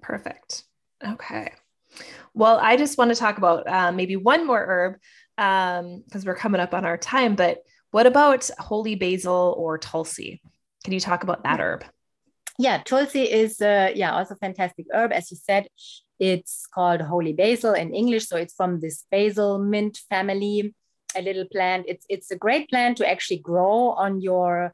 Perfect. 0.00 0.64
Okay. 1.06 1.52
Well, 2.34 2.58
I 2.60 2.76
just 2.76 2.96
want 2.96 3.10
to 3.10 3.14
talk 3.14 3.38
about 3.38 3.68
uh, 3.68 3.92
maybe 3.92 4.16
one 4.16 4.46
more 4.46 4.64
herb 4.64 4.96
because 5.36 5.80
um, 5.80 6.22
we're 6.24 6.34
coming 6.34 6.60
up 6.60 6.74
on 6.74 6.84
our 6.84 6.96
time. 6.96 7.34
But 7.34 7.62
what 7.90 8.06
about 8.06 8.48
holy 8.58 8.94
basil 8.94 9.54
or 9.56 9.78
tulsi? 9.78 10.42
Can 10.84 10.92
you 10.92 11.00
talk 11.00 11.22
about 11.22 11.44
that 11.44 11.60
herb? 11.60 11.84
Yeah, 12.58 12.82
tulsi 12.84 13.22
is 13.22 13.60
uh, 13.60 13.92
yeah 13.94 14.12
also 14.12 14.34
fantastic 14.34 14.86
herb. 14.92 15.12
As 15.12 15.30
you 15.30 15.36
said, 15.36 15.68
it's 16.18 16.66
called 16.66 17.00
holy 17.00 17.32
basil 17.32 17.74
in 17.74 17.94
English, 17.94 18.28
so 18.28 18.36
it's 18.36 18.54
from 18.54 18.80
this 18.80 19.04
basil 19.10 19.58
mint 19.58 19.98
family. 20.08 20.74
A 21.14 21.20
little 21.20 21.44
plant. 21.44 21.84
It's 21.88 22.06
it's 22.08 22.30
a 22.30 22.36
great 22.36 22.70
plant 22.70 22.96
to 22.96 23.08
actually 23.08 23.40
grow 23.40 23.90
on 23.90 24.22
your 24.22 24.72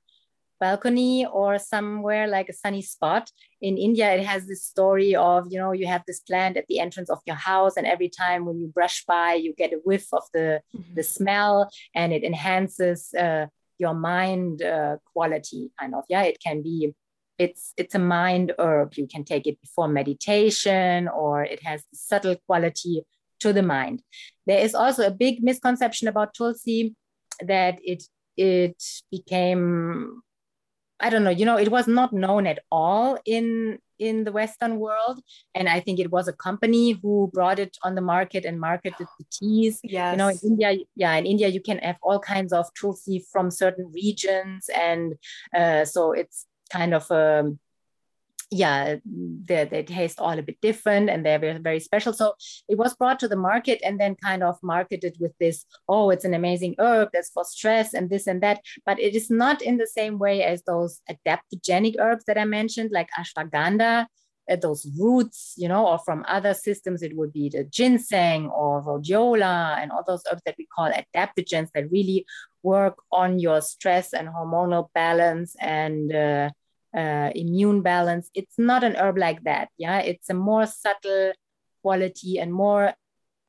balcony 0.60 1.26
or 1.26 1.58
somewhere 1.58 2.26
like 2.26 2.48
a 2.48 2.52
sunny 2.52 2.82
spot. 2.82 3.30
In 3.60 3.76
India, 3.76 4.12
it 4.14 4.24
has 4.24 4.46
this 4.46 4.64
story 4.64 5.14
of, 5.14 5.46
you 5.50 5.58
know, 5.58 5.72
you 5.72 5.86
have 5.86 6.04
this 6.06 6.20
plant 6.20 6.56
at 6.56 6.66
the 6.68 6.80
entrance 6.80 7.10
of 7.10 7.20
your 7.26 7.36
house, 7.36 7.76
and 7.76 7.86
every 7.86 8.08
time 8.08 8.44
when 8.44 8.58
you 8.60 8.68
brush 8.68 9.04
by, 9.04 9.34
you 9.34 9.54
get 9.54 9.72
a 9.72 9.80
whiff 9.84 10.06
of 10.12 10.22
the, 10.32 10.60
mm-hmm. 10.76 10.94
the 10.94 11.02
smell 11.02 11.70
and 11.94 12.12
it 12.12 12.24
enhances 12.24 13.12
uh, 13.14 13.46
your 13.78 13.94
mind 13.94 14.62
uh, 14.62 14.96
quality, 15.12 15.70
kind 15.78 15.94
of. 15.94 16.04
Yeah, 16.08 16.22
it 16.22 16.38
can 16.40 16.62
be. 16.62 16.94
It's 17.38 17.72
it's 17.76 17.94
a 17.94 18.00
mind 18.00 18.52
herb. 18.58 18.94
You 18.94 19.06
can 19.06 19.24
take 19.24 19.46
it 19.46 19.60
before 19.60 19.86
meditation, 19.86 21.06
or 21.06 21.44
it 21.44 21.62
has 21.62 21.84
subtle 21.94 22.34
quality 22.46 23.02
to 23.40 23.52
the 23.52 23.62
mind. 23.62 24.02
There 24.46 24.58
is 24.58 24.74
also 24.74 25.06
a 25.06 25.12
big 25.12 25.42
misconception 25.42 26.08
about 26.08 26.34
tulsi 26.34 26.96
that 27.40 27.78
it 27.84 28.02
it 28.36 28.82
became 29.10 30.22
I 31.00 31.10
don't 31.10 31.24
know, 31.24 31.30
you 31.30 31.44
know, 31.44 31.56
it 31.56 31.70
was 31.70 31.86
not 31.86 32.12
known 32.12 32.46
at 32.46 32.60
all 32.70 33.18
in 33.24 33.78
in 33.98 34.24
the 34.24 34.32
Western 34.32 34.78
world, 34.78 35.20
and 35.54 35.68
I 35.68 35.80
think 35.80 35.98
it 35.98 36.10
was 36.10 36.28
a 36.28 36.32
company 36.32 36.92
who 36.92 37.30
brought 37.32 37.58
it 37.58 37.76
on 37.82 37.94
the 37.94 38.00
market 38.00 38.44
and 38.44 38.60
marketed 38.60 39.06
the 39.18 39.24
teas. 39.30 39.80
Yeah, 39.82 40.12
you 40.12 40.16
know, 40.16 40.28
in 40.28 40.38
India, 40.42 40.76
yeah, 40.94 41.14
in 41.14 41.26
India 41.26 41.48
you 41.48 41.60
can 41.60 41.78
have 41.78 41.96
all 42.02 42.18
kinds 42.20 42.52
of 42.52 42.66
tulsi 42.74 43.24
from 43.32 43.50
certain 43.50 43.90
regions, 43.92 44.68
and 44.74 45.14
uh, 45.54 45.84
so 45.84 46.12
it's 46.12 46.46
kind 46.70 46.94
of 46.94 47.10
a 47.10 47.40
um, 47.40 47.58
yeah, 48.50 48.96
they, 49.04 49.64
they 49.64 49.82
taste 49.82 50.18
all 50.20 50.38
a 50.38 50.42
bit 50.42 50.58
different 50.62 51.10
and 51.10 51.24
they're 51.24 51.38
very, 51.38 51.58
very 51.58 51.80
special. 51.80 52.12
So 52.12 52.34
it 52.68 52.78
was 52.78 52.94
brought 52.94 53.18
to 53.20 53.28
the 53.28 53.36
market 53.36 53.80
and 53.84 54.00
then 54.00 54.16
kind 54.16 54.42
of 54.42 54.58
marketed 54.62 55.16
with 55.20 55.32
this, 55.38 55.66
oh, 55.88 56.10
it's 56.10 56.24
an 56.24 56.34
amazing 56.34 56.74
herb 56.78 57.10
that's 57.12 57.30
for 57.30 57.44
stress 57.44 57.92
and 57.92 58.08
this 58.08 58.26
and 58.26 58.42
that. 58.42 58.60
But 58.86 58.98
it 59.00 59.14
is 59.14 59.28
not 59.30 59.60
in 59.60 59.76
the 59.76 59.86
same 59.86 60.18
way 60.18 60.42
as 60.42 60.62
those 60.62 61.00
adaptogenic 61.10 61.96
herbs 61.98 62.24
that 62.26 62.38
I 62.38 62.46
mentioned, 62.46 62.90
like 62.90 63.10
ashwagandha, 63.18 64.06
uh, 64.50 64.56
those 64.56 64.88
roots, 64.98 65.52
you 65.58 65.68
know, 65.68 65.86
or 65.86 65.98
from 65.98 66.24
other 66.26 66.54
systems, 66.54 67.02
it 67.02 67.14
would 67.16 67.34
be 67.34 67.50
the 67.50 67.64
ginseng 67.64 68.48
or 68.48 68.82
rhodiola 68.82 69.76
and 69.78 69.92
all 69.92 70.04
those 70.06 70.22
herbs 70.32 70.42
that 70.46 70.54
we 70.56 70.66
call 70.74 70.90
adaptogens 70.90 71.68
that 71.74 71.90
really 71.90 72.24
work 72.62 72.96
on 73.12 73.38
your 73.38 73.60
stress 73.60 74.14
and 74.14 74.28
hormonal 74.28 74.88
balance 74.94 75.54
and 75.60 76.14
uh, 76.14 76.48
uh, 76.96 77.30
immune 77.34 77.82
balance. 77.82 78.30
It's 78.34 78.58
not 78.58 78.84
an 78.84 78.96
herb 78.96 79.18
like 79.18 79.44
that. 79.44 79.68
Yeah, 79.76 79.98
it's 80.00 80.30
a 80.30 80.34
more 80.34 80.66
subtle 80.66 81.32
quality 81.82 82.38
and 82.38 82.52
more. 82.52 82.94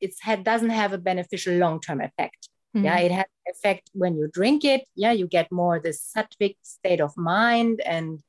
It's 0.00 0.20
had 0.20 0.44
doesn't 0.44 0.70
have 0.70 0.92
a 0.92 0.98
beneficial 0.98 1.54
long 1.54 1.80
term 1.80 2.00
effect. 2.00 2.48
Mm-hmm. 2.74 2.84
Yeah, 2.84 2.98
it 2.98 3.12
has 3.12 3.26
effect 3.46 3.90
when 3.92 4.16
you 4.16 4.28
drink 4.32 4.64
it. 4.64 4.84
Yeah, 4.94 5.12
you 5.12 5.26
get 5.26 5.50
more 5.50 5.80
the 5.80 5.90
sattvic 5.90 6.56
state 6.62 7.00
of 7.00 7.16
mind, 7.16 7.80
and 7.80 8.20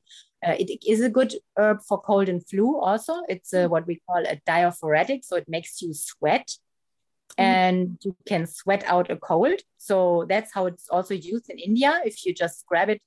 uh, 0.46 0.56
it 0.58 0.82
is 0.86 1.00
a 1.00 1.08
good 1.08 1.34
herb 1.56 1.80
for 1.82 2.00
cold 2.00 2.28
and 2.28 2.46
flu. 2.48 2.78
Also, 2.78 3.22
it's 3.28 3.54
uh, 3.54 3.68
what 3.68 3.86
we 3.86 4.00
call 4.06 4.24
a 4.26 4.40
diaphoretic, 4.46 5.24
so 5.24 5.36
it 5.36 5.48
makes 5.48 5.80
you 5.80 5.94
sweat. 5.94 6.48
Mm-hmm. 7.38 7.44
And 7.44 7.98
you 8.02 8.14
can 8.26 8.46
sweat 8.46 8.84
out 8.86 9.10
a 9.10 9.16
cold. 9.16 9.60
So 9.78 10.26
that's 10.28 10.52
how 10.52 10.66
it's 10.66 10.88
also 10.90 11.14
used 11.14 11.48
in 11.48 11.58
India. 11.58 12.00
If 12.04 12.26
you 12.26 12.34
just 12.34 12.66
grab 12.66 12.90
it 12.90 13.00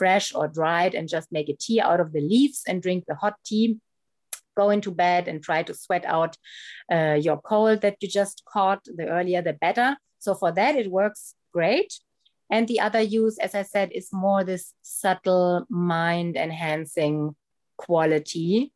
fresh 0.00 0.34
or 0.34 0.48
dried 0.48 0.94
and 0.94 1.12
just 1.16 1.30
make 1.30 1.50
a 1.50 1.56
tea 1.64 1.78
out 1.88 2.00
of 2.00 2.12
the 2.14 2.22
leaves 2.32 2.62
and 2.66 2.82
drink 2.82 3.04
the 3.06 3.14
hot 3.22 3.36
tea. 3.44 3.78
Go 4.56 4.70
into 4.70 4.90
bed 4.90 5.28
and 5.28 5.42
try 5.42 5.62
to 5.62 5.74
sweat 5.74 6.04
out 6.06 6.36
uh, 6.90 7.18
your 7.26 7.38
cold 7.50 7.82
that 7.82 7.96
you 8.00 8.08
just 8.08 8.42
caught. 8.52 8.82
The 8.84 9.06
earlier 9.08 9.42
the 9.42 9.52
better. 9.52 9.98
So 10.18 10.34
for 10.34 10.52
that 10.52 10.74
it 10.76 10.90
works 10.90 11.34
great. 11.52 11.92
And 12.50 12.66
the 12.66 12.80
other 12.80 13.02
use 13.20 13.36
as 13.46 13.54
i 13.54 13.64
said 13.74 13.88
is 13.92 14.08
more 14.24 14.42
this 14.42 14.64
subtle 14.82 15.66
mind 15.68 16.36
enhancing 16.36 17.36
quality. 17.76 18.72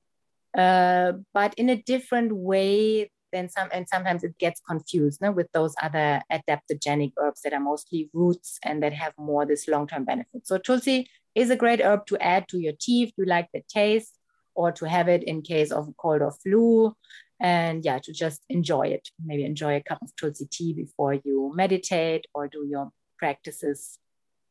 Uh, 0.64 1.12
but 1.32 1.54
in 1.54 1.68
a 1.70 1.82
different 1.92 2.32
way 2.50 3.10
then 3.34 3.48
some 3.48 3.68
and 3.72 3.88
sometimes 3.88 4.22
it 4.22 4.38
gets 4.38 4.60
confused 4.60 5.20
no, 5.20 5.32
with 5.32 5.50
those 5.52 5.74
other 5.82 6.22
adaptogenic 6.30 7.12
herbs 7.18 7.42
that 7.42 7.52
are 7.52 7.60
mostly 7.60 8.08
roots 8.12 8.58
and 8.62 8.82
that 8.82 8.92
have 8.92 9.12
more 9.18 9.44
this 9.44 9.66
long-term 9.66 10.04
benefit. 10.04 10.46
So 10.46 10.56
tulsi 10.58 11.08
is 11.34 11.50
a 11.50 11.56
great 11.56 11.80
herb 11.80 12.06
to 12.06 12.18
add 12.18 12.48
to 12.48 12.58
your 12.58 12.74
tea 12.80 13.02
if 13.02 13.10
you 13.16 13.24
like 13.24 13.48
the 13.52 13.62
taste 13.68 14.18
or 14.54 14.70
to 14.72 14.88
have 14.88 15.08
it 15.08 15.24
in 15.24 15.42
case 15.42 15.72
of 15.72 15.92
cold 15.96 16.22
or 16.22 16.30
flu. 16.30 16.94
And 17.40 17.84
yeah 17.84 17.98
to 17.98 18.12
just 18.12 18.42
enjoy 18.48 18.86
it. 18.88 19.10
Maybe 19.22 19.44
enjoy 19.44 19.76
a 19.76 19.82
cup 19.82 19.98
of 20.00 20.14
tulsi 20.16 20.46
tea 20.46 20.72
before 20.72 21.14
you 21.14 21.52
meditate 21.54 22.26
or 22.32 22.46
do 22.48 22.64
your 22.64 22.90
practices. 23.18 23.98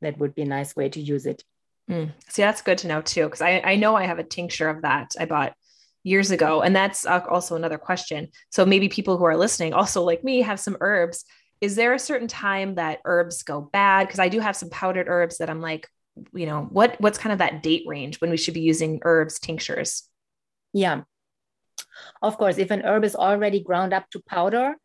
That 0.01 0.17
would 0.19 0.35
be 0.35 0.41
a 0.41 0.45
nice 0.45 0.75
way 0.75 0.89
to 0.89 0.99
use 0.99 1.25
it. 1.25 1.43
Mm. 1.89 2.11
see 2.29 2.41
that's 2.41 2.61
good 2.61 2.77
to 2.77 2.87
know 2.87 3.01
too 3.01 3.25
because 3.25 3.41
I, 3.41 3.61
I 3.61 3.75
know 3.75 3.93
i 3.93 4.05
have 4.05 4.17
a 4.17 4.23
tincture 4.23 4.69
of 4.69 4.83
that. 4.83 5.15
I 5.19 5.25
bought 5.25 5.53
years 6.03 6.31
ago. 6.31 6.61
And 6.61 6.75
that's 6.75 7.05
also 7.05 7.55
another 7.55 7.77
question. 7.77 8.29
So 8.49 8.65
maybe 8.65 8.89
people 8.89 9.17
who 9.17 9.23
are 9.23 9.37
listening, 9.37 9.73
also 9.73 10.03
like 10.03 10.23
me, 10.23 10.41
have 10.41 10.59
some 10.59 10.77
herbs. 10.81 11.25
Is 11.61 11.75
there 11.75 11.93
a 11.93 11.99
certain 11.99 12.27
time 12.27 12.75
that 12.75 12.99
herbs 13.05 13.43
go 13.43 13.61
bad? 13.61 14.07
Because 14.07 14.19
I 14.19 14.29
do 14.29 14.39
have 14.41 14.55
some 14.55 14.69
powdered 14.69 15.07
herbs 15.07 15.37
that 15.37 15.49
I'm 15.49 15.61
like, 15.61 15.87
you 16.33 16.45
know, 16.45 16.67
what 16.69 16.99
what's 16.99 17.17
kind 17.17 17.33
of 17.33 17.39
that 17.39 17.63
date 17.63 17.85
range 17.87 18.21
when 18.21 18.29
we 18.29 18.37
should 18.37 18.53
be 18.53 18.61
using 18.61 18.99
herbs 19.03 19.39
tinctures? 19.39 20.03
Yeah. 20.73 21.03
Of 22.21 22.37
course, 22.37 22.57
if 22.57 22.69
an 22.71 22.81
herb 22.83 23.03
is 23.03 23.15
already 23.15 23.61
ground 23.61 23.93
up 23.93 24.09
to 24.11 24.19
powder, 24.19 24.75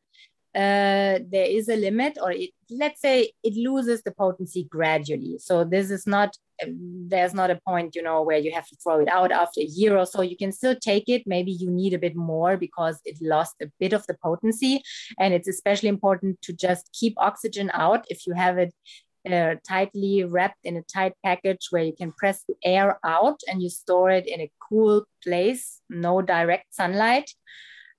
uh, 0.54 1.18
there 1.28 1.46
is 1.46 1.68
a 1.68 1.76
limit, 1.76 2.18
or 2.20 2.33
it, 2.33 2.50
let's 2.70 3.00
say 3.00 3.33
it 3.42 3.54
loses 3.54 4.02
the 4.02 4.12
potency 4.12 4.64
gradually. 4.64 5.38
So 5.38 5.64
this 5.64 5.90
is 5.90 6.07
not 6.07 6.37
there's 6.66 7.35
not 7.35 7.51
a 7.51 7.61
point, 7.66 7.94
you 7.94 8.03
know, 8.03 8.23
where 8.23 8.38
you 8.38 8.53
have 8.53 8.66
to 8.68 8.77
throw 8.77 9.01
it 9.01 9.09
out 9.09 9.33
after 9.33 9.61
a 9.61 9.64
year 9.64 9.97
or 9.97 10.07
so. 10.07 10.23
You 10.23 10.37
can 10.37 10.53
still 10.53 10.77
take 10.77 11.09
it. 11.09 11.23
Maybe 11.27 11.53
you 11.53 11.71
need 11.71 11.94
a 11.94 11.99
bit 11.99 12.16
more 12.16 12.57
because 12.57 13.01
it 13.05 13.16
lost 13.21 13.57
a 13.62 13.66
bit 13.79 13.92
of 13.92 14.07
the 14.07 14.16
potency, 14.23 14.83
and 15.18 15.35
it's 15.35 15.49
especially 15.49 15.88
important 15.88 16.40
to 16.42 16.53
just 16.53 16.90
keep 16.92 17.14
oxygen 17.18 17.71
out 17.75 18.05
if 18.09 18.27
you 18.27 18.35
have 18.35 18.59
it 18.59 18.75
uh, 19.31 19.57
tightly 19.66 20.25
wrapped 20.25 20.64
in 20.64 20.77
a 20.77 20.83
tight 20.83 21.12
package 21.25 21.66
where 21.71 21.83
you 21.83 21.92
can 21.92 22.12
press 22.12 22.44
the 22.49 22.55
air 22.64 22.99
out 23.05 23.40
and 23.49 23.62
you 23.62 23.68
store 23.68 24.11
it 24.11 24.27
in 24.27 24.40
a 24.40 24.51
cool 24.68 25.05
place, 25.23 25.81
no 25.90 26.23
direct 26.23 26.75
sunlight 26.75 27.31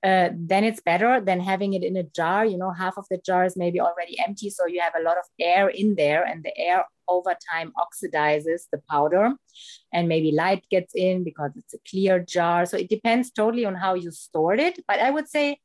uh, 0.03 0.29
then 0.33 0.63
it's 0.63 0.79
better 0.79 1.19
than 1.19 1.39
having 1.39 1.73
it 1.73 1.83
in 1.83 1.97
a 1.97 2.03
jar. 2.03 2.45
You 2.45 2.57
know, 2.57 2.71
half 2.71 2.97
of 2.97 3.05
the 3.09 3.17
jar 3.17 3.45
is 3.45 3.57
maybe 3.57 3.81
already 3.81 4.17
empty, 4.25 4.49
so 4.49 4.65
you 4.65 4.79
have 4.81 4.95
a 4.97 5.03
lot 5.03 5.17
of 5.17 5.26
air 5.39 5.69
in 5.69 5.95
there, 5.95 6.24
and 6.24 6.43
the 6.43 6.57
air 6.57 6.86
over 7.07 7.36
time 7.51 7.74
oxidizes 7.78 8.61
the 8.71 8.82
powder, 8.89 9.34
and 9.91 10.07
maybe 10.07 10.32
light 10.32 10.63
gets 10.69 10.93
in 10.95 11.24
because 11.24 11.51
it's 11.57 11.74
a 11.74 11.80
clear 11.89 12.19
jar. 12.19 12.65
So 12.65 12.78
it 12.78 12.89
depends 12.89 13.32
totally 13.32 13.65
on 13.65 13.76
how 13.76 13.95
you 13.95 14.11
stored 14.11 14.59
it. 14.59 14.80
But 14.88 14.99
I 14.99 15.09
would 15.09 15.28
say 15.28 15.57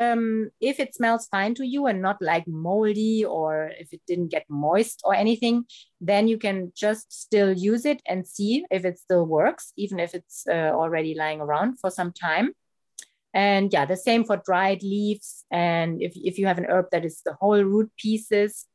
um, 0.00 0.50
if 0.60 0.80
it 0.80 0.94
smells 0.94 1.26
fine 1.26 1.54
to 1.56 1.66
you 1.66 1.86
and 1.86 2.00
not 2.00 2.22
like 2.22 2.46
moldy 2.48 3.24
or 3.24 3.70
if 3.78 3.92
it 3.92 4.00
didn't 4.06 4.28
get 4.28 4.46
moist 4.48 5.02
or 5.04 5.14
anything, 5.14 5.64
then 6.00 6.28
you 6.28 6.38
can 6.38 6.72
just 6.74 7.12
still 7.12 7.52
use 7.52 7.84
it 7.84 8.00
and 8.06 8.26
see 8.26 8.64
if 8.70 8.84
it 8.84 8.98
still 8.98 9.26
works, 9.26 9.72
even 9.76 10.00
if 10.00 10.14
it's 10.14 10.46
uh, 10.48 10.72
already 10.72 11.14
lying 11.14 11.40
around 11.40 11.78
for 11.78 11.90
some 11.90 12.12
time. 12.12 12.52
And 13.34 13.72
yeah, 13.72 13.86
the 13.86 13.96
same 13.96 14.24
for 14.24 14.42
dried 14.44 14.82
leaves. 14.82 15.44
And 15.50 16.02
if, 16.02 16.12
if 16.16 16.38
you 16.38 16.46
have 16.46 16.58
an 16.58 16.66
herb 16.68 16.86
that 16.92 17.04
is 17.04 17.22
the 17.24 17.34
whole 17.34 17.62
root 17.62 17.90
pieces, 17.96 18.66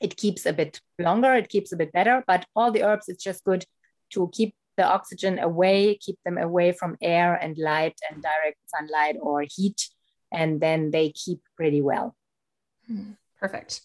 it 0.00 0.16
keeps 0.16 0.46
a 0.46 0.52
bit 0.52 0.80
longer, 0.98 1.34
it 1.34 1.48
keeps 1.48 1.72
a 1.72 1.76
bit 1.76 1.92
better. 1.92 2.24
But 2.26 2.46
all 2.54 2.70
the 2.70 2.84
herbs, 2.84 3.08
it's 3.08 3.24
just 3.24 3.44
good 3.44 3.64
to 4.12 4.30
keep 4.32 4.54
the 4.76 4.84
oxygen 4.84 5.38
away, 5.38 5.96
keep 5.96 6.18
them 6.24 6.38
away 6.38 6.72
from 6.72 6.96
air 7.02 7.34
and 7.34 7.58
light 7.58 7.98
and 8.08 8.22
direct 8.22 8.58
sunlight 8.66 9.16
or 9.20 9.44
heat 9.48 9.88
and 10.32 10.60
then 10.60 10.90
they 10.90 11.10
keep 11.10 11.40
pretty 11.56 11.80
well. 11.80 12.16
Hmm, 12.86 13.12
perfect. 13.38 13.82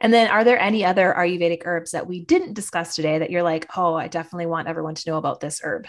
And 0.00 0.12
then, 0.12 0.30
are 0.30 0.44
there 0.44 0.58
any 0.58 0.84
other 0.84 1.14
Ayurvedic 1.16 1.62
herbs 1.64 1.92
that 1.92 2.08
we 2.08 2.24
didn't 2.24 2.54
discuss 2.54 2.96
today 2.96 3.18
that 3.18 3.30
you're 3.30 3.42
like, 3.42 3.66
oh, 3.76 3.94
I 3.94 4.08
definitely 4.08 4.46
want 4.46 4.68
everyone 4.68 4.96
to 4.96 5.10
know 5.10 5.16
about 5.16 5.40
this 5.40 5.60
herb? 5.62 5.86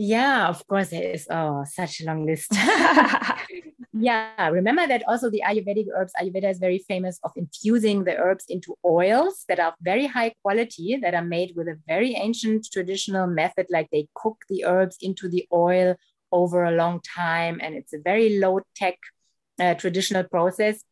Yeah, 0.00 0.48
of 0.48 0.64
course, 0.68 0.92
it 0.92 1.02
is. 1.02 1.26
Oh, 1.28 1.64
such 1.64 2.00
a 2.00 2.04
long 2.04 2.24
list. 2.24 2.52
yeah, 3.92 4.48
remember 4.48 4.86
that 4.86 5.02
also 5.08 5.28
the 5.28 5.42
Ayurvedic 5.44 5.86
herbs, 5.92 6.12
Ayurveda 6.20 6.50
is 6.50 6.58
very 6.58 6.78
famous 6.78 7.18
of 7.24 7.32
infusing 7.34 8.04
the 8.04 8.16
herbs 8.16 8.44
into 8.48 8.76
oils 8.84 9.44
that 9.48 9.58
are 9.58 9.74
very 9.82 10.06
high 10.06 10.32
quality, 10.42 10.96
that 11.02 11.14
are 11.14 11.24
made 11.24 11.54
with 11.56 11.66
a 11.66 11.78
very 11.88 12.14
ancient 12.14 12.68
traditional 12.72 13.26
method, 13.26 13.66
like 13.70 13.88
they 13.90 14.06
cook 14.14 14.36
the 14.48 14.64
herbs 14.64 14.98
into 15.00 15.28
the 15.28 15.48
oil 15.52 15.96
over 16.30 16.64
a 16.64 16.70
long 16.70 17.00
time 17.00 17.58
and 17.60 17.74
it's 17.74 17.92
a 17.92 17.98
very 17.98 18.38
low 18.38 18.60
tech 18.76 18.98
uh, 19.58 19.74
traditional 19.74 20.22
process 20.24 20.84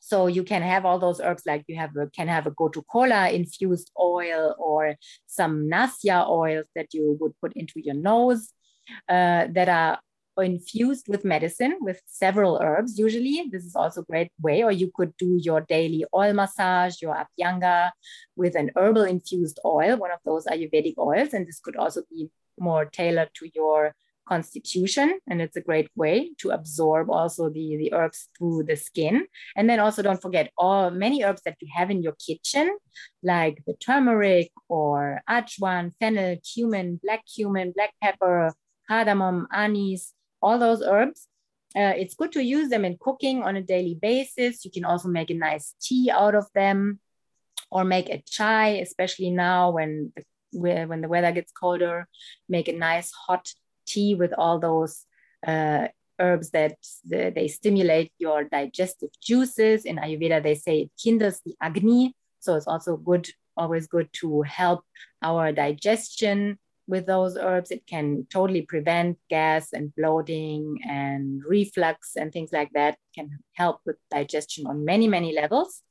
so 0.00 0.26
you 0.26 0.42
can 0.42 0.62
have 0.62 0.84
all 0.84 0.98
those 0.98 1.20
herbs 1.20 1.42
like 1.46 1.64
you 1.66 1.76
have 1.76 1.90
can 2.14 2.28
have 2.28 2.46
a 2.46 2.50
gotu 2.50 2.82
kola 2.90 3.30
infused 3.30 3.90
oil 4.00 4.54
or 4.58 4.94
some 5.26 5.68
nasya 5.68 6.24
oils 6.28 6.66
that 6.74 6.92
you 6.92 7.16
would 7.20 7.32
put 7.40 7.52
into 7.54 7.80
your 7.80 7.94
nose 7.94 8.52
uh, 9.08 9.46
that 9.50 9.68
are 9.68 9.98
infused 10.42 11.08
with 11.08 11.24
medicine 11.24 11.76
with 11.80 12.00
several 12.06 12.58
herbs 12.62 12.98
usually. 12.98 13.48
This 13.50 13.64
is 13.64 13.74
also 13.74 14.02
a 14.02 14.04
great 14.04 14.30
way 14.40 14.62
or 14.62 14.70
you 14.70 14.90
could 14.94 15.16
do 15.16 15.38
your 15.40 15.62
daily 15.62 16.04
oil 16.14 16.34
massage 16.34 17.00
your 17.00 17.16
abhyanga 17.16 17.90
with 18.36 18.54
an 18.54 18.70
herbal 18.76 19.04
infused 19.04 19.58
oil 19.64 19.96
one 19.96 20.10
of 20.10 20.18
those 20.24 20.46
ayurvedic 20.46 20.98
oils. 20.98 21.32
And 21.32 21.46
this 21.46 21.60
could 21.60 21.76
also 21.76 22.02
be 22.10 22.30
more 22.58 22.84
tailored 22.84 23.30
to 23.34 23.48
your 23.54 23.94
constitution 24.26 25.18
and 25.28 25.40
it's 25.40 25.56
a 25.56 25.60
great 25.60 25.88
way 25.94 26.30
to 26.38 26.50
absorb 26.50 27.10
also 27.10 27.48
the, 27.48 27.76
the 27.76 27.92
herbs 27.92 28.28
through 28.36 28.64
the 28.64 28.76
skin. 28.76 29.26
And 29.56 29.68
then 29.68 29.80
also 29.80 30.02
don't 30.02 30.20
forget 30.20 30.50
all 30.58 30.90
many 30.90 31.24
herbs 31.24 31.42
that 31.44 31.56
you 31.60 31.68
have 31.74 31.90
in 31.90 32.02
your 32.02 32.14
kitchen 32.14 32.76
like 33.22 33.62
the 33.66 33.74
turmeric 33.74 34.50
or 34.68 35.22
ajwan 35.28 35.92
fennel 36.00 36.36
cumin 36.42 37.00
black 37.02 37.22
cumin 37.26 37.72
black 37.72 37.92
pepper 38.02 38.52
cardamom 38.88 39.46
anise 39.52 40.12
all 40.42 40.58
those 40.58 40.82
herbs. 40.82 41.28
Uh, 41.74 41.92
it's 41.96 42.14
good 42.14 42.32
to 42.32 42.42
use 42.42 42.68
them 42.68 42.84
in 42.84 42.96
cooking 42.98 43.42
on 43.42 43.56
a 43.56 43.62
daily 43.62 43.98
basis. 44.00 44.64
You 44.64 44.70
can 44.70 44.84
also 44.84 45.08
make 45.08 45.30
a 45.30 45.34
nice 45.34 45.74
tea 45.80 46.10
out 46.10 46.34
of 46.34 46.46
them 46.54 47.00
or 47.70 47.84
make 47.84 48.08
a 48.08 48.22
chai 48.26 48.68
especially 48.82 49.30
now 49.30 49.70
when 49.70 50.12
the 50.16 50.22
when 50.86 51.00
the 51.00 51.08
weather 51.08 51.32
gets 51.32 51.52
colder 51.52 52.08
make 52.48 52.68
a 52.68 52.72
nice 52.72 53.12
hot 53.12 53.46
tea 53.86 54.14
with 54.14 54.32
all 54.36 54.58
those 54.58 55.04
uh, 55.46 55.88
herbs 56.18 56.50
that 56.50 56.76
the, 57.04 57.32
they 57.34 57.48
stimulate 57.48 58.12
your 58.18 58.44
digestive 58.44 59.10
juices. 59.22 59.84
In 59.84 59.96
Ayurveda, 59.96 60.42
they 60.42 60.54
say 60.54 60.82
it 60.82 60.90
kindles 61.02 61.40
the 61.44 61.54
Agni. 61.60 62.14
So 62.40 62.54
it's 62.54 62.66
also 62.66 62.96
good, 62.96 63.28
always 63.56 63.86
good 63.86 64.08
to 64.20 64.42
help 64.42 64.84
our 65.22 65.52
digestion 65.52 66.58
with 66.86 67.06
those 67.06 67.36
herbs. 67.36 67.70
It 67.70 67.86
can 67.86 68.26
totally 68.30 68.62
prevent 68.62 69.18
gas 69.28 69.72
and 69.72 69.94
bloating 69.94 70.78
and 70.88 71.42
reflux 71.46 72.16
and 72.16 72.32
things 72.32 72.50
like 72.52 72.70
that. 72.74 72.96
Can 73.14 73.38
help 73.54 73.80
with 73.84 73.96
digestion 74.10 74.66
on 74.66 74.84
many, 74.84 75.08
many 75.08 75.34
levels. 75.34 75.82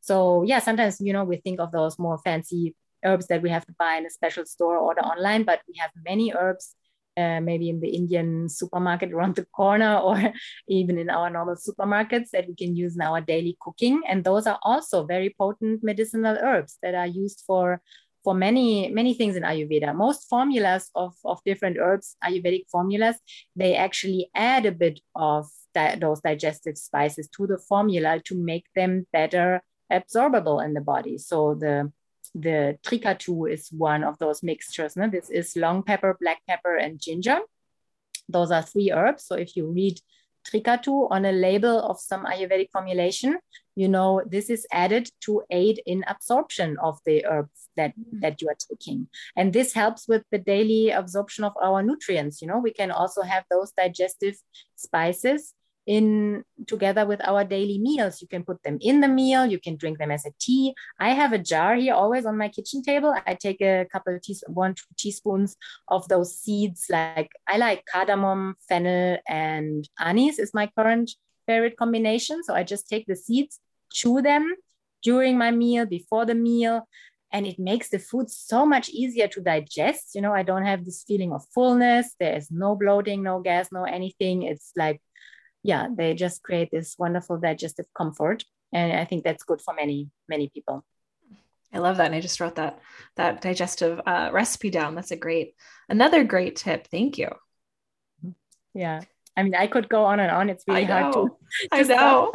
So 0.00 0.42
yeah, 0.42 0.60
sometimes 0.60 1.00
you 1.00 1.12
know 1.12 1.24
we 1.24 1.36
think 1.36 1.60
of 1.60 1.72
those 1.72 1.98
more 1.98 2.18
fancy 2.18 2.74
herbs 3.04 3.26
that 3.28 3.42
we 3.42 3.50
have 3.50 3.66
to 3.66 3.74
buy 3.78 3.96
in 3.96 4.06
a 4.06 4.10
special 4.10 4.44
store 4.44 4.76
or 4.76 4.88
order 4.88 5.00
online, 5.02 5.42
but 5.44 5.60
we 5.68 5.74
have 5.78 5.90
many 6.04 6.32
herbs 6.34 6.74
uh, 7.16 7.40
maybe 7.40 7.68
in 7.68 7.80
the 7.80 7.88
Indian 7.88 8.48
supermarket 8.48 9.12
around 9.12 9.36
the 9.36 9.44
corner 9.46 9.98
or 10.04 10.32
even 10.68 10.98
in 10.98 11.10
our 11.10 11.30
normal 11.30 11.56
supermarkets 11.56 12.30
that 12.30 12.46
we 12.46 12.54
can 12.54 12.76
use 12.76 12.94
in 12.94 13.02
our 13.02 13.20
daily 13.20 13.56
cooking. 13.60 14.02
And 14.08 14.24
those 14.24 14.46
are 14.46 14.58
also 14.62 15.04
very 15.04 15.34
potent 15.36 15.82
medicinal 15.82 16.36
herbs 16.40 16.78
that 16.82 16.94
are 16.94 17.06
used 17.06 17.44
for 17.46 17.80
for 18.22 18.34
many 18.34 18.90
many 18.90 19.14
things 19.14 19.34
in 19.34 19.44
ayurveda 19.44 19.94
most 19.94 20.28
formulas 20.28 20.90
of, 20.94 21.14
of 21.24 21.40
different 21.46 21.78
herbs 21.80 22.16
ayurvedic 22.22 22.64
formulas 22.70 23.16
they 23.56 23.74
actually 23.74 24.30
add 24.34 24.66
a 24.66 24.72
bit 24.72 25.00
of 25.16 25.46
those 25.98 26.20
digestive 26.20 26.76
spices 26.76 27.28
to 27.34 27.46
the 27.46 27.56
formula 27.56 28.20
to 28.24 28.34
make 28.34 28.66
them 28.74 29.06
better 29.10 29.62
absorbable 29.90 30.62
in 30.62 30.74
the 30.74 30.80
body 30.80 31.16
so 31.16 31.54
the 31.54 31.90
the 32.34 32.78
trikatu 32.84 33.50
is 33.50 33.68
one 33.70 34.04
of 34.04 34.18
those 34.18 34.42
mixtures. 34.42 34.96
No? 34.96 35.08
This 35.08 35.30
is 35.30 35.56
long 35.56 35.82
pepper, 35.82 36.16
black 36.20 36.38
pepper, 36.48 36.76
and 36.76 37.00
ginger. 37.00 37.38
Those 38.28 38.50
are 38.50 38.62
three 38.62 38.92
herbs. 38.92 39.24
So 39.24 39.34
if 39.34 39.56
you 39.56 39.66
read 39.66 40.00
trikatu 40.46 41.10
on 41.10 41.24
a 41.24 41.32
label 41.32 41.80
of 41.80 42.00
some 42.00 42.24
Ayurvedic 42.24 42.70
formulation, 42.72 43.38
you 43.76 43.88
know 43.88 44.22
this 44.26 44.50
is 44.50 44.66
added 44.72 45.10
to 45.22 45.42
aid 45.50 45.82
in 45.86 46.04
absorption 46.06 46.76
of 46.82 46.98
the 47.04 47.24
herbs 47.26 47.68
that, 47.76 47.92
mm. 47.98 48.20
that 48.20 48.40
you 48.40 48.48
are 48.48 48.56
taking. 48.68 49.08
And 49.36 49.52
this 49.52 49.72
helps 49.72 50.06
with 50.08 50.22
the 50.30 50.38
daily 50.38 50.90
absorption 50.90 51.44
of 51.44 51.52
our 51.62 51.82
nutrients. 51.82 52.40
You 52.40 52.48
know, 52.48 52.58
we 52.58 52.72
can 52.72 52.90
also 52.90 53.22
have 53.22 53.44
those 53.50 53.72
digestive 53.72 54.36
spices 54.76 55.54
in 55.86 56.44
together 56.66 57.06
with 57.06 57.20
our 57.26 57.44
daily 57.44 57.78
meals. 57.78 58.20
You 58.20 58.28
can 58.28 58.44
put 58.44 58.62
them 58.62 58.78
in 58.80 59.00
the 59.00 59.08
meal, 59.08 59.46
you 59.46 59.58
can 59.58 59.76
drink 59.76 59.98
them 59.98 60.10
as 60.10 60.26
a 60.26 60.32
tea. 60.38 60.74
I 60.98 61.10
have 61.10 61.32
a 61.32 61.38
jar 61.38 61.74
here 61.74 61.94
always 61.94 62.26
on 62.26 62.36
my 62.36 62.48
kitchen 62.48 62.82
table. 62.82 63.14
I 63.26 63.34
take 63.34 63.60
a 63.60 63.86
couple 63.90 64.14
of 64.14 64.22
teaspoons, 64.22 64.54
one, 64.54 64.74
two 64.74 64.84
teaspoons 64.96 65.56
of 65.88 66.06
those 66.08 66.36
seeds. 66.36 66.86
Like 66.90 67.30
I 67.46 67.56
like 67.56 67.84
cardamom, 67.86 68.56
fennel, 68.68 69.18
and 69.28 69.88
anise 69.98 70.38
is 70.38 70.54
my 70.54 70.70
current 70.76 71.10
favorite 71.46 71.76
combination. 71.76 72.44
So 72.44 72.54
I 72.54 72.62
just 72.62 72.88
take 72.88 73.06
the 73.06 73.16
seeds, 73.16 73.58
chew 73.90 74.22
them 74.22 74.54
during 75.02 75.38
my 75.38 75.50
meal, 75.50 75.86
before 75.86 76.26
the 76.26 76.34
meal, 76.34 76.86
and 77.32 77.46
it 77.46 77.58
makes 77.58 77.88
the 77.88 77.98
food 77.98 78.30
so 78.30 78.66
much 78.66 78.88
easier 78.90 79.28
to 79.28 79.40
digest. 79.40 80.14
You 80.14 80.20
know, 80.20 80.32
I 80.32 80.42
don't 80.42 80.64
have 80.64 80.84
this 80.84 81.04
feeling 81.04 81.32
of 81.32 81.44
fullness. 81.54 82.14
There 82.18 82.36
is 82.36 82.50
no 82.50 82.76
bloating, 82.76 83.22
no 83.22 83.40
gas, 83.40 83.68
no 83.72 83.84
anything. 83.84 84.42
It's 84.42 84.72
like 84.76 85.00
yeah, 85.62 85.88
they 85.94 86.14
just 86.14 86.42
create 86.42 86.70
this 86.70 86.96
wonderful 86.98 87.38
digestive 87.38 87.86
comfort. 87.96 88.44
And 88.72 88.92
I 88.92 89.04
think 89.04 89.24
that's 89.24 89.42
good 89.42 89.60
for 89.60 89.74
many, 89.74 90.08
many 90.28 90.48
people. 90.48 90.84
I 91.72 91.78
love 91.78 91.98
that. 91.98 92.06
And 92.06 92.14
I 92.14 92.20
just 92.20 92.40
wrote 92.40 92.56
that 92.56 92.80
that 93.16 93.40
digestive 93.40 94.00
uh, 94.06 94.30
recipe 94.32 94.70
down. 94.70 94.94
That's 94.94 95.12
a 95.12 95.16
great, 95.16 95.54
another 95.88 96.24
great 96.24 96.56
tip. 96.56 96.88
Thank 96.88 97.18
you. 97.18 97.30
Yeah. 98.74 99.02
I 99.36 99.42
mean, 99.42 99.54
I 99.54 99.68
could 99.68 99.88
go 99.88 100.04
on 100.04 100.18
and 100.20 100.30
on. 100.30 100.50
It's 100.50 100.64
really 100.66 100.84
hard 100.84 101.12
to. 101.14 101.28
I 101.72 101.82
know. 101.82 102.32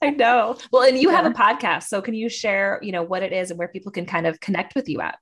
I 0.00 0.10
know. 0.22 0.56
Well, 0.70 0.84
and 0.88 0.96
you 0.96 1.10
yeah. 1.10 1.16
have 1.16 1.26
a 1.26 1.34
podcast, 1.34 1.84
so 1.84 2.00
can 2.00 2.14
you 2.14 2.28
share, 2.28 2.78
you 2.82 2.92
know, 2.92 3.02
what 3.02 3.22
it 3.22 3.32
is 3.32 3.50
and 3.50 3.58
where 3.58 3.68
people 3.68 3.90
can 3.90 4.06
kind 4.06 4.26
of 4.26 4.40
connect 4.40 4.74
with 4.74 4.88
you 4.88 5.00
at? 5.00 5.18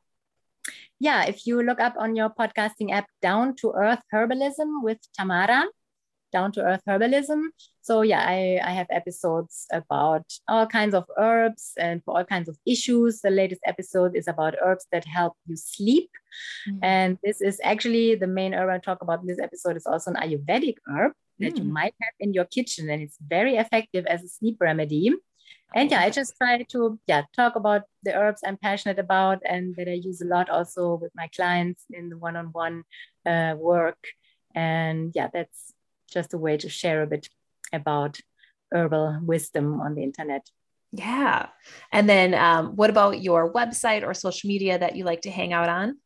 Yeah, 0.99 1.25
if 1.25 1.47
you 1.47 1.63
look 1.63 1.81
up 1.81 1.95
on 1.99 2.15
your 2.15 2.29
podcasting 2.29 2.93
app, 2.93 3.07
Down 3.23 3.57
to 3.57 3.73
Earth 3.75 4.01
Herbalism 4.13 4.83
with 4.83 4.99
Tamara, 5.17 5.65
down 6.33 6.53
to 6.53 6.63
earth 6.63 6.83
herbalism. 6.89 7.49
So 7.83 8.03
yeah, 8.03 8.25
I, 8.27 8.61
I 8.63 8.73
have 8.73 8.87
episodes 8.91 9.67
about 9.73 10.25
all 10.49 10.67
kinds 10.67 10.95
of 10.95 11.05
herbs 11.19 11.73
and 11.79 12.03
for 12.05 12.19
all 12.19 12.25
kinds 12.25 12.49
of 12.49 12.57
issues. 12.67 13.21
The 13.21 13.31
latest 13.31 13.63
episode 13.67 14.17
is 14.17 14.29
about 14.29 14.55
herbs 14.63 14.87
that 14.93 15.05
help 15.05 15.35
you 15.47 15.57
sleep. 15.57 16.11
Mm. 16.69 16.79
And 16.83 17.19
this 17.25 17.41
is 17.41 17.61
actually 17.65 18.15
the 18.15 18.27
main 18.27 18.55
herb 18.55 18.71
I 18.71 18.79
talk 18.79 19.03
about 19.03 19.21
in 19.21 19.27
this 19.27 19.41
episode 19.41 19.77
is 19.77 19.87
also 19.87 20.13
an 20.13 20.17
Ayurvedic 20.17 20.77
herb 20.87 21.13
that 21.39 21.57
you 21.57 21.65
mm. 21.65 21.71
might 21.71 21.95
have 22.03 22.15
in 22.21 22.35
your 22.35 22.45
kitchen. 22.45 22.91
And 22.91 23.03
it's 23.03 23.19
very 23.27 23.57
effective 23.57 24.07
as 24.07 24.23
a 24.23 24.29
sleep 24.29 24.59
remedy. 24.61 25.13
And 25.75 25.91
yeah, 25.91 26.01
I 26.01 26.11
just 26.11 26.37
try 26.37 26.65
to 26.71 26.99
yeah 27.07 27.23
talk 27.35 27.55
about 27.55 27.83
the 28.03 28.13
herbs 28.13 28.43
I'm 28.45 28.57
passionate 28.57 28.99
about 28.99 29.39
and 29.49 29.75
that 29.77 29.89
I 29.89 29.93
use 29.93 30.21
a 30.21 30.27
lot 30.27 30.51
also 30.51 30.97
with 30.97 31.13
my 31.15 31.29
clients 31.29 31.85
in 31.91 32.09
the 32.09 32.19
one-on-one 32.19 32.83
uh, 33.25 33.55
work. 33.57 33.99
And 34.53 35.13
yeah, 35.15 35.29
that's 35.33 35.73
just 36.11 36.35
a 36.35 36.39
way 36.39 36.57
to 36.59 36.69
share 36.69 37.03
a 37.03 37.07
bit 37.07 37.29
about 37.73 38.21
herbal 38.73 39.21
wisdom 39.23 39.81
on 39.81 39.95
the 39.95 40.03
internet. 40.03 40.49
Yeah. 40.93 41.47
And 41.93 42.09
then 42.09 42.35
um, 42.35 42.77
what 42.77 42.91
about 42.91 43.23
your 43.23 43.53
website 43.53 44.05
or 44.05 44.13
social 44.15 44.49
media 44.49 44.79
that 44.79 44.97
you 44.97 45.05
like 45.05 45.23
to 45.23 45.31
hang 45.31 45.53
out 45.53 45.69
on? 45.69 45.99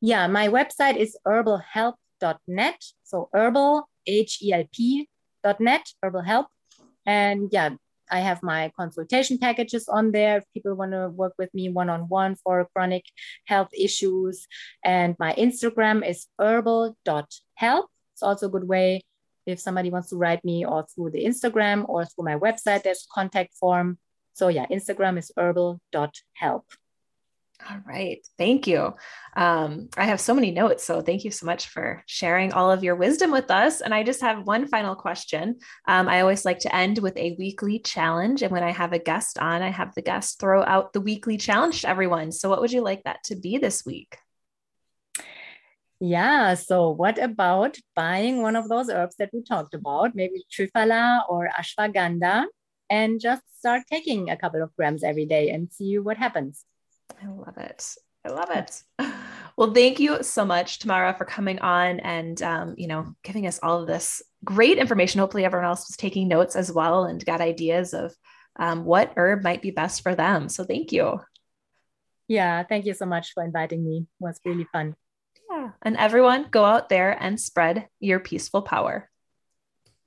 Yeah, 0.00 0.26
my 0.28 0.48
website 0.48 0.96
is 0.96 1.16
herbalhelp.net. 1.26 2.84
So 3.02 3.28
herbal, 3.32 3.88
H 4.06 4.38
E 4.42 4.52
L 4.52 4.64
P 4.72 5.08
herbal.net, 5.44 5.92
herbal 6.02 6.22
help. 6.22 6.46
And 7.06 7.48
yeah, 7.52 7.70
I 8.10 8.20
have 8.20 8.42
my 8.42 8.72
consultation 8.76 9.38
packages 9.38 9.88
on 9.88 10.12
there 10.12 10.38
if 10.38 10.44
people 10.54 10.74
want 10.74 10.92
to 10.92 11.10
work 11.10 11.34
with 11.38 11.52
me 11.52 11.68
one 11.68 11.90
on 11.90 12.08
one 12.08 12.36
for 12.36 12.68
chronic 12.74 13.04
health 13.44 13.68
issues. 13.76 14.46
And 14.84 15.16
my 15.18 15.34
Instagram 15.34 16.08
is 16.08 16.26
herbal.help. 16.38 17.86
It's 18.14 18.22
also 18.22 18.46
a 18.46 18.50
good 18.50 18.66
way 18.66 19.02
if 19.48 19.58
somebody 19.60 19.90
wants 19.90 20.10
to 20.10 20.16
write 20.16 20.44
me 20.44 20.64
or 20.66 20.86
through 20.94 21.10
the 21.10 21.24
Instagram 21.24 21.88
or 21.88 22.04
through 22.04 22.24
my 22.24 22.36
website, 22.36 22.82
there's 22.82 23.06
a 23.10 23.14
contact 23.14 23.54
form. 23.54 23.98
So 24.34 24.48
yeah, 24.48 24.66
Instagram 24.66 25.18
is 25.18 25.32
herbal.help. 25.36 26.66
All 27.68 27.80
right. 27.84 28.24
Thank 28.36 28.68
you. 28.68 28.94
Um, 29.34 29.88
I 29.96 30.04
have 30.04 30.20
so 30.20 30.32
many 30.32 30.52
notes. 30.52 30.84
So 30.84 31.00
thank 31.00 31.24
you 31.24 31.32
so 31.32 31.44
much 31.44 31.66
for 31.68 32.04
sharing 32.06 32.52
all 32.52 32.70
of 32.70 32.84
your 32.84 32.94
wisdom 32.94 33.32
with 33.32 33.50
us. 33.50 33.80
And 33.80 33.92
I 33.92 34.04
just 34.04 34.20
have 34.20 34.46
one 34.46 34.68
final 34.68 34.94
question. 34.94 35.58
Um, 35.88 36.08
I 36.08 36.20
always 36.20 36.44
like 36.44 36.60
to 36.60 36.74
end 36.74 36.98
with 36.98 37.16
a 37.16 37.34
weekly 37.36 37.80
challenge. 37.80 38.42
And 38.42 38.52
when 38.52 38.62
I 38.62 38.70
have 38.70 38.92
a 38.92 39.00
guest 39.00 39.40
on, 39.40 39.62
I 39.62 39.70
have 39.70 39.92
the 39.94 40.02
guest 40.02 40.38
throw 40.38 40.62
out 40.62 40.92
the 40.92 41.00
weekly 41.00 41.36
challenge 41.36 41.80
to 41.80 41.88
everyone. 41.88 42.30
So 42.30 42.48
what 42.48 42.60
would 42.60 42.70
you 42.70 42.82
like 42.82 43.02
that 43.04 43.24
to 43.24 43.34
be 43.34 43.58
this 43.58 43.84
week? 43.84 44.18
Yeah. 46.00 46.54
So, 46.54 46.90
what 46.90 47.18
about 47.18 47.76
buying 47.96 48.40
one 48.40 48.56
of 48.56 48.68
those 48.68 48.88
herbs 48.88 49.16
that 49.16 49.30
we 49.32 49.42
talked 49.42 49.74
about, 49.74 50.14
maybe 50.14 50.44
Triphala 50.50 51.22
or 51.28 51.50
Ashwagandha, 51.58 52.44
and 52.88 53.20
just 53.20 53.42
start 53.58 53.82
taking 53.90 54.30
a 54.30 54.36
couple 54.36 54.62
of 54.62 54.74
grams 54.76 55.02
every 55.02 55.26
day 55.26 55.50
and 55.50 55.72
see 55.72 55.98
what 55.98 56.16
happens? 56.16 56.64
I 57.20 57.26
love 57.26 57.58
it. 57.58 57.96
I 58.24 58.28
love 58.30 58.50
it. 58.50 58.82
Well, 59.56 59.74
thank 59.74 59.98
you 59.98 60.22
so 60.22 60.44
much, 60.44 60.78
Tamara, 60.78 61.16
for 61.18 61.24
coming 61.24 61.58
on 61.58 61.98
and 61.98 62.40
um, 62.42 62.76
you 62.78 62.86
know 62.86 63.12
giving 63.24 63.48
us 63.48 63.58
all 63.60 63.80
of 63.80 63.88
this 63.88 64.22
great 64.44 64.78
information. 64.78 65.18
Hopefully, 65.18 65.44
everyone 65.44 65.66
else 65.66 65.88
was 65.88 65.96
taking 65.96 66.28
notes 66.28 66.54
as 66.54 66.70
well 66.70 67.06
and 67.06 67.26
got 67.26 67.40
ideas 67.40 67.92
of 67.92 68.14
um, 68.54 68.84
what 68.84 69.14
herb 69.16 69.42
might 69.42 69.60
be 69.60 69.72
best 69.72 70.04
for 70.04 70.14
them. 70.14 70.48
So, 70.48 70.62
thank 70.62 70.92
you. 70.92 71.18
Yeah, 72.28 72.62
thank 72.62 72.86
you 72.86 72.94
so 72.94 73.04
much 73.04 73.32
for 73.32 73.42
inviting 73.42 73.84
me. 73.84 74.06
It 74.20 74.24
was 74.24 74.38
really 74.44 74.68
fun. 74.70 74.94
And 75.82 75.96
everyone, 75.96 76.46
go 76.50 76.64
out 76.64 76.88
there 76.88 77.10
and 77.22 77.40
spread 77.40 77.88
your 78.00 78.20
peaceful 78.20 78.62
power. 78.62 79.10